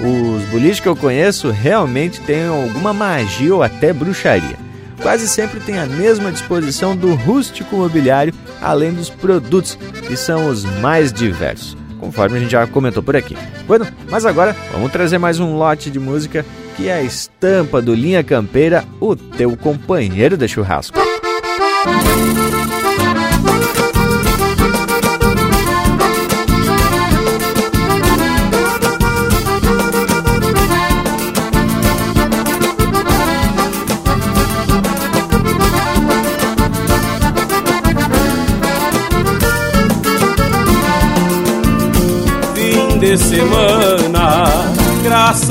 Os 0.00 0.42
boliches 0.50 0.80
que 0.80 0.88
eu 0.88 0.96
conheço 0.96 1.50
realmente 1.50 2.20
têm 2.20 2.46
alguma 2.46 2.92
magia 2.92 3.54
ou 3.54 3.62
até 3.62 3.92
bruxaria. 3.92 4.56
Quase 5.02 5.28
sempre 5.28 5.60
tem 5.60 5.78
a 5.78 5.86
mesma 5.86 6.32
disposição 6.32 6.96
do 6.96 7.14
rústico 7.14 7.76
mobiliário, 7.76 8.34
além 8.60 8.92
dos 8.92 9.08
produtos, 9.08 9.78
que 10.06 10.16
são 10.16 10.48
os 10.48 10.64
mais 10.80 11.12
diversos 11.12 11.80
conforme 12.00 12.38
a 12.38 12.40
gente 12.40 12.50
já 12.50 12.66
comentou 12.66 13.02
por 13.02 13.14
aqui. 13.14 13.36
Bueno, 13.66 13.86
mas 14.08 14.24
agora 14.24 14.56
vamos 14.72 14.90
trazer 14.90 15.18
mais 15.18 15.38
um 15.38 15.56
lote 15.56 15.90
de 15.90 16.00
música 16.00 16.44
que 16.76 16.88
é 16.88 16.94
a 16.94 17.02
estampa 17.02 17.82
do 17.82 17.94
Linha 17.94 18.24
Campeira, 18.24 18.84
o 18.98 19.14
teu 19.14 19.54
companheiro 19.56 20.36
de 20.36 20.48
churrasco. 20.48 20.98
de 20.98 22.29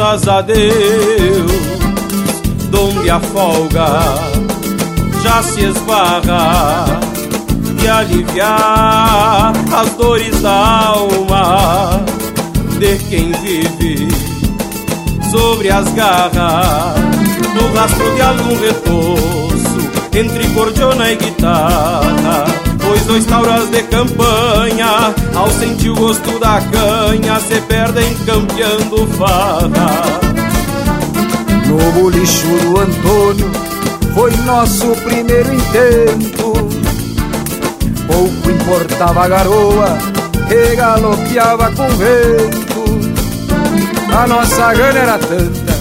graças 0.09 0.27
a 0.27 0.41
Deus, 0.41 1.51
donde 2.71 3.09
a 3.11 3.19
folga 3.19 4.01
já 5.21 5.43
se 5.43 5.65
esbarra 5.65 6.85
e 7.83 7.87
aliviar 7.87 9.53
as 9.71 9.89
dores 9.97 10.41
da 10.41 10.87
alma 10.87 12.01
de 12.79 12.97
quem 13.07 13.31
vive 13.43 14.07
sobre 15.29 15.69
as 15.69 15.87
garras, 15.93 16.99
no 17.53 17.71
rastro 17.75 18.15
de 18.15 18.21
algum 18.21 18.59
retoço 18.59 19.91
entre 20.11 20.47
cordiona 20.55 21.11
e 21.11 21.17
guitarra 21.17 22.68
dois 23.09 23.25
tauras 23.25 23.67
de 23.71 23.81
campanha, 23.83 25.15
ao 25.35 25.49
sentir 25.49 25.89
o 25.89 25.95
gosto 25.95 26.39
da 26.39 26.61
canha, 26.61 27.39
se 27.39 27.59
perdem 27.61 28.13
campeando 28.23 29.07
farra. 29.17 30.19
No 31.65 31.91
bolicho 31.91 32.47
do 32.47 32.79
Antônio, 32.79 33.51
foi 34.13 34.31
nosso 34.45 34.91
primeiro 35.03 35.51
intento. 35.55 36.53
Pouco 38.05 38.51
importava 38.51 39.25
a 39.25 39.27
garoa, 39.27 39.97
que 40.47 40.75
galopeava 40.75 41.71
com 41.71 41.87
vento. 41.97 42.79
A 44.15 44.27
nossa 44.27 44.71
gana 44.75 44.99
era 44.99 45.17
tanta 45.17 45.79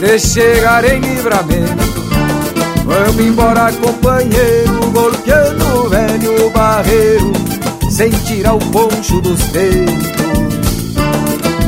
de 0.00 0.18
chegar 0.18 0.84
em 0.84 1.00
livramento 1.00 1.87
Vamos 2.88 3.20
embora, 3.20 3.70
companheiro, 3.70 4.90
golpeando 4.92 5.84
o 5.84 5.88
velho 5.90 6.50
barreiro, 6.50 7.32
sem 7.90 8.08
tirar 8.08 8.54
o 8.54 8.58
poncho 8.58 9.20
dos 9.20 9.42
peitos. 9.48 10.08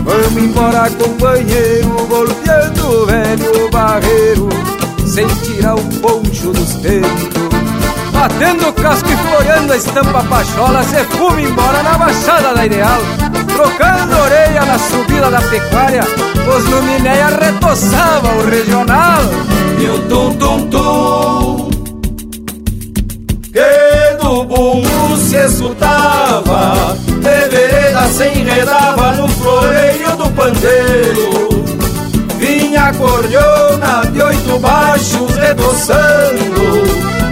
Vamos 0.03 0.43
embora, 0.43 0.89
companheiro, 0.91 1.91
golpeando 2.09 3.03
o 3.03 3.05
velho 3.05 3.71
barreiro, 3.71 4.49
sem 5.07 5.29
tirar 5.45 5.75
o 5.75 5.85
poncho 6.01 6.53
dos 6.53 6.73
peitos. 6.77 7.51
Batendo 8.15 8.69
o 8.71 8.73
casco 8.73 9.11
e 9.11 9.17
floreando 9.17 9.75
a 9.75 9.77
estampa 9.77 10.25
pachola, 10.25 10.83
cê 10.85 11.05
fuma 11.05 11.39
embora 11.39 11.83
na 11.83 11.99
baixada 11.99 12.55
da 12.55 12.65
ideal. 12.65 13.01
Trocando 13.47 14.19
orelha 14.23 14.65
na 14.65 14.79
subida 14.79 15.31
da 15.31 15.43
pecuária, 15.43 16.03
os 16.49 16.65
luminéia 16.65 17.27
retoçava 17.27 18.29
o 18.37 18.49
regional 18.49 19.21
meu 19.81 19.99
tom, 20.09 20.35
tom, 20.35 20.67
tom. 20.69 21.71
Que 23.53 24.17
do 24.23 24.45
bumbo 24.45 25.17
se 25.17 25.37
escutava, 25.37 26.97
revereda 27.23 28.07
se 28.09 28.25
enredava 28.25 29.13
no 29.15 29.29
floreio 29.29 30.17
do 30.17 30.31
pandeiro. 30.31 31.65
Vinha 32.39 32.85
a 32.85 32.95
cordiona 32.95 34.03
de 34.13 34.23
oito 34.23 34.59
baixos 34.59 35.35
redoçando, 35.37 36.61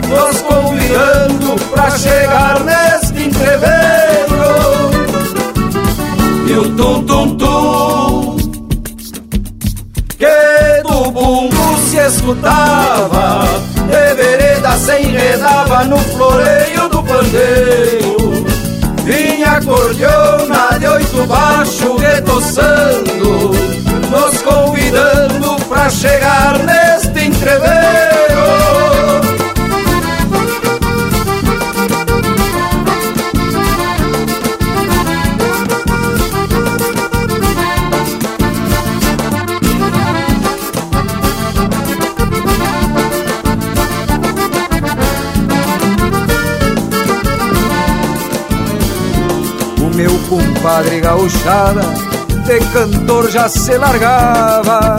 nos 0.09 0.41
convidando 0.41 1.57
pra 1.71 1.91
chegar 1.91 2.61
neste 2.65 3.25
entreveiro. 3.25 4.09
o 6.61 6.77
tom 6.77 6.98
escutava 12.09 13.45
De 13.87 14.15
vereda 14.15 14.73
se 14.73 15.03
enredava 15.03 15.85
no 15.85 15.99
floreio 15.99 16.89
do 16.89 17.03
pandeiro 17.03 18.47
Vinha 19.05 19.53
a 19.53 19.63
cordiona 19.63 20.79
de 20.79 20.87
oito 20.87 21.27
baixo 21.27 21.97
retoçando 21.97 23.69
nos 24.11 24.41
convidando 24.41 25.57
para 25.69 25.91
chegar 25.91 26.59
neste 26.61 27.27
entreveiro. 27.27 27.78
Compadre 50.79 51.01
gauchada 51.01 51.81
de 52.47 52.61
cantor 52.73 53.29
já 53.31 53.49
se 53.49 53.77
largava. 53.77 54.97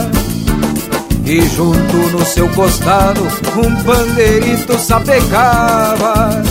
E 1.24 1.40
junto 1.48 1.96
no 2.12 2.24
seu 2.26 2.48
costado 2.50 3.22
um 3.56 3.82
pandeirito 3.82 4.78
sapecava. 4.78 6.42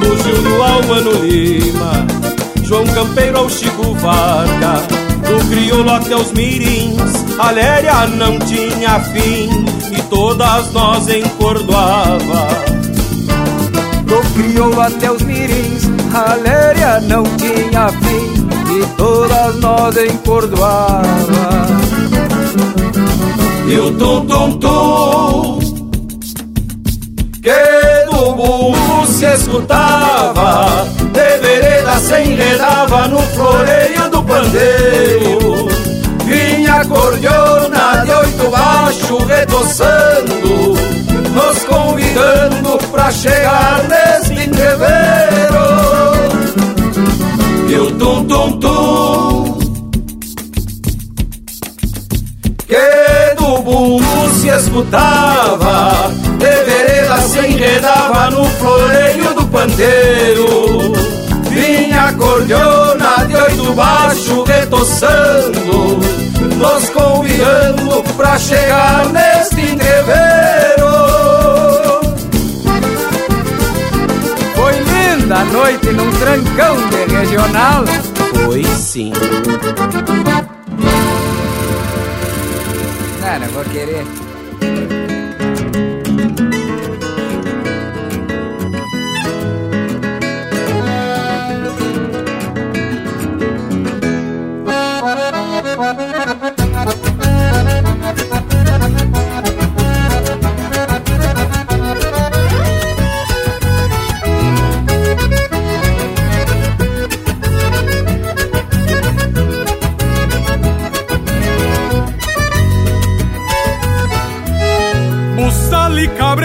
Do 0.00 0.42
no 0.42 0.62
Almano 0.62 1.24
Lima, 1.24 2.04
João 2.64 2.84
Campeiro 2.86 3.38
ao 3.38 3.48
Chico 3.48 3.94
Varga. 3.94 4.82
Do 5.28 5.48
crioulo 5.48 5.90
até 5.90 6.16
os 6.16 6.32
mirins, 6.32 7.24
a 7.38 7.52
léria 7.52 8.08
não 8.08 8.40
tinha 8.40 8.98
fim. 9.00 9.64
E 9.96 10.02
todas 10.10 10.72
nós 10.72 11.08
encordoava. 11.08 12.48
Do 14.04 14.20
crioulo 14.34 14.80
até 14.80 15.12
os 15.12 15.22
mirins, 15.22 15.84
a 16.12 16.34
léria 16.34 17.00
não 17.02 17.22
tinha 17.36 17.88
fim 17.88 18.31
todas 18.96 19.56
nós 19.56 19.96
encordoava. 19.96 21.66
E 23.66 23.78
o 23.78 23.92
tum 23.92 24.26
tum 24.26 24.58
tum 24.58 25.58
que 27.42 28.06
do 28.10 28.34
bumbo 28.34 29.06
se 29.06 29.26
escutava, 29.26 30.86
de 31.12 31.38
vereda 31.38 31.98
se 31.98 32.22
enredava 32.22 33.08
no 33.08 33.20
floreio 33.20 34.10
do 34.10 34.22
pandeiro. 34.22 35.68
Vinha 36.24 36.74
a 36.74 36.84
cordiona 36.84 38.04
de 38.04 38.12
oito 38.12 38.50
baixo 38.50 39.18
retoçando, 39.24 40.74
nos 41.34 41.64
convidando 41.64 42.78
pra 42.90 43.10
chegar 43.10 43.82
neste 43.88 44.48
entreveiro 44.48 45.32
e 47.72 47.74
o 47.74 47.90
tum 47.92 48.11
escutava, 54.72 56.10
de 56.38 56.64
vereda 56.64 57.20
se 57.20 57.38
enredava 57.40 58.30
no 58.30 58.44
floreio 58.46 59.34
do 59.34 59.46
pandeiro. 59.46 60.92
Vinha 61.50 62.04
a 62.04 62.12
cordiona 62.14 63.24
de 63.26 63.36
oito 63.36 63.74
baixo 63.74 64.42
retoçando, 64.44 66.00
nos 66.56 66.88
convidando 66.88 68.02
pra 68.16 68.38
chegar 68.38 69.06
neste 69.10 69.60
entreveiro. 69.60 70.62
da 75.28 75.44
noite 75.44 75.86
num 75.92 76.10
trancão 76.12 76.76
de 76.90 77.14
regional? 77.14 77.84
Foi 78.44 78.64
sim. 78.64 79.12
Não, 83.20 83.38
não 83.38 83.48
vou 83.48 83.64
querer. 83.64 84.04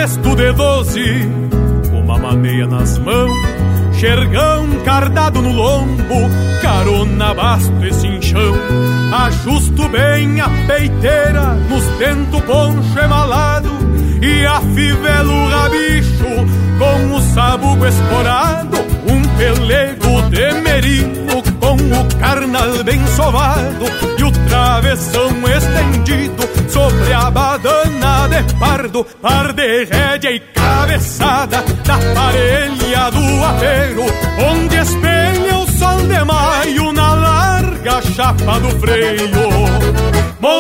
Cabresto 0.08 0.36
de 0.38 0.54
doze, 0.54 1.30
uma 1.92 2.18
maneia 2.18 2.66
nas 2.66 2.98
mãos, 3.00 3.38
xergão 3.94 4.66
cardado 4.86 5.42
no 5.42 5.52
lombo, 5.52 6.30
carona 6.62 7.34
basto 7.34 7.86
e 7.86 7.94
cinchão. 7.94 8.54
Ajusto 9.12 9.88
bem 9.90 10.40
a 10.40 10.50
peiteira 10.66 11.56
nos 11.70 11.84
tento 11.98 12.42
poncho 12.42 13.00
emalado 13.00 13.70
e 14.22 14.46
afivelo 14.46 15.34
o 15.34 15.50
rabicho 15.50 16.26
com 16.80 17.16
o 17.16 17.22
sabugo 17.34 17.86
esporado, 17.86 18.78
um 19.10 19.22
pelego 19.38 20.22
de 20.30 20.54
merino 20.62 21.27
com 21.68 21.76
o 21.76 22.20
carnal 22.20 22.82
bem 22.86 23.06
sovado 23.08 23.86
e 24.18 24.24
o 24.24 24.32
travessão 24.48 25.30
estendido 25.50 26.48
sobre 26.70 27.12
a 27.12 27.30
badana 27.30 28.30
de 28.30 28.54
pardo, 28.56 29.04
par 29.22 29.52
de 29.52 29.84
rédea 29.84 30.32
e 30.32 30.40
cabeçada 30.40 31.62
da 31.86 31.98
parelha 32.16 33.12
do 33.12 33.44
apeiro, 33.44 34.06
onde 34.50 34.78
espelha 34.78 35.58
o 35.58 35.68
sol 35.68 35.98
de 36.08 36.24
maio 36.24 36.94
na 36.94 37.14
larga 37.14 38.02
chapa 38.16 38.60
do 38.62 38.70
freio. 38.80 40.17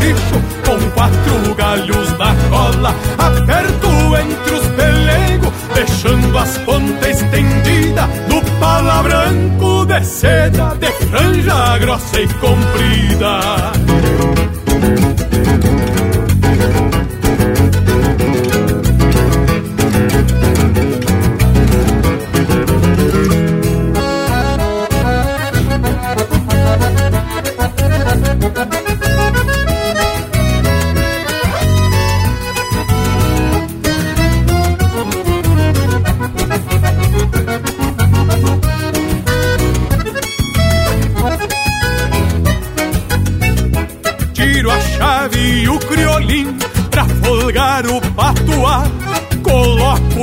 capricho 0.00 0.40
com 0.64 0.90
quatro 0.92 1.54
galhos 1.54 2.10
da 2.12 2.34
cola, 2.48 2.94
aperto 3.18 4.16
entre 4.16 4.54
os 4.54 4.66
pelegos, 4.68 5.52
deixando 5.74 6.38
as 6.38 6.56
pontas 6.58 7.22
estendidas 7.22 8.08
do 8.28 8.40
pala 8.58 9.02
branco 9.02 9.84
de 9.84 10.02
seda, 10.04 10.74
de 10.76 10.90
franja 11.06 11.78
grossa 11.78 12.20
e 12.20 12.28
comprida. 12.34 14.39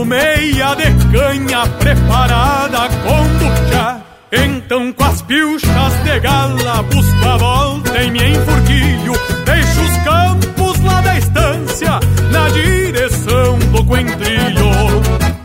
Meia 0.08 0.74
de 0.76 0.90
canha 1.12 1.68
preparada 1.80 2.90
com 3.04 3.24
buchá. 3.38 4.02
Então 4.32 4.92
com 4.94 5.04
as 5.04 5.22
pilchas 5.22 6.04
de 6.04 6.20
gala 6.20 6.84
busco 6.84 7.28
a 7.28 7.38
volta 7.38 8.02
e 8.02 8.12
me 8.12 8.30
enfurquilho. 8.30 9.14
Deixo 9.46 9.82
os 9.82 9.98
campos 10.04 10.80
lá 10.84 11.02
da 11.02 11.18
estância 11.18 12.00
na 12.32 12.50
direção 12.50 13.60
do 13.72 13.84
coentrilho. 13.84 14.72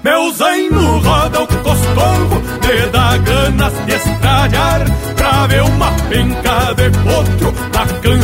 Meu 0.03 0.33
zaino 0.33 0.99
roda 0.99 1.43
o 1.43 1.47
coscorro, 1.47 2.43
me 2.63 2.91
dá 2.91 3.17
ganas 3.19 3.73
de 3.87 3.93
estralhar 3.93 4.85
Pra 5.15 5.47
ver 5.47 5.63
uma 5.63 5.93
penca 6.09 6.75
de 6.75 6.91
potro 6.91 7.55
na 7.73 7.87
cancha 8.01 8.22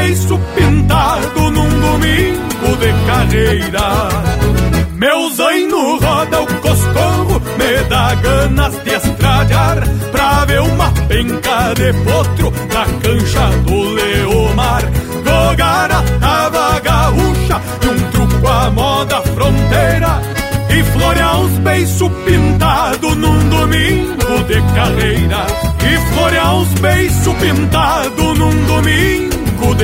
beiços 0.00 0.40
pintados 0.54 1.52
num 1.52 1.68
domingo 1.68 2.76
de 2.80 3.06
carreira 3.06 4.08
Meu 4.96 5.30
zaino 5.34 5.98
roda 5.98 6.40
o 6.40 6.46
coscorro, 6.46 7.42
me 7.58 7.84
dá 7.88 8.14
ganas 8.14 8.82
de 8.82 8.94
estralhar 8.94 9.78
Pra 10.10 10.44
ver 10.46 10.60
uma 10.60 10.90
penca 11.06 11.74
de 11.74 11.92
potro 12.04 12.52
na 12.72 12.84
cancha 13.00 13.48
do 13.64 13.82
Leomar. 13.94 14.82
Jogar 15.24 15.92
a 15.92 16.02
tava 16.18 16.80
gaúcha 16.80 17.60
e 17.82 17.86
um 17.88 18.10
truco 18.10 18.48
à 18.48 18.70
moda 18.70 19.20
fronteira. 19.22 20.20
E 20.70 20.82
florear 20.82 21.40
uns 21.40 21.58
beiços 21.58 22.10
pintados 22.24 23.16
num 23.16 23.48
domingo 23.48 24.44
de 24.46 24.60
carreira. 24.74 25.46
E 25.84 26.14
florear 26.14 26.56
uns 26.56 26.68
beiços 26.80 27.34
pintados 27.34 28.38
num 28.38 28.64
domingo 28.66 29.39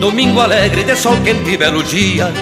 Domingo 0.00 0.40
alegre 0.40 0.82
de 0.82 0.96
sol 0.96 1.16
quente 1.22 1.50
e 1.50 1.56
belo 1.56 1.82
dia. 1.82 2.32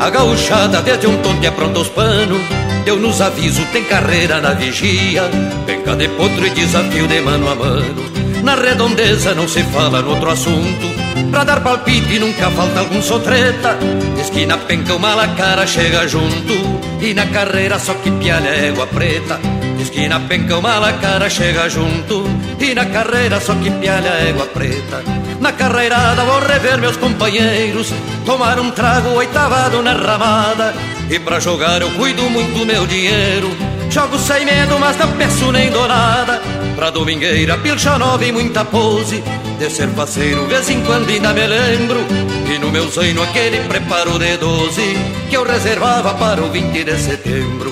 A 0.00 0.10
gauchada 0.10 0.80
desde 0.80 1.06
um 1.06 1.16
tonte 1.18 1.46
apronta 1.46 1.80
os 1.80 1.88
panos 1.88 2.40
Deu-nos 2.84 3.20
aviso, 3.20 3.64
tem 3.66 3.84
carreira 3.84 4.40
na 4.40 4.54
vigia. 4.54 5.22
Penca 5.66 5.94
de 5.94 6.08
potro 6.08 6.46
e 6.46 6.50
desafio 6.50 7.06
de 7.06 7.20
mano 7.20 7.48
a 7.48 7.54
mano. 7.54 8.02
Na 8.42 8.56
redondeza 8.56 9.34
não 9.34 9.46
se 9.46 9.62
fala 9.64 10.02
no 10.02 10.10
outro 10.10 10.30
assunto. 10.30 10.86
Pra 11.30 11.44
dar 11.44 11.60
palpite 11.62 12.18
nunca 12.18 12.50
falta 12.50 12.80
algum 12.80 13.00
sotreta. 13.00 13.78
Esquina 14.20 14.58
penca 14.58 14.94
uma 14.94 15.28
cara 15.28 15.64
chega 15.66 16.08
junto. 16.08 16.54
E 17.00 17.14
na 17.14 17.26
carreira 17.26 17.78
só 17.78 17.94
que 17.94 18.10
pialha 18.10 18.48
égua 18.48 18.86
preta. 18.88 19.38
Esquina 19.80 20.18
penca 20.20 20.58
uma 20.58 20.92
cara 20.94 21.30
chega 21.30 21.68
junto. 21.68 22.24
E 22.58 22.74
na 22.74 22.86
carreira 22.86 23.40
só 23.40 23.54
que 23.54 23.70
pialha 23.70 24.28
égua 24.28 24.46
preta 24.46 25.21
Na 25.42 25.52
carreirada 25.52 26.24
vou 26.24 26.38
rever 26.38 26.78
meus 26.78 26.96
companheiros 26.96 27.92
Tomar 28.24 28.60
um 28.60 28.70
trago 28.70 29.08
oitavado 29.10 29.82
na 29.82 29.92
ramada. 29.92 30.72
E 31.10 31.18
pra 31.18 31.40
jogar 31.40 31.82
eu 31.82 31.90
cuido 31.90 32.22
muito 32.30 32.64
meu 32.64 32.86
dinheiro. 32.86 33.50
Jogo 33.90 34.16
sem 34.16 34.44
medo, 34.44 34.78
mas 34.78 34.96
não 34.96 35.10
peço 35.16 35.50
nem 35.50 35.68
dou 35.70 35.88
nada. 35.88 36.40
Pra 36.76 36.90
domingueira, 36.90 37.58
pilcha 37.58 37.98
nova 37.98 38.24
e 38.24 38.30
muita 38.30 38.64
pose. 38.64 39.22
De 39.58 39.68
ser 39.68 39.88
parceiro, 39.88 40.46
vez 40.46 40.70
em 40.70 40.80
quando 40.82 41.10
ainda 41.10 41.32
me 41.32 41.46
lembro. 41.46 42.00
E 42.48 42.58
no 42.58 42.70
meu 42.70 42.88
zaino 42.88 43.22
aquele 43.22 43.60
preparo 43.60 44.18
de 44.18 44.36
doze 44.36 44.96
Que 45.28 45.36
eu 45.36 45.44
reservava 45.44 46.12
para 46.14 46.42
o 46.42 46.50
20 46.50 46.84
de 46.84 46.98
setembro 46.98 47.71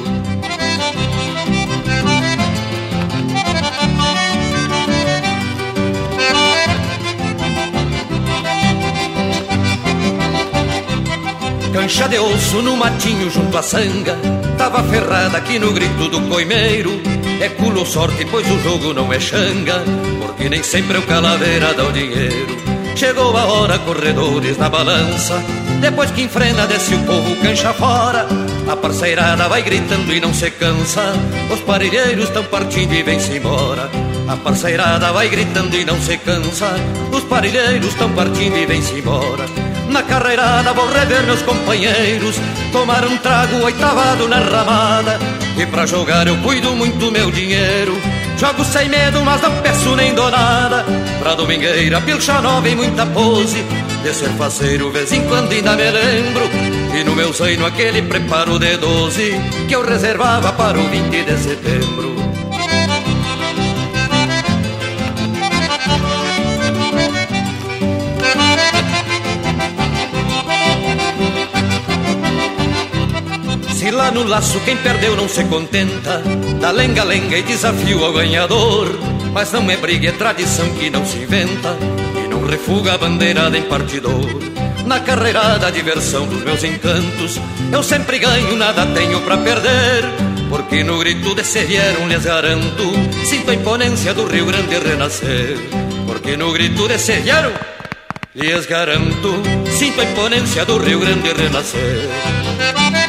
Cancha 11.72 12.08
de 12.08 12.18
osso 12.18 12.62
no 12.62 12.76
matinho 12.76 13.30
junto 13.30 13.56
à 13.56 13.62
sanga. 13.62 14.18
Tava 14.58 14.82
ferrada 14.82 15.38
aqui 15.38 15.56
no 15.58 15.72
grito 15.72 16.08
do 16.08 16.20
coimeiro. 16.22 17.00
É 17.40 17.48
culo 17.50 17.86
sorte, 17.86 18.26
pois 18.28 18.50
o 18.50 18.60
jogo 18.60 18.92
não 18.92 19.10
é 19.12 19.18
xanga 19.18 19.82
Porque 20.20 20.48
nem 20.48 20.62
sempre 20.62 20.98
o 20.98 21.02
calaveira 21.02 21.72
dá 21.72 21.84
o 21.84 21.92
dinheiro. 21.92 22.58
Chegou 22.96 23.34
a 23.36 23.44
hora, 23.44 23.78
corredores 23.78 24.58
na 24.58 24.68
balança. 24.68 25.40
Depois 25.80 26.10
que 26.10 26.22
enfrena, 26.22 26.66
desce 26.66 26.94
o 26.94 26.98
povo 27.04 27.36
cancha 27.36 27.72
fora. 27.72 28.26
A 28.68 28.76
parceirada 28.76 29.48
vai 29.48 29.62
gritando 29.62 30.12
e 30.12 30.20
não 30.20 30.34
se 30.34 30.50
cansa. 30.50 31.12
Os 31.52 31.60
parelheiros 31.60 32.24
estão 32.24 32.44
partindo 32.44 32.92
e 32.94 33.02
vem-se 33.04 33.36
embora. 33.36 33.88
A 34.28 34.36
parceirada 34.36 35.12
vai 35.12 35.28
gritando 35.28 35.76
e 35.76 35.84
não 35.84 36.00
se 36.02 36.18
cansa. 36.18 36.74
Os 37.12 37.22
parelheiros 37.24 37.90
estão 37.90 38.10
partindo 38.12 38.58
e 38.58 38.66
vem-se 38.66 38.94
embora 38.94 39.69
na 39.90 40.02
carreirada 40.02 40.72
vou 40.72 40.88
rever 40.88 41.22
meus 41.24 41.42
companheiros 41.42 42.36
Tomar 42.72 43.04
um 43.04 43.16
trago 43.16 43.64
oitavado 43.64 44.28
na 44.28 44.38
ramada. 44.38 45.18
E 45.56 45.66
pra 45.66 45.86
jogar 45.86 46.26
eu 46.28 46.36
cuido 46.36 46.70
muito 46.76 47.10
meu 47.10 47.30
dinheiro. 47.30 48.00
Jogo 48.38 48.64
sem 48.64 48.88
medo, 48.88 49.24
mas 49.24 49.42
não 49.42 49.52
peço 49.60 49.96
nem 49.96 50.14
dou 50.14 50.30
nada. 50.30 50.84
Pra 51.18 51.34
domingueira, 51.34 52.00
pilcha 52.00 52.40
nova 52.40 52.68
e 52.68 52.76
muita 52.76 53.04
pose. 53.06 53.64
De 54.04 54.14
ser 54.14 54.30
faceiro, 54.30 54.90
vez 54.92 55.12
em 55.12 55.26
quando 55.26 55.50
ainda 55.50 55.74
me 55.74 55.90
lembro. 55.90 56.48
E 56.94 57.02
no 57.02 57.16
meu 57.16 57.32
zaino 57.32 57.66
aquele 57.66 58.02
preparo 58.02 58.58
de 58.58 58.76
doze 58.76 59.40
Que 59.68 59.76
eu 59.76 59.86
reservava 59.86 60.52
para 60.52 60.76
o 60.76 60.88
20 60.88 61.24
de 61.24 61.38
setembro 61.38 62.09
no 74.10 74.24
laço 74.24 74.60
quem 74.60 74.76
perdeu 74.76 75.16
não 75.16 75.28
se 75.28 75.44
contenta. 75.44 76.22
Dá 76.60 76.70
lenga-lenga 76.70 77.38
e 77.38 77.42
desafio 77.42 78.04
ao 78.04 78.12
ganhador 78.12 78.86
Mas 79.32 79.50
não 79.50 79.70
é 79.70 79.76
briga, 79.78 80.10
é 80.10 80.12
tradição 80.12 80.68
que 80.74 80.90
não 80.90 81.06
se 81.06 81.16
inventa 81.16 81.74
E 82.22 82.28
não 82.28 82.44
refuga 82.44 82.94
a 82.94 82.98
bandeirada 82.98 83.56
em 83.56 83.62
partidor 83.62 84.28
Na 84.84 85.00
carreirada 85.00 85.68
a 85.68 85.70
diversão 85.70 86.26
dos 86.26 86.42
meus 86.42 86.62
encantos 86.62 87.40
Eu 87.72 87.82
sempre 87.82 88.18
ganho, 88.18 88.56
nada 88.56 88.84
tenho 88.86 89.22
pra 89.22 89.38
perder 89.38 90.04
Porque 90.50 90.84
no 90.84 90.98
grito 90.98 91.34
de 91.34 91.44
se 91.44 91.64
vieram 91.64 92.06
lhes 92.06 92.24
garanto 92.24 92.92
Sinto 93.24 93.50
a 93.50 93.54
imponência 93.54 94.12
do 94.12 94.26
Rio 94.26 94.44
Grande 94.44 94.78
renascer 94.78 95.56
Porque 96.06 96.36
no 96.36 96.52
grito 96.52 96.88
de 96.88 96.98
se 96.98 97.20
vieram 97.20 97.52
lhes 98.34 98.66
garanto 98.66 99.42
Sinto 99.78 100.00
a 100.02 100.04
imponência 100.04 100.66
do 100.66 100.76
Rio 100.76 101.00
Grande 101.00 101.32
renascer 101.32 102.99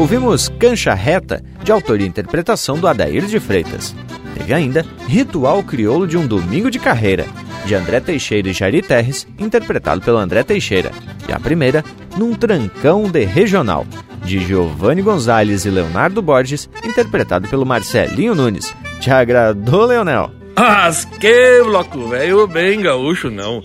Ouvimos 0.00 0.48
Cancha 0.58 0.94
Reta, 0.94 1.44
de 1.62 1.70
autoria 1.70 2.06
e 2.06 2.08
interpretação 2.08 2.78
do 2.78 2.88
Adair 2.88 3.26
de 3.26 3.38
Freitas. 3.38 3.94
Teve 4.34 4.54
ainda 4.54 4.82
Ritual 5.06 5.62
Crioulo 5.62 6.06
de 6.06 6.16
um 6.16 6.26
Domingo 6.26 6.70
de 6.70 6.78
Carreira, 6.78 7.26
de 7.66 7.74
André 7.74 8.00
Teixeira 8.00 8.48
e 8.48 8.52
Jari 8.54 8.80
Terres, 8.80 9.28
interpretado 9.38 10.00
pelo 10.00 10.16
André 10.16 10.42
Teixeira. 10.42 10.90
E 11.28 11.32
a 11.34 11.38
primeira, 11.38 11.84
Num 12.16 12.32
Trancão 12.32 13.10
de 13.10 13.26
Regional, 13.26 13.86
de 14.24 14.38
Giovanni 14.40 15.02
Gonzalez 15.02 15.66
e 15.66 15.70
Leonardo 15.70 16.22
Borges, 16.22 16.70
interpretado 16.82 17.46
pelo 17.48 17.66
Marcelinho 17.66 18.34
Nunes. 18.34 18.74
Te 19.00 19.10
agradou, 19.10 19.84
Leonel? 19.84 20.30
Mas 20.56 21.04
que 21.04 21.62
bloco 21.62 22.08
velho 22.08 22.46
bem 22.46 22.80
gaúcho, 22.80 23.30
não. 23.30 23.62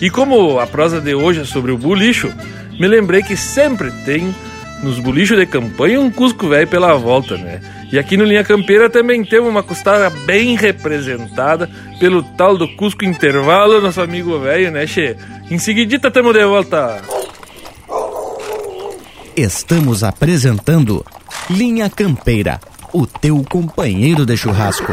E 0.00 0.10
como 0.10 0.60
a 0.60 0.66
prosa 0.68 1.00
de 1.00 1.12
hoje 1.12 1.40
é 1.40 1.44
sobre 1.44 1.72
o 1.72 1.76
bulicho, 1.76 2.32
me 2.78 2.86
lembrei 2.86 3.20
que 3.20 3.36
sempre 3.36 3.90
tem 4.04 4.32
nos 4.82 4.98
bolichos 4.98 5.38
de 5.38 5.46
campanha 5.46 6.00
um 6.00 6.10
cusco 6.10 6.48
velho 6.48 6.66
pela 6.68 6.94
volta, 6.94 7.36
né? 7.36 7.60
E 7.90 7.98
aqui 7.98 8.16
no 8.16 8.24
Linha 8.24 8.44
Campeira 8.44 8.90
também 8.90 9.24
temos 9.24 9.48
uma 9.48 9.62
costada 9.62 10.10
bem 10.10 10.56
representada 10.56 11.70
pelo 12.00 12.22
tal 12.22 12.58
do 12.58 12.68
Cusco 12.76 13.04
Intervalo, 13.04 13.80
nosso 13.80 14.00
amigo 14.00 14.38
velho, 14.40 14.70
né, 14.72 14.86
Che? 14.86 15.16
Em 15.50 15.58
seguidita 15.58 16.10
tamo 16.10 16.32
de 16.32 16.44
volta. 16.44 17.00
Estamos 19.36 20.02
apresentando 20.02 21.04
Linha 21.48 21.88
Campeira, 21.88 22.60
o 22.92 23.06
teu 23.06 23.44
companheiro 23.48 24.26
de 24.26 24.36
churrasco. 24.36 24.92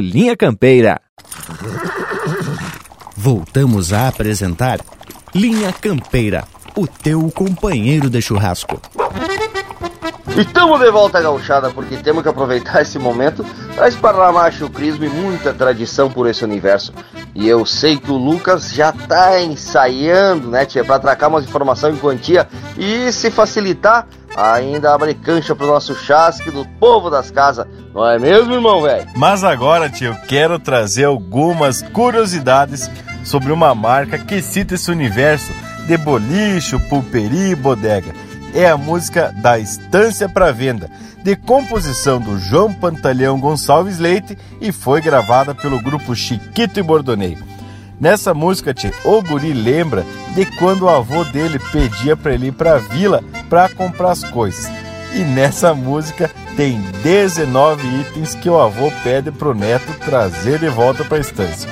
Linha 0.00 0.36
Campeira. 0.36 1.00
Voltamos 3.16 3.92
a 3.92 4.08
apresentar 4.08 4.78
Linha 5.34 5.72
Campeira, 5.72 6.44
o 6.76 6.86
teu 6.86 7.30
companheiro 7.30 8.08
de 8.08 8.20
churrasco. 8.20 8.80
E 10.36 10.40
estamos 10.40 10.78
de 10.80 10.90
volta 10.90 11.20
gauchada 11.20 11.70
porque 11.70 11.96
temos 11.96 12.22
que 12.22 12.28
aproveitar 12.28 12.80
esse 12.82 12.98
momento 12.98 13.42
para 13.74 13.88
esparramar 13.88 14.52
chucrismo 14.52 15.04
e 15.04 15.08
muita 15.08 15.54
tradição 15.54 16.10
por 16.10 16.28
esse 16.28 16.44
universo. 16.44 16.92
E 17.34 17.48
eu 17.48 17.64
sei 17.64 17.96
que 17.96 18.10
o 18.10 18.16
Lucas 18.16 18.70
já 18.70 18.92
tá 18.92 19.40
ensaiando, 19.40 20.48
né, 20.48 20.66
tia, 20.66 20.84
para 20.84 20.96
atracar 20.96 21.30
umas 21.30 21.44
informações 21.44 21.96
em 21.96 21.98
quantia 21.98 22.46
e 22.76 23.10
se 23.12 23.30
facilitar, 23.30 24.06
ainda 24.36 24.94
abre 24.94 25.14
cancha 25.14 25.54
pro 25.54 25.66
nosso 25.66 25.94
chasque 25.94 26.50
do 26.50 26.66
povo 26.78 27.08
das 27.08 27.30
casas. 27.30 27.66
Não 27.94 28.06
é 28.06 28.18
mesmo, 28.18 28.52
irmão, 28.52 28.82
velho? 28.82 29.08
Mas 29.16 29.42
agora, 29.42 29.88
tio, 29.88 30.14
quero 30.28 30.58
trazer 30.58 31.04
algumas 31.04 31.80
curiosidades 31.80 32.90
sobre 33.24 33.50
uma 33.50 33.74
marca 33.74 34.18
que 34.18 34.42
cita 34.42 34.74
esse 34.74 34.90
universo 34.90 35.50
de 35.86 35.96
bolicho, 35.96 36.78
pulperi 36.80 37.52
e 37.52 37.56
bodega. 37.56 38.12
É 38.54 38.68
a 38.68 38.76
música 38.76 39.34
da 39.40 39.58
Estância 39.58 40.28
para 40.28 40.52
Venda, 40.52 40.90
de 41.22 41.34
composição 41.34 42.20
do 42.20 42.38
João 42.38 42.72
Pantaleão 42.72 43.40
Gonçalves 43.40 43.98
Leite 43.98 44.36
e 44.60 44.70
foi 44.70 45.00
gravada 45.00 45.54
pelo 45.54 45.80
grupo 45.80 46.14
Chiquito 46.14 46.78
e 46.78 46.82
Bordoneio. 46.82 47.55
Nessa 47.98 48.34
música, 48.34 48.74
tio, 48.74 48.92
o 49.04 49.22
guri 49.22 49.54
lembra 49.54 50.04
de 50.34 50.44
quando 50.58 50.82
o 50.82 50.88
avô 50.88 51.24
dele 51.24 51.58
pedia 51.72 52.14
para 52.14 52.34
ele 52.34 52.48
ir 52.48 52.52
para 52.52 52.74
a 52.74 52.78
vila 52.78 53.24
para 53.48 53.70
comprar 53.70 54.10
as 54.10 54.22
coisas. 54.22 54.70
E 55.14 55.20
nessa 55.20 55.72
música 55.72 56.30
tem 56.56 56.78
19 57.02 57.86
itens 58.00 58.34
que 58.34 58.50
o 58.50 58.60
avô 58.60 58.92
pede 59.02 59.32
pro 59.32 59.54
neto 59.54 59.94
trazer 60.04 60.58
de 60.58 60.68
volta 60.68 61.04
para 61.04 61.16
a 61.16 61.20
estância. 61.20 61.70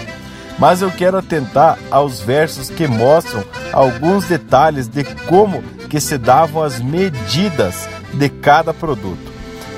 Mas 0.58 0.80
eu 0.80 0.90
quero 0.90 1.18
atentar 1.18 1.78
aos 1.90 2.20
versos 2.20 2.70
que 2.70 2.86
mostram 2.86 3.44
alguns 3.72 4.24
detalhes 4.24 4.88
de 4.88 5.04
como 5.26 5.62
que 5.90 6.00
se 6.00 6.16
davam 6.16 6.62
as 6.62 6.80
medidas 6.80 7.86
de 8.14 8.30
cada 8.30 8.72
produto. 8.72 9.33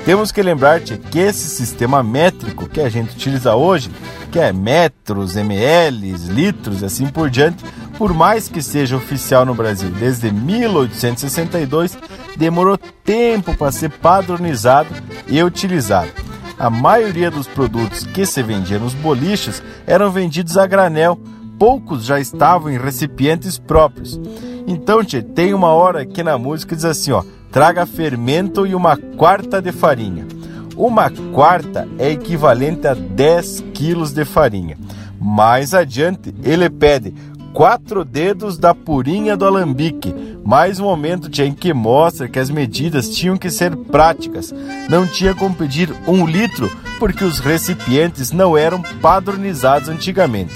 Temos 0.07 0.31
que 0.31 0.41
lembrar-te 0.41 0.97
que 0.97 1.19
esse 1.19 1.49
sistema 1.49 2.01
métrico 2.01 2.69
que 2.69 2.79
a 2.79 2.87
gente 2.87 3.13
utiliza 3.13 3.55
hoje, 3.55 3.91
que 4.31 4.39
é 4.39 4.53
metros, 4.53 5.35
ml, 5.35 6.13
litros 6.29 6.81
e 6.81 6.85
assim 6.85 7.07
por 7.07 7.29
diante, 7.29 7.61
por 7.97 8.13
mais 8.13 8.47
que 8.47 8.61
seja 8.61 8.95
oficial 8.95 9.45
no 9.45 9.53
Brasil 9.53 9.89
desde 9.89 10.31
1862, 10.31 11.97
demorou 12.37 12.77
tempo 13.03 13.53
para 13.57 13.69
ser 13.69 13.89
padronizado 13.89 14.87
e 15.27 15.43
utilizado. 15.43 16.09
A 16.57 16.69
maioria 16.69 17.29
dos 17.29 17.45
produtos 17.45 18.05
que 18.05 18.25
se 18.25 18.41
vendiam 18.41 18.79
nos 18.79 18.93
boliches 18.93 19.61
eram 19.85 20.09
vendidos 20.09 20.57
a 20.57 20.65
granel, 20.65 21.19
poucos 21.59 22.05
já 22.05 22.17
estavam 22.17 22.71
em 22.71 22.77
recipientes 22.77 23.59
próprios. 23.59 24.17
Então, 24.65 25.03
tchê, 25.03 25.21
tem 25.21 25.53
uma 25.53 25.73
hora 25.73 26.05
que 26.05 26.23
na 26.23 26.37
música 26.37 26.77
diz 26.77 26.85
assim, 26.85 27.11
ó, 27.11 27.25
traga 27.51 27.85
fermento 27.85 28.65
e 28.65 28.75
uma 28.75 28.97
quarta 28.97 29.61
de 29.61 29.71
farinha. 29.71 30.25
Uma 30.75 31.09
quarta 31.33 31.87
é 31.97 32.11
equivalente 32.11 32.87
a 32.87 32.93
10 32.93 33.65
quilos 33.73 34.11
de 34.11 34.23
farinha. 34.25 34.77
Mais 35.19 35.73
adiante, 35.73 36.33
ele 36.43 36.69
pede 36.69 37.13
quatro 37.53 38.05
dedos 38.05 38.57
da 38.57 38.75
purinha 38.75 39.35
do 39.35 39.43
alambique. 39.43 40.13
Mais 40.45 40.79
um 40.79 40.83
momento 40.83 41.29
em 41.41 41.51
que 41.51 41.73
mostra 41.73 42.27
que 42.27 42.37
as 42.37 42.51
medidas 42.51 43.09
tinham 43.09 43.35
que 43.35 43.49
ser 43.49 43.75
práticas. 43.75 44.53
Não 44.87 45.07
tinha 45.07 45.33
como 45.33 45.55
pedir 45.55 45.91
um 46.07 46.27
litro, 46.27 46.71
porque 46.99 47.23
os 47.23 47.39
recipientes 47.39 48.31
não 48.31 48.55
eram 48.55 48.81
padronizados 49.01 49.89
antigamente. 49.89 50.53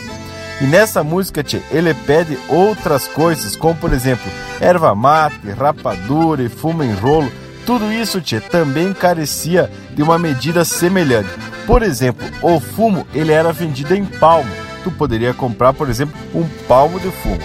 E 0.61 0.65
nessa 0.65 1.03
música, 1.03 1.43
tchê, 1.43 1.59
ele 1.71 1.91
pede 1.91 2.37
outras 2.47 3.07
coisas, 3.07 3.55
como 3.55 3.73
por 3.75 3.91
exemplo, 3.91 4.31
erva 4.59 4.93
mate, 4.93 5.49
rapadura 5.49 6.43
e 6.43 6.49
fumo 6.49 6.83
em 6.83 6.93
rolo. 6.93 7.31
Tudo 7.65 7.91
isso, 7.91 8.21
tchê, 8.21 8.39
também 8.39 8.93
carecia 8.93 9.71
de 9.95 10.03
uma 10.03 10.19
medida 10.19 10.63
semelhante. 10.63 11.29
Por 11.65 11.81
exemplo, 11.81 12.27
o 12.43 12.59
fumo 12.59 13.07
ele 13.11 13.31
era 13.31 13.51
vendido 13.51 13.95
em 13.95 14.05
palmo. 14.05 14.51
Tu 14.83 14.91
poderia 14.91 15.33
comprar, 15.33 15.73
por 15.73 15.89
exemplo, 15.89 16.13
um 16.33 16.47
palmo 16.67 16.99
de 16.99 17.09
fumo. 17.09 17.39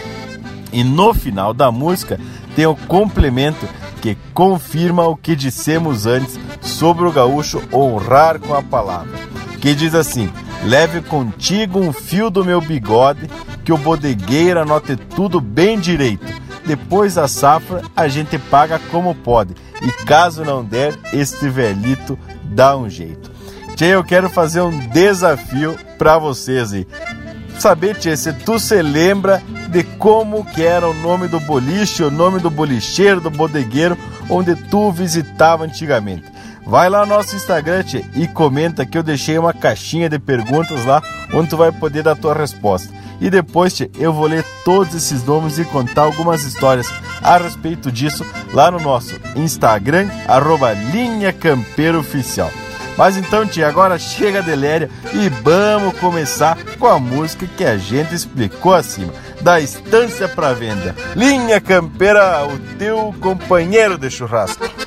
E 0.71 0.85
no 0.85 1.15
final 1.15 1.55
da 1.55 1.73
música 1.73 2.21
tem 2.55 2.67
o 2.67 2.77
complemento 2.77 3.67
que 4.03 4.15
confirma 4.35 5.07
o 5.07 5.17
que 5.17 5.35
dissemos 5.35 6.05
antes 6.05 6.39
sobre 6.61 7.07
o 7.07 7.13
gaúcho 7.13 7.63
honrar 7.73 8.39
com 8.39 8.53
a 8.53 8.63
palavra. 8.63 9.17
Que 9.59 9.75
diz 9.75 9.95
assim: 9.95 10.31
Leve 10.65 11.01
contigo 11.01 11.79
um 11.79 11.93
fio 11.93 12.31
do 12.31 12.45
meu 12.45 12.61
bigode, 12.61 13.29
que 13.65 13.73
o 13.73 13.79
bodegueiro 13.79 14.61
anote 14.61 14.97
tudo 14.97 15.41
bem 15.41 15.79
direito. 15.79 16.27
Depois 16.65 17.15
da 17.15 17.29
safra, 17.29 17.83
a 17.95 18.09
gente 18.09 18.39
paga 18.39 18.81
como 18.91 19.15
pode. 19.15 19.55
E 19.81 20.05
caso 20.05 20.45
não 20.45 20.65
der, 20.65 20.99
este 21.13 21.49
velhito 21.49 22.19
dá 22.43 22.77
um 22.77 22.91
jeito. 22.91 23.31
Tchê, 23.77 23.95
eu 23.95 24.03
quero 24.03 24.29
fazer 24.29 24.63
um 24.63 24.77
desafio 24.89 25.77
para 25.99 26.19
vocês 26.19 26.73
aí. 26.73 26.87
Saber, 27.59 27.97
Tchê, 27.97 28.17
se 28.17 28.33
tu 28.33 28.59
se 28.59 28.83
lembra 28.83 29.43
de 29.69 29.83
como 29.83 30.45
que 30.45 30.63
era 30.63 30.89
o 30.89 30.95
nome 30.95 31.29
do 31.29 31.39
boliche, 31.39 32.03
o 32.03 32.11
nome 32.11 32.41
do 32.41 32.51
bolicheiro, 32.51 33.21
do 33.21 33.31
bodegueiro, 33.31 33.97
onde 34.29 34.55
tu 34.55 34.91
visitava 34.91 35.65
antigamente. 35.65 36.36
Vai 36.67 36.91
lá 36.91 37.07
no 37.07 37.15
nosso 37.15 37.37
Instagram 37.37 37.85
e 38.17 38.27
comenta 38.27 38.85
que 38.85 38.99
eu 38.99 39.03
deixei 39.03 39.39
uma 39.39 39.55
caixinha 39.55 40.09
de 40.09 40.19
perguntas 40.19 40.85
lá 40.85 41.01
onde 41.33 41.51
tu 41.51 41.57
vai 41.57 41.71
poder 41.71 42.03
dar 42.03 42.17
tua 42.17 42.35
resposta. 42.35 42.93
E 43.21 43.31
depois 43.31 43.81
eu 43.99 44.13
vou 44.13 44.27
ler 44.27 44.45
todos 44.65 44.93
esses 44.95 45.25
nomes 45.25 45.59
e 45.59 45.65
contar 45.65 46.03
algumas 46.03 46.43
histórias 46.43 46.93
a 47.23 47.39
respeito 47.39 47.91
disso 47.91 48.27
lá 48.53 48.71
no 48.71 48.81
nosso 48.81 49.15
Instagram, 49.37 50.09
arroba 50.27 50.73
Linha 50.73 51.33
Campeiro 51.33 52.01
Oficial. 52.01 52.51
Mas 52.97 53.17
então, 53.17 53.47
tia, 53.47 53.69
agora 53.69 53.99
chega 53.99 54.43
de 54.43 54.55
léria 54.57 54.91
e 55.13 55.29
vamos 55.29 55.99
começar 55.99 56.57
com 56.79 56.87
a 56.87 56.99
música 56.99 57.47
que 57.47 57.65
a 57.65 57.77
gente 57.77 58.15
explicou 58.15 58.75
acima. 58.75 59.13
Da 59.41 59.61
Estância 59.61 60.27
para 60.27 60.55
Venda. 60.55 60.97
Linha 61.15 61.61
Campeira, 61.61 62.47
o 62.47 62.59
teu 62.77 63.15
companheiro 63.21 63.99
de 63.99 64.11
churrasco. 64.11 64.86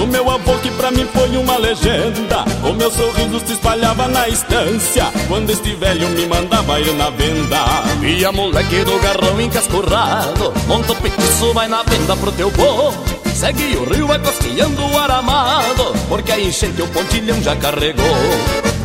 Do 0.00 0.06
meu 0.06 0.30
avô 0.30 0.54
que 0.62 0.70
pra 0.70 0.90
mim 0.90 1.06
foi 1.12 1.36
uma 1.36 1.58
legenda. 1.58 2.42
O 2.64 2.72
meu 2.72 2.90
sorriso 2.90 3.38
se 3.44 3.52
espalhava 3.52 4.08
na 4.08 4.26
estância. 4.28 5.04
Quando 5.28 5.50
este 5.50 5.74
velho 5.74 6.08
me 6.08 6.24
mandava 6.24 6.80
ir 6.80 6.90
na 6.94 7.10
venda. 7.10 7.58
E 8.02 8.24
a 8.24 8.32
moleque 8.32 8.82
do 8.82 8.98
garrão 8.98 9.38
encascurrado. 9.38 10.54
Monta 10.66 10.92
o 10.92 10.96
petiço, 10.96 11.52
vai 11.52 11.68
na 11.68 11.82
venda 11.82 12.16
pro 12.16 12.32
teu 12.32 12.50
povo 12.50 12.94
Segue 13.34 13.76
o 13.76 13.84
rio, 13.92 14.06
vai 14.06 14.18
costeando 14.18 14.82
o 14.86 14.98
aramado. 14.98 15.92
Porque 16.08 16.32
a 16.32 16.40
enchente 16.40 16.80
o 16.80 16.88
pontilhão 16.88 17.42
já 17.42 17.54
carregou. 17.56 18.06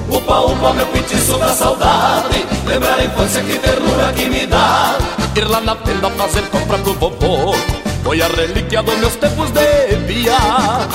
Upa, 0.10 0.42
upa, 0.42 0.74
meu 0.74 0.86
petiço 0.88 1.38
da 1.38 1.54
saudade. 1.54 2.46
Lembrar 2.68 3.00
a 3.00 3.06
infância, 3.06 3.42
que 3.42 3.58
ternura 3.58 4.12
que 4.12 4.26
me 4.26 4.46
dá. 4.46 4.98
Ir 5.34 5.48
lá 5.48 5.62
na 5.62 5.78
tenda 5.78 6.10
fazer 6.10 6.42
compra 6.50 6.78
pro 6.78 6.94
vovô 6.96 7.85
Foi 8.06 8.22
a 8.22 8.28
relíquia 8.28 8.84
dos 8.84 8.96
meus 9.00 9.16
tempos 9.16 9.50
de 9.50 9.98
piar 10.06 10.88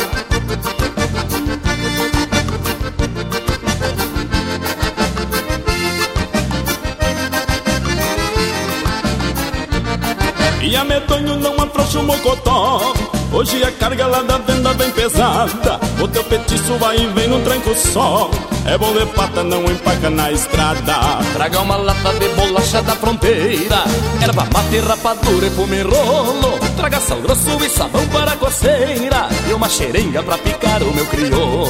E 10.63 10.77
a 10.77 10.85
medonho 10.85 11.35
não 11.35 11.55
afrouxa 11.61 11.99
o 11.99 12.05
mocotó 12.05 12.95
Hoje 13.33 13.65
a 13.65 13.73
carga 13.73 14.07
lá 14.07 14.23
da 14.23 14.39
venda 14.39 14.73
vem 14.75 14.91
pesada. 14.91 15.81
O 16.01 16.07
teu 16.07 16.23
petiço 16.25 16.75
vai 16.79 16.97
e 16.97 17.07
vem 17.09 17.27
no 17.29 17.41
tranco 17.43 17.75
só 17.75 18.31
É 18.65 18.79
bom 18.79 18.93
de 18.93 19.07
pata, 19.07 19.43
não 19.43 19.65
empaca 19.65 20.11
na 20.11 20.31
estrada. 20.31 21.19
Traga 21.33 21.61
uma 21.61 21.77
lata 21.77 22.13
de 22.13 22.29
bolacha 22.31 22.83
da 22.83 22.95
fronteira 22.95 23.85
Erva 24.23 24.47
mate, 24.53 24.79
rapadura 24.79 25.47
e 25.47 25.51
fume 25.51 25.83
rolo 25.83 26.70
Traga 26.81 26.99
sal 26.99 27.21
grosso 27.21 27.63
e 27.63 27.69
sabão 27.69 28.07
para 28.09 28.33
a 28.33 28.37
coceira 28.37 29.29
E 29.47 29.53
uma 29.53 29.69
xerenga 29.69 30.23
pra 30.23 30.39
picar 30.39 30.83
o 30.83 30.95
meu 30.95 31.05
crioulo. 31.05 31.69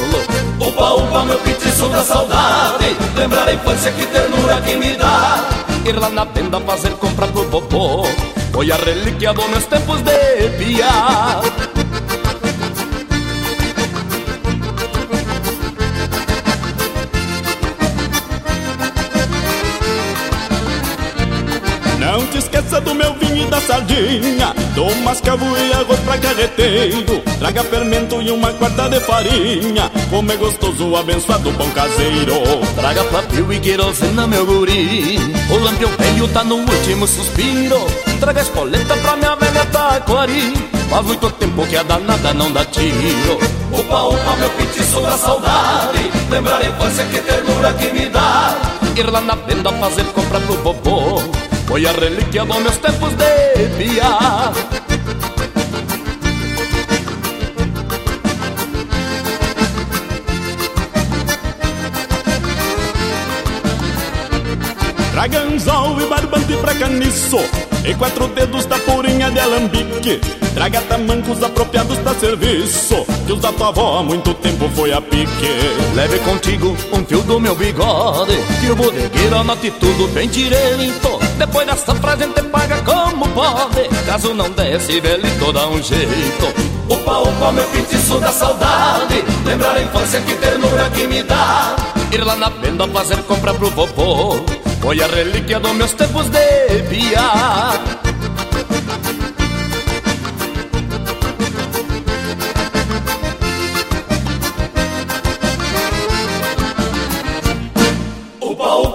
Upa, 0.57 0.93
upa, 0.93 1.25
meu 1.25 1.37
petiço 1.39 1.89
da 1.89 2.01
saudade. 2.01 2.95
Lembrar 3.17 3.49
a 3.49 3.53
infância, 3.53 3.91
que 3.91 4.05
ternura 4.05 4.61
que 4.61 4.77
me 4.77 4.95
dá. 4.95 5.49
Ir 5.85 5.99
lá 5.99 6.09
na 6.09 6.23
venda 6.23 6.61
fazer 6.61 6.91
compra 6.91 7.27
pro 7.27 7.43
popô. 7.43 8.05
Foi 8.53 8.71
a 8.71 8.77
relíquia 8.77 9.33
dos 9.33 9.49
meus 9.49 9.65
tempos 9.65 9.99
de 10.01 10.49
piar 10.57 11.41
esqueça 22.41 22.81
do 22.81 22.93
meu 22.93 23.13
vinho 23.13 23.45
e 23.45 23.49
da 23.49 23.61
sardinha. 23.61 24.53
Do 24.73 24.85
mascavo 25.03 25.45
e 25.57 25.73
arroz 25.73 25.99
pra 25.99 26.17
carreteiro. 26.17 27.21
Traga 27.39 27.63
fermento 27.63 28.21
e 28.21 28.31
uma 28.31 28.51
quarta 28.53 28.89
de 28.89 28.99
farinha. 28.99 29.91
Como 30.09 30.31
é 30.31 30.35
gostoso 30.35 30.95
abençoado 30.95 31.53
pão 31.53 31.69
caseiro. 31.71 32.33
Traga 32.75 33.03
papel 33.05 33.53
e 33.53 33.59
querosena, 33.59 34.27
meu 34.27 34.45
guri. 34.45 35.17
O 35.49 35.57
lampião 35.59 35.91
velho 35.97 36.27
tá 36.29 36.43
no 36.43 36.55
último 36.55 37.07
suspiro. 37.07 37.85
Traga 38.19 38.41
espoleta 38.41 38.97
pra 38.97 39.15
minha 39.15 39.35
velha 39.35 39.65
taquari. 39.65 40.53
Faz 40.89 41.05
muito 41.05 41.29
tempo 41.31 41.65
que 41.67 41.77
a 41.77 41.83
danada 41.83 42.33
não 42.33 42.51
dá 42.51 42.65
tiro. 42.65 43.39
Upa, 43.71 44.03
upa, 44.03 44.35
meu 44.37 44.49
petiço 44.51 44.99
da 45.01 45.17
saudade. 45.17 46.11
Lembrar 46.29 46.57
a 46.57 46.65
infância, 46.65 47.05
que 47.05 47.19
ternura 47.19 47.73
que 47.73 47.91
me 47.93 48.09
dá. 48.09 48.57
Ir 48.95 49.09
lá 49.09 49.21
na 49.21 49.35
venda 49.35 49.71
fazer 49.71 50.03
compra 50.05 50.39
pro 50.41 50.55
vovô 50.55 51.50
foi 51.71 51.85
a 51.85 51.91
relíquia 51.93 52.43
dos 52.43 52.57
meus 52.57 52.77
tempos 52.79 53.13
de 53.13 53.69
piar 53.77 54.51
Traga 65.13 65.39
anzol 65.39 66.01
e 66.01 66.05
barbante 66.07 66.57
pra 66.57 66.75
caniço 66.75 67.37
E 67.85 67.95
quatro 67.95 68.27
dedos 68.27 68.65
da 68.65 68.77
purinha 68.77 69.31
de 69.31 69.39
alambique. 69.39 70.19
Traga 70.53 70.81
tamancos 70.81 71.41
apropriados 71.41 71.97
pra 71.99 72.13
serviço 72.15 73.05
Que 73.25 73.31
os 73.31 73.39
da 73.39 73.53
tua 73.53 73.69
avó 73.69 73.99
há 73.99 74.03
muito 74.03 74.33
tempo 74.33 74.69
foi 74.75 74.91
a 74.91 74.99
pique. 74.99 75.47
Leve 75.95 76.19
contigo 76.19 76.75
um 76.91 77.05
fio 77.05 77.21
do 77.21 77.39
meu 77.39 77.55
bigode 77.55 78.35
Que 78.59 78.71
o 78.71 78.75
bodegueiro 78.75 79.37
anote 79.37 79.71
tudo 79.71 80.09
bem 80.09 80.27
direito 80.27 81.20
Depois 81.41 81.65
dessa 81.65 81.95
frase 81.95 82.23
a 82.23 82.27
gente 82.27 82.43
paga 82.49 82.83
como 82.83 83.27
pode. 83.29 83.89
Caso 84.05 84.31
não 84.31 84.47
desse 84.51 84.99
velho 84.99 85.51
dá 85.51 85.67
um 85.69 85.81
jeito. 85.81 86.45
Opa, 86.87 87.17
opa, 87.17 87.51
meu 87.51 87.63
petiço 87.65 88.19
da 88.19 88.31
saudade. 88.31 89.23
Lembrar 89.43 89.75
a 89.75 89.81
infância, 89.81 90.21
que 90.21 90.35
ternura 90.35 90.87
que 90.91 91.07
me 91.07 91.23
dá. 91.23 91.75
Ir 92.11 92.23
lá 92.23 92.35
na 92.35 92.49
venda 92.49 92.87
fazer 92.89 93.17
compra 93.23 93.55
pro 93.55 93.71
vovô. 93.71 94.35
Foi 94.81 95.01
a 95.01 95.07
relíquia 95.07 95.59
dos 95.59 95.71
meus 95.71 95.93
tempos 95.93 96.27
de 96.29 96.83
piar 96.87 98.00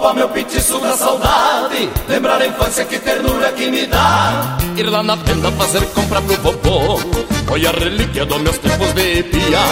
Upa, 0.07 0.13
meu 0.13 0.29
petiço 0.29 0.79
da 0.79 0.95
saudade. 0.95 1.89
Lembrar 2.07 2.41
a 2.41 2.47
infância, 2.47 2.85
que 2.85 2.97
ternura 2.97 3.51
que 3.51 3.69
me 3.69 3.85
dá. 3.87 4.57
Ir 4.77 4.89
lá 4.89 5.03
na 5.03 5.15
venda 5.15 5.51
fazer 5.51 5.85
compra 5.87 6.21
pro 6.21 6.37
vovô. 6.37 6.97
Foi 7.45 7.65
a 7.67 7.71
relíquia 7.71 8.25
dos 8.25 8.41
meus 8.41 8.57
tempos 8.57 8.93
de 8.93 9.23
piar 9.23 9.67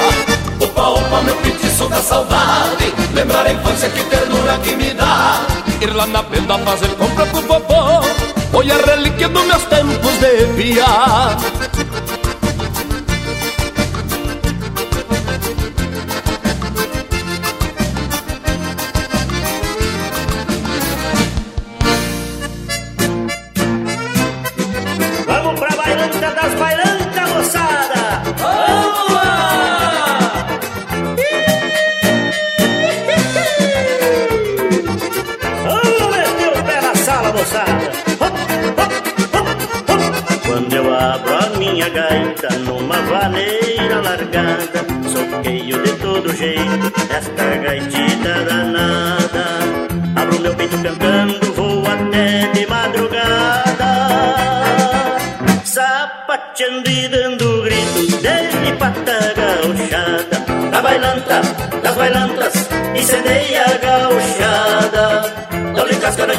Upa, 0.59 0.89
upa, 0.89 1.21
meu 1.21 1.35
petiço 1.37 1.87
da 1.87 2.01
saudade. 2.01 2.93
Lembrar 3.13 3.45
a 3.45 3.53
infância, 3.53 3.89
que 3.89 4.03
ternura 4.03 4.57
que 4.57 4.75
me 4.75 4.93
dá. 4.93 5.39
Ir 5.79 5.93
lá 5.93 6.05
na 6.05 6.21
venda 6.23 6.59
fazer 6.59 6.89
compra 6.95 7.25
pro 7.27 7.41
vovô. 7.41 8.01
Foi 8.51 8.69
a 8.69 8.77
relíquia 8.77 9.29
dos 9.29 9.45
meus 9.45 9.63
tempos 9.63 10.19
de 10.19 10.45
piar 10.57 11.37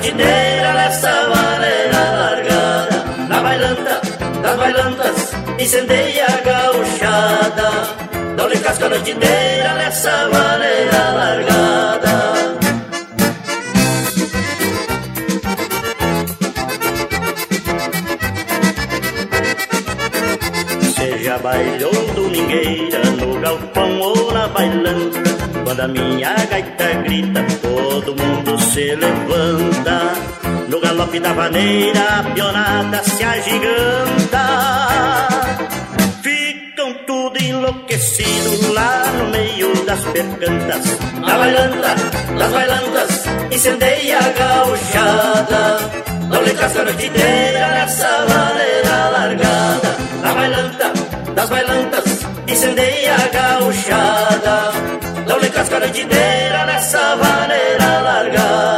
Dou-lhe 0.06 0.22
casca 0.22 0.36
a 0.36 0.38
noite 0.38 0.62
inteira 0.62 0.72
nessa 0.72 1.28
maneira 1.28 2.10
largada. 2.10 3.04
Na 3.28 3.40
bailanta, 3.40 4.00
das 4.40 4.56
bailantas, 4.56 5.32
incendeia 5.58 6.26
a 6.26 6.36
gauchada. 6.42 7.70
Dou-lhe 8.36 8.58
casca 8.58 8.86
a 8.86 8.88
noite 8.88 9.10
inteira 9.10 9.35
No 31.06 31.12
galope 31.12 31.20
da 31.20 31.32
vaneira, 31.34 32.18
a 32.18 32.22
pionada 32.34 33.02
se 33.04 33.22
agiganta. 33.22 34.44
Ficam 36.20 36.94
tudo 37.06 37.38
enlouquecido 37.38 38.72
lá 38.72 39.12
no 39.18 39.30
meio 39.30 39.72
das 39.84 40.00
percantas. 40.00 40.98
Na 41.20 41.38
bailanta, 41.38 41.94
das 42.36 42.52
bailantas, 42.52 43.24
incendeia 43.52 44.18
a 44.18 44.30
gauchada. 44.40 45.78
Lhe 46.44 46.54
casca 46.54 46.82
inteira 46.90 47.68
nessa 47.68 48.26
maneira 48.28 49.10
largada. 49.10 49.96
Na 50.22 50.34
bailanta, 50.34 50.92
das 51.36 51.48
bailantas, 51.48 52.04
incendeia 52.48 53.14
a 53.14 53.28
gauchada. 53.28 54.72
Lhe 55.40 55.50
casca 55.50 55.86
inteira 55.86 56.66
nessa 56.66 57.16
maneira 57.16 58.00
largada. 58.00 58.75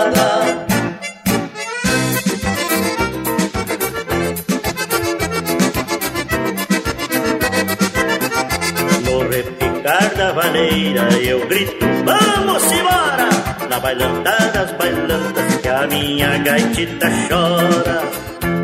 Vaneira 10.48 11.06
eu 11.22 11.46
grito, 11.46 11.84
vamos 12.06 12.72
embora! 12.72 13.28
na 13.68 13.78
bailanta 13.80 14.32
das 14.54 14.72
bailantas 14.78 15.56
que 15.56 15.68
a 15.68 15.86
minha 15.86 16.38
gaitita 16.38 17.06
chora. 17.28 18.00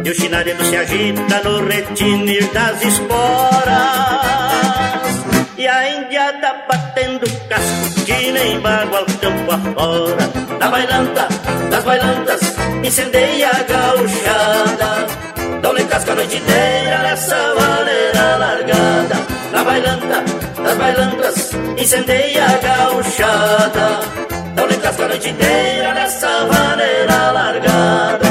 E 0.02 0.08
o 0.08 0.14
chinaredo 0.14 0.64
se 0.64 0.78
agita 0.78 1.42
no 1.44 1.62
retinir 1.68 2.50
das 2.54 2.80
esporas. 2.80 3.68
E 5.58 5.68
a 5.68 5.90
indiada 5.90 6.64
batendo 6.66 7.26
casco 7.50 8.04
que 8.06 8.32
nem 8.32 8.58
bagual 8.60 9.04
campo 9.20 9.52
afora. 9.52 10.30
Na 10.58 10.70
bailanta 10.70 11.28
das 11.70 11.84
bailantas 11.84 12.40
incendeia 12.82 13.50
a 13.50 13.62
gauchada. 13.62 15.06
Dão-lhe 15.60 15.84
casca 15.84 16.12
a 16.12 16.14
noite 16.14 16.38
inteira 16.38 16.98
nessa 17.02 17.54
valeira 17.54 18.36
largada. 18.38 19.16
Na 19.52 19.62
bailanta 19.62 20.43
das 20.74 20.76
bailantas 20.76 21.52
incendeia 21.78 22.44
a 22.44 22.56
gauchada. 22.58 24.00
Dão-lhe 24.54 24.76
casca 24.76 25.04
a 25.04 25.08
noite 25.08 25.30
inteira 25.30 25.94
nessa 25.94 26.46
valeira 26.46 27.30
largada. 27.30 28.23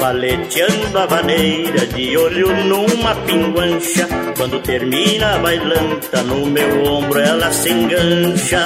Paleteando 0.00 0.98
a 0.98 1.06
vaneira, 1.06 1.86
de 1.86 2.16
olho 2.16 2.48
numa 2.64 3.14
pinguancha. 3.26 4.08
Quando 4.36 4.58
termina 4.60 5.34
a 5.34 5.38
bailanta, 5.38 6.22
no 6.22 6.46
meu 6.46 6.84
ombro 6.84 7.20
ela 7.20 7.52
se 7.52 7.70
engancha. 7.70 8.64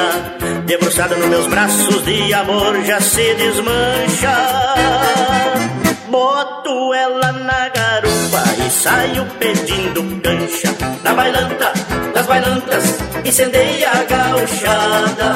Debruçada 0.64 1.16
nos 1.16 1.28
meus 1.28 1.46
braços 1.48 2.04
de 2.04 2.32
amor, 2.32 2.80
já 2.84 3.00
se 3.00 3.34
desmancha. 3.34 5.63
Boto 6.14 6.94
ela 6.94 7.32
na 7.32 7.68
garupa 7.70 8.42
e 8.64 8.70
saio 8.70 9.26
pedindo 9.40 10.00
cancha. 10.22 10.70
Na 11.02 11.12
bailanta, 11.12 11.72
nas 12.14 12.26
bailantas, 12.26 12.84
incendeia 13.24 13.90
a 13.90 14.04
gauchada. 14.04 15.28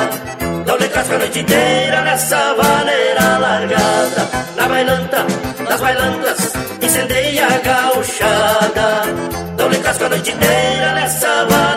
Dá-lhe 0.65 0.89
casca 0.89 1.17
a 1.17 1.19
noite 1.19 1.41
inteira 1.41 2.03
nessa 2.03 2.55
vaneira 2.55 3.39
largada. 3.39 4.23
Na 4.55 4.69
bailanta, 4.69 5.27
das 5.69 5.81
bailantas, 5.81 6.53
incendeia 6.81 7.47
a 7.49 7.59
gauchada. 7.59 8.87
Dão-lhe 9.57 9.79
casca 9.79 10.07
a 10.07 10.09
noite 10.11 10.31
inteira 10.31 10.93
nessa 10.93 11.45
maneira 11.51 11.68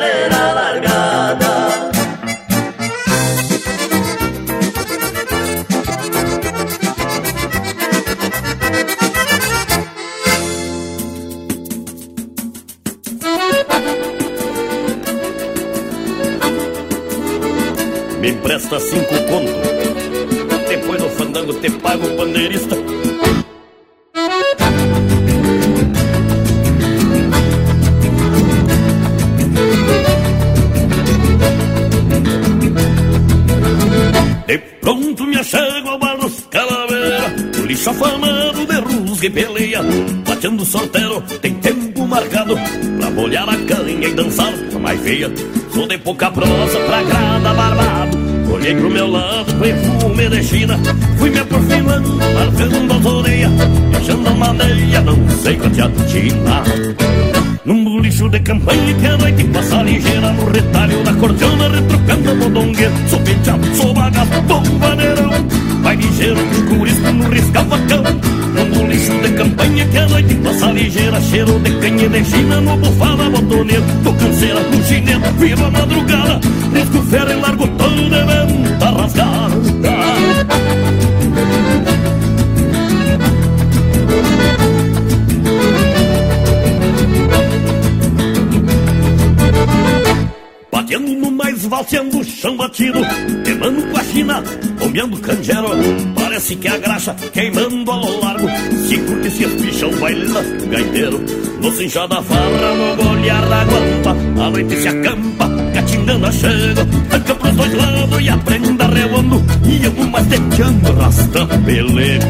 Me 18.21 18.29
empresta 18.29 18.79
cinco 18.79 19.15
conto. 19.27 19.51
Depois 20.69 21.01
do 21.01 21.09
fandango 21.09 21.53
te 21.55 21.71
pago 21.71 22.05
o 22.05 22.15
pandeirista. 22.17 22.75
De 34.45 34.57
pronto 34.81 35.25
me 35.25 35.37
achego 35.37 35.89
ao 35.89 35.97
bar 35.97 36.17
dos 36.17 36.45
Calaveira 36.51 37.33
O 37.59 37.65
lixo 37.65 37.89
afamado 37.89 38.65
de 38.65 38.75
rusga 38.81 39.25
e 39.25 39.29
peleia 39.29 39.81
Bateando 40.27 40.65
sorteiro, 40.65 41.21
tem 41.41 41.55
tempo 41.55 41.80
marcado 42.11 42.55
Pra 42.99 43.09
molhar 43.09 43.47
a 43.47 43.55
canha 43.55 44.07
e 44.07 44.13
dançar 44.13 44.53
a 44.75 44.79
mais 44.79 44.99
feia. 45.01 45.31
Sou 45.73 45.87
de 45.87 45.97
pouca 45.97 46.29
prosa 46.29 46.79
pra 46.85 47.01
grada 47.03 47.53
barbado. 47.53 48.17
Olhei 48.51 48.75
pro 48.75 48.91
meu 48.91 49.07
lado, 49.07 49.53
perfume 49.55 50.29
de 50.29 50.43
China. 50.43 50.77
Fui 51.17 51.29
me 51.29 51.39
aprofundando, 51.39 52.09
marcando 52.17 52.93
as 52.93 53.05
orelhas 53.05 53.51
Achando 53.97 54.27
a 54.27 54.33
maneira, 54.33 55.01
não 55.01 55.29
sei 55.41 55.55
quanto 55.55 56.09
China. 56.09 56.63
Num 57.63 57.83
bulicho 57.85 58.27
de 58.27 58.39
campanha 58.41 58.93
que 58.93 59.07
a 59.07 59.17
noite 59.17 59.43
passa 59.45 59.83
ligeira 59.83 60.33
No 60.33 60.51
retalho 60.51 61.03
da 61.03 61.13
cordiona 61.13 61.69
retrucando 61.69 62.31
a 62.31 62.35
modongueira. 62.35 62.93
Sou 63.07 63.19
penteado, 63.21 63.75
sou 63.75 63.93
bagaço, 63.93 64.41
bom 64.47 64.63
maneirão 64.79 65.31
Vai 65.81 65.95
ligeiro 65.95 66.39
que 66.49 66.59
o 66.59 66.77
curisco 66.77 67.11
não 67.11 67.29
risca 67.29 67.63
facão. 67.63 68.03
Num 68.53 68.69
bulicho 68.77 69.13
de 69.21 69.31
campanha 69.33 69.85
que 69.87 69.97
a 69.97 70.07
noite 70.07 70.30
ligeira 70.81 71.21
Cheiro 71.21 71.59
de 71.59 71.71
canha 71.79 72.09
de 72.09 72.25
china 72.25 72.61
no 72.61 72.77
Tô 74.03 74.13
canseira 74.13 74.59
no 74.61 74.83
chinelo, 74.83 75.31
viro 75.37 75.65
a 75.65 75.71
madrugada 75.71 76.39
Risco 76.73 77.01
ferro 77.03 77.31
e 77.31 77.35
largo 77.35 77.67
todo 77.67 77.95
de 77.95 78.09
venta 78.09 78.89
rasgada. 78.89 79.51
Bateando 90.71 91.11
no 91.13 91.31
mais 91.31 91.65
valseando 91.65 92.19
o 92.19 92.23
chão 92.23 92.57
batido 92.57 92.99
Queimando 93.43 93.83
com 93.87 93.97
a 93.97 94.03
china, 94.03 94.43
bombeando 94.79 95.17
canjero 95.17 96.20
Parece 96.41 96.55
que 96.55 96.67
a 96.67 96.77
graxa 96.77 97.15
queimando 97.31 97.91
ao 97.91 98.19
largo 98.19 98.49
Se 98.87 98.97
curte 98.97 99.29
se 99.29 99.43
espicha 99.43 99.85
o 99.85 99.99
baile 99.99 100.25
do 100.25 100.67
gaiteiro 100.71 101.23
No 101.61 101.71
cincha 101.71 102.07
da 102.07 102.19
farra, 102.23 102.73
no 102.73 102.95
golhar 102.95 103.47
da 103.47 103.63
guampa 103.63 104.09
A 104.43 104.49
noite 104.49 104.75
se 104.75 104.87
acampa, 104.87 105.47
catingando 105.71 106.25
a 106.25 106.31
chega 106.31 106.83
Tanca 107.11 107.35
pros 107.35 107.55
dois 107.55 107.73
lados 107.75 108.21
e 108.21 108.29
a 108.29 108.37
prenda 108.39 108.87
revoando 108.87 109.43
E 109.65 110.03
mais 110.07 110.25
teteando, 110.25 110.93
rastando 110.93 111.59
pelego. 111.59 112.25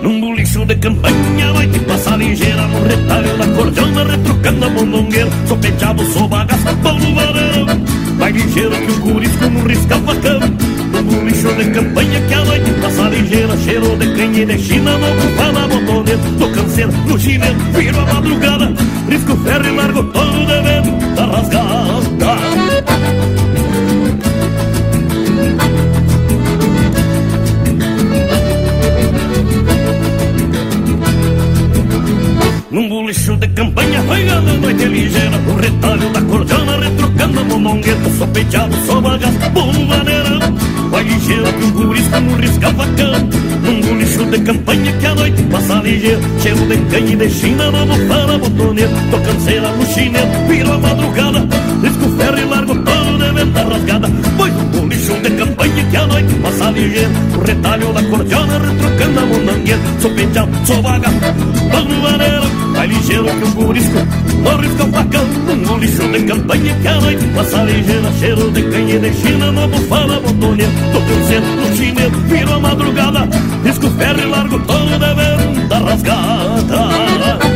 Num 0.00 0.20
bulicho 0.20 0.64
de 0.64 0.76
campanha, 0.76 1.52
noite 1.54 1.80
passa 1.80 2.16
ligeira 2.16 2.68
No 2.68 2.84
retalho 2.84 3.36
da 3.36 3.46
cordiona, 3.48 4.04
retrucando 4.04 4.64
a 4.64 4.68
mondongueira 4.68 5.30
Sou 5.48 5.58
penteado, 5.58 6.04
sou 6.12 6.28
bagaço, 6.28 6.76
bom 6.76 6.96
no 7.00 7.14
varão. 7.16 7.66
Vai 8.16 8.30
ligeiro 8.30 8.70
que 8.70 8.92
o 8.92 9.00
curisco 9.00 9.50
não 9.50 9.64
risca 9.64 9.96
facão 9.98 10.75
Num 10.96 11.02
bulicho 11.02 11.52
de 11.52 11.70
campanha 11.70 12.20
que 12.22 12.34
a 12.34 12.44
noite 12.44 12.70
passa 12.80 13.08
ligeira 13.10 13.54
Cheiro 13.58 13.96
de 13.98 14.14
canha 14.14 14.42
e 14.42 14.46
de 14.46 14.58
china, 14.58 14.96
no 14.96 15.08
bufada 15.20 15.68
botoneira 15.68 16.20
Tô 16.38 16.48
canseiro, 16.48 16.92
no 17.06 17.18
chinelo, 17.18 17.56
viro 17.74 18.00
a 18.00 18.14
madrugada 18.14 18.72
Risco 19.06 19.36
ferro 19.36 19.66
e 19.66 19.70
largo 19.76 20.02
todo 20.04 20.46
devendo 20.46 21.14
da 21.14 21.26
rasgada. 21.26 22.36
Num 32.70 32.88
bulicho 32.88 33.36
de 33.36 33.48
campanha, 33.48 34.02
regando 34.02 34.50
a 34.50 34.54
noite 34.54 34.84
ligeira 34.86 35.38
No 35.38 35.56
retalho 35.56 36.10
da 36.10 36.22
cordiona, 36.22 36.78
retrucando 36.78 37.40
a 37.40 37.44
mondongueta 37.44 38.10
Sou 38.16 38.26
penteado, 38.28 38.76
sou 38.86 39.00
bagaço, 39.00 39.50
bom 39.52 39.72
maneirão 39.72 40.05
Vai 40.05 40.05
ligeiro 41.26 41.52
que 41.52 41.64
o 41.64 41.70
gurisco 41.72 42.20
não 42.20 42.36
risca 42.36 42.70
facão 42.72 43.28
Num 43.62 43.80
bulicho 43.80 44.24
de 44.26 44.38
campanha 44.40 44.92
que 44.92 45.06
a 45.06 45.14
noite 45.14 45.42
passa 45.44 45.74
ligeiro 45.82 46.20
Cheiro 46.40 46.66
de 46.66 46.76
canha 46.90 47.12
e 47.12 47.16
de 47.16 47.30
china, 47.30 47.70
no 47.70 47.86
bufana 47.86 48.38
botoneira 48.38 48.92
Tô 49.10 49.18
canseira 49.18 49.72
no 49.72 49.86
chinelo, 49.86 50.48
viro 50.48 50.72
a 50.72 50.78
madrugada 50.78 51.48
Risco 51.82 52.08
ferro 52.16 52.38
e 52.38 52.44
largo 52.44 52.74
todo 52.74 53.18
de 53.18 53.32
venta 53.32 53.62
rasgada. 53.64 54.08
Pois 54.36 54.52
num 54.54 54.64
bulicho 54.66 55.14
de 55.14 55.30
campanha 55.30 55.84
que 55.90 55.96
a 55.96 56.06
noite 56.06 56.34
passa 56.34 56.70
ligeiro 56.70 57.10
O 57.36 57.44
retalho 57.44 57.92
da 57.92 58.02
cordiona, 58.04 58.58
retrucando 58.58 59.20
a 59.20 59.26
mondongueta 59.26 60.00
Sou 60.00 60.10
penteado, 60.12 60.66
sou 60.66 60.82
bagaço, 60.82 61.16
ligeiro 63.06 63.24
que 63.24 63.44
o 63.44 63.50
gurisco 63.52 63.98
não 64.42 64.56
risca 64.58 64.84
o 64.84 64.92
facão 64.92 65.24
Um 65.72 65.78
lixo 65.78 66.08
de 66.08 66.22
campanha 66.24 66.74
que 66.74 66.88
a 66.88 67.00
noite 67.00 67.24
passa 67.34 67.62
ligeira 67.62 68.12
Cheiro 68.18 68.50
de 68.50 68.62
canha 68.64 68.98
de 68.98 69.12
china, 69.14 69.52
no 69.52 69.68
bufana 69.68 70.20
botoneira 70.20 70.72
Tô 70.92 71.00
canseiro 71.00 71.46
no 71.46 71.76
chinelo, 71.76 72.20
viro 72.28 72.52
a 72.52 72.60
madrugada 72.60 73.28
Risco 73.64 73.90
ferro 73.90 74.20
e 74.20 74.24
largo 74.24 74.58
todo 74.60 74.98
de 74.98 75.14
venta 75.14 75.78
rasgada 75.78 77.55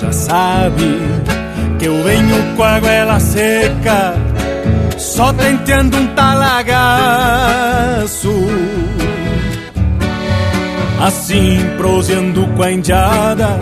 já 0.00 0.12
sabe 0.12 1.00
que 1.78 1.86
eu 1.86 2.02
venho 2.04 2.56
com 2.56 2.62
a 2.62 2.78
goela 2.78 3.18
seca, 3.18 4.14
só 4.96 5.32
tentando 5.32 5.96
um 5.96 6.06
talagaço. 6.14 7.28
Assim, 11.00 11.58
proseando 11.76 12.46
com 12.48 12.62
a 12.62 12.70
indiada, 12.72 13.58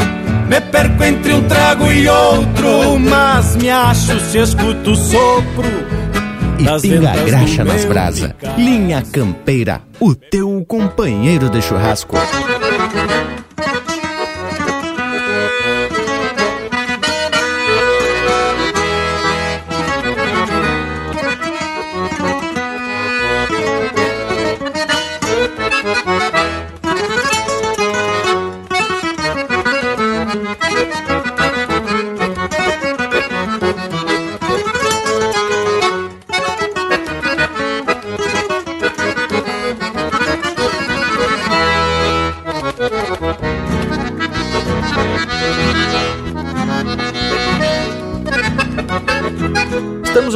me 0.49 0.61
perco 0.61 1.05
entre 1.05 1.33
um 1.33 1.43
trago 1.43 1.91
e 1.91 2.09
outro, 2.09 2.99
mas 2.99 3.57
me 3.57 3.71
acho 3.71 4.21
se 4.21 4.39
escuto 4.39 4.91
o 4.91 4.97
sopro. 4.97 5.87
E 6.59 6.65
pinga 6.81 7.15
graxa 7.25 7.65
nas 7.65 7.85
brasa. 7.85 8.35
Linha 8.57 9.03
Campeira, 9.13 9.83
o 10.01 10.15
teu 10.15 10.65
companheiro 10.67 11.51
de 11.51 11.61
churrasco. 11.61 12.17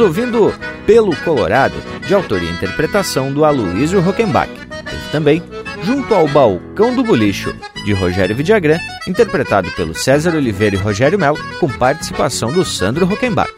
Ouvindo 0.01 0.53
Pelo 0.85 1.15
Colorado, 1.17 1.75
de 2.05 2.13
autoria 2.13 2.49
e 2.49 2.53
interpretação 2.53 3.31
do 3.31 3.45
Aloysio 3.45 4.01
Rockenbach. 4.01 4.51
Teve 4.85 5.11
também 5.11 5.43
Junto 5.83 6.13
ao 6.13 6.27
Balcão 6.27 6.93
do 6.93 7.03
Bolicho, 7.03 7.55
de 7.83 7.91
Rogério 7.93 8.35
Vidagrã, 8.35 8.77
interpretado 9.07 9.71
pelo 9.71 9.95
César 9.95 10.35
Oliveira 10.35 10.75
e 10.75 10.79
Rogério 10.79 11.17
Melo, 11.17 11.39
com 11.59 11.67
participação 11.67 12.51
do 12.51 12.63
Sandro 12.63 13.05
Rockenbach. 13.05 13.51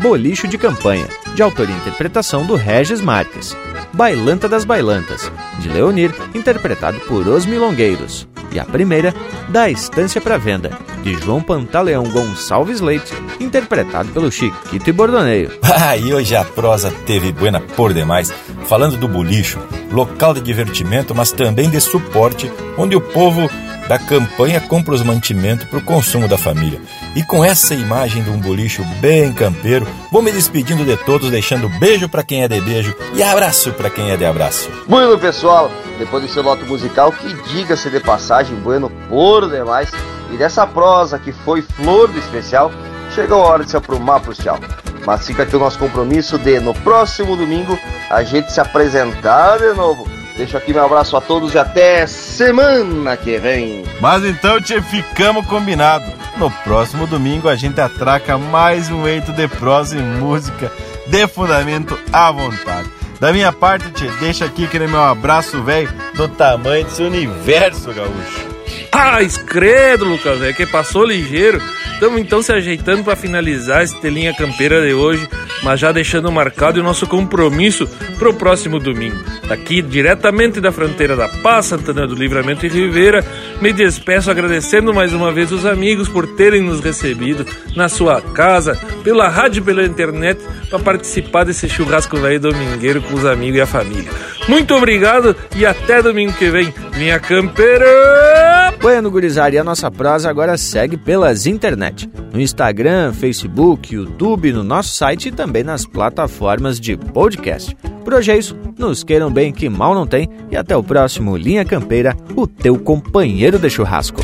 Bolicho 0.00 0.48
de 0.48 0.56
Campanha, 0.56 1.06
de 1.34 1.42
autoria 1.42 1.74
e 1.74 1.78
interpretação 1.78 2.46
do 2.46 2.54
Regis 2.54 3.00
Marques. 3.00 3.54
Bailanta 3.92 4.48
das 4.48 4.64
Bailantas, 4.64 5.30
de 5.58 5.68
Leonir, 5.68 6.14
interpretado 6.34 6.98
por 7.00 7.26
Os 7.28 7.44
Milongueiros. 7.44 8.26
E 8.52 8.58
a 8.58 8.64
primeira, 8.64 9.14
Da 9.48 9.68
Estância 9.68 10.20
para 10.20 10.38
Venda, 10.38 10.70
de 11.06 11.14
João 11.24 11.40
Pantaleão 11.40 12.02
Gonçalves 12.02 12.80
Leite, 12.80 13.14
interpretado 13.38 14.08
pelo 14.08 14.32
Chiquito 14.32 14.90
e 14.90 14.92
Bordoneio. 14.92 15.52
Ah, 15.62 15.94
e 15.96 16.12
hoje 16.12 16.34
a 16.34 16.44
prosa 16.44 16.92
teve 17.06 17.30
buena 17.30 17.60
por 17.60 17.94
demais, 17.94 18.32
falando 18.66 18.96
do 18.96 19.06
bolicho, 19.06 19.60
local 19.92 20.34
de 20.34 20.40
divertimento, 20.40 21.14
mas 21.14 21.30
também 21.30 21.70
de 21.70 21.80
suporte, 21.80 22.50
onde 22.76 22.96
o 22.96 23.00
povo 23.00 23.48
da 23.86 24.00
campanha 24.00 24.60
compra 24.60 24.94
os 24.94 25.02
mantimentos 25.04 25.68
para 25.68 25.78
o 25.78 25.84
consumo 25.84 26.26
da 26.26 26.36
família. 26.36 26.80
E 27.14 27.22
com 27.22 27.44
essa 27.44 27.72
imagem 27.72 28.24
de 28.24 28.30
um 28.30 28.40
bolicho 28.40 28.82
bem 29.00 29.32
campeiro, 29.32 29.86
vou 30.10 30.20
me 30.20 30.32
despedindo 30.32 30.84
de 30.84 30.96
todos, 30.96 31.30
deixando 31.30 31.68
beijo 31.78 32.08
para 32.08 32.24
quem 32.24 32.42
é 32.42 32.48
de 32.48 32.60
beijo 32.60 32.92
e 33.14 33.22
abraço 33.22 33.72
para 33.74 33.90
quem 33.90 34.10
é 34.10 34.16
de 34.16 34.24
abraço. 34.24 34.68
Bueno, 34.88 35.16
pessoal, 35.16 35.70
depois 36.00 36.24
desse 36.24 36.40
lote 36.40 36.64
musical, 36.64 37.12
que 37.12 37.32
diga-se 37.52 37.88
de 37.90 38.00
passagem, 38.00 38.56
bueno 38.56 38.90
por 39.08 39.48
demais, 39.48 39.88
e 40.32 40.36
dessa 40.36 40.66
prosa 40.66 41.18
que 41.18 41.32
foi 41.32 41.62
flor 41.62 42.08
do 42.08 42.18
especial, 42.18 42.70
chegou 43.14 43.42
a 43.42 43.46
hora 43.46 43.64
de 43.64 43.70
se 43.70 43.76
aprumar 43.76 44.20
pro 44.20 44.34
tchau. 44.34 44.58
Mas 45.06 45.26
fica 45.26 45.44
aqui 45.44 45.54
o 45.54 45.60
nosso 45.60 45.78
compromisso 45.78 46.38
de, 46.38 46.58
no 46.58 46.74
próximo 46.74 47.36
domingo, 47.36 47.78
a 48.10 48.22
gente 48.22 48.52
se 48.52 48.60
apresentar 48.60 49.58
de 49.58 49.72
novo 49.72 50.06
Deixo 50.36 50.54
aqui 50.54 50.72
meu 50.72 50.84
abraço 50.84 51.16
a 51.16 51.20
todos 51.20 51.54
e 51.54 51.58
até 51.58 52.06
semana 52.06 53.16
que 53.16 53.38
vem. 53.38 53.84
Mas 54.00 54.22
então, 54.22 54.60
tchê, 54.60 54.82
ficamos 54.82 55.46
combinado. 55.46 56.04
No 56.36 56.50
próximo 56.50 57.06
domingo 57.06 57.48
a 57.48 57.54
gente 57.54 57.80
atraca 57.80 58.36
mais 58.36 58.90
um 58.90 59.06
eito 59.08 59.32
de 59.32 59.48
prosa 59.48 59.96
e 59.96 60.02
música 60.02 60.70
de 61.06 61.26
fundamento 61.26 61.98
à 62.12 62.30
vontade. 62.30 62.90
Da 63.18 63.32
minha 63.32 63.50
parte, 63.50 63.90
tchê, 63.92 64.10
deixa 64.20 64.44
aqui 64.44 64.66
aquele 64.66 64.86
meu 64.86 65.02
abraço 65.02 65.62
velho 65.62 65.90
do 66.14 66.28
tamanho 66.28 66.84
desse 66.84 67.02
universo 67.02 67.94
gaúcho. 67.94 68.55
Ah, 68.92 69.22
escredo, 69.22 70.04
Lucas, 70.04 70.42
é 70.42 70.52
que 70.52 70.66
passou 70.66 71.04
ligeiro. 71.04 71.60
Estamos 71.96 72.20
então 72.20 72.42
se 72.42 72.52
ajeitando 72.52 73.02
para 73.02 73.16
finalizar 73.16 73.82
esse 73.82 73.98
telinha 74.02 74.34
campeira 74.34 74.86
de 74.86 74.92
hoje, 74.92 75.26
mas 75.62 75.80
já 75.80 75.92
deixando 75.92 76.30
marcado 76.30 76.78
o 76.78 76.82
nosso 76.82 77.06
compromisso 77.06 77.88
para 78.18 78.28
o 78.28 78.34
próximo 78.34 78.78
domingo. 78.78 79.16
Daqui, 79.48 79.80
diretamente 79.80 80.60
da 80.60 80.70
fronteira 80.70 81.16
da 81.16 81.26
Paz, 81.26 81.66
Santana 81.66 82.06
do 82.06 82.14
Livramento 82.14 82.66
e 82.66 82.68
Ribeira, 82.68 83.24
me 83.62 83.72
despeço 83.72 84.30
agradecendo 84.30 84.92
mais 84.92 85.14
uma 85.14 85.32
vez 85.32 85.50
os 85.50 85.64
amigos 85.64 86.06
por 86.06 86.26
terem 86.36 86.60
nos 86.60 86.80
recebido 86.80 87.46
na 87.74 87.88
sua 87.88 88.20
casa, 88.20 88.78
pela 89.02 89.30
rádio 89.30 89.60
e 89.60 89.64
pela 89.64 89.82
internet, 89.82 90.38
para 90.68 90.78
participar 90.78 91.44
desse 91.44 91.66
churrasco 91.66 92.18
velho 92.18 92.40
domingueiro 92.40 93.00
com 93.00 93.14
os 93.14 93.24
amigos 93.24 93.56
e 93.56 93.62
a 93.62 93.66
família. 93.66 94.10
Muito 94.46 94.74
obrigado 94.74 95.34
e 95.56 95.64
até 95.64 96.02
domingo 96.02 96.34
que 96.34 96.50
vem, 96.50 96.74
minha 96.94 97.18
campeira! 97.18 98.74
Bueno, 98.80 99.10
gurizada, 99.10 99.54
e 99.54 99.58
a 99.58 99.64
nossa 99.64 99.90
prosa 99.90 100.28
agora 100.30 100.56
segue 100.56 100.96
pelas 100.96 101.46
internet. 101.86 102.10
No 102.32 102.40
Instagram, 102.40 103.12
Facebook, 103.12 103.94
YouTube, 103.94 104.52
no 104.52 104.62
nosso 104.62 104.90
site 104.90 105.28
e 105.28 105.32
também 105.32 105.62
nas 105.62 105.86
plataformas 105.86 106.80
de 106.80 106.96
podcast. 106.96 107.74
Por 108.04 108.14
hoje 108.14 108.32
é 108.32 108.38
isso, 108.38 108.56
nos 108.78 109.02
queiram 109.02 109.30
bem 109.30 109.52
que 109.52 109.68
mal 109.68 109.94
não 109.94 110.06
tem 110.06 110.28
e 110.50 110.56
até 110.56 110.76
o 110.76 110.82
próximo 110.82 111.36
Linha 111.36 111.64
Campeira, 111.64 112.16
o 112.34 112.46
teu 112.46 112.78
companheiro 112.78 113.58
de 113.58 113.70
churrasco. 113.70 114.20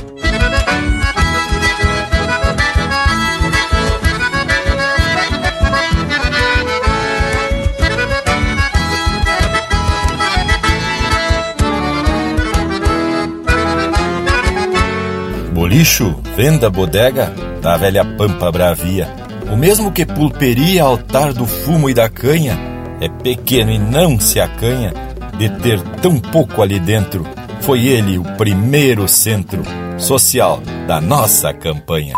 Bolicho, 15.52 16.14
venda, 16.36 16.68
bodega, 16.68 17.32
da 17.62 17.76
velha 17.76 18.05
pampa 18.05 18.51
bravia. 18.51 19.09
O 19.51 19.56
mesmo 19.56 19.93
que 19.93 20.05
pulperia, 20.05 20.82
altar 20.82 21.32
do 21.32 21.47
fumo 21.47 21.89
e 21.89 21.94
da 21.94 22.09
canha, 22.09 22.59
é 23.01 23.09
pequeno 23.09 23.70
e 23.70 23.78
não 23.78 24.18
se 24.18 24.40
acanha 24.40 24.93
de 25.39 25.48
ter 25.60 25.80
tão 26.02 26.18
pouco 26.18 26.60
ali 26.60 26.78
dentro. 26.78 27.24
Foi 27.60 27.86
ele 27.86 28.18
o 28.18 28.24
primeiro 28.36 29.06
centro 29.06 29.62
social 29.97 30.60
da 30.86 31.01
nossa 31.01 31.55
campanha. 31.55 32.14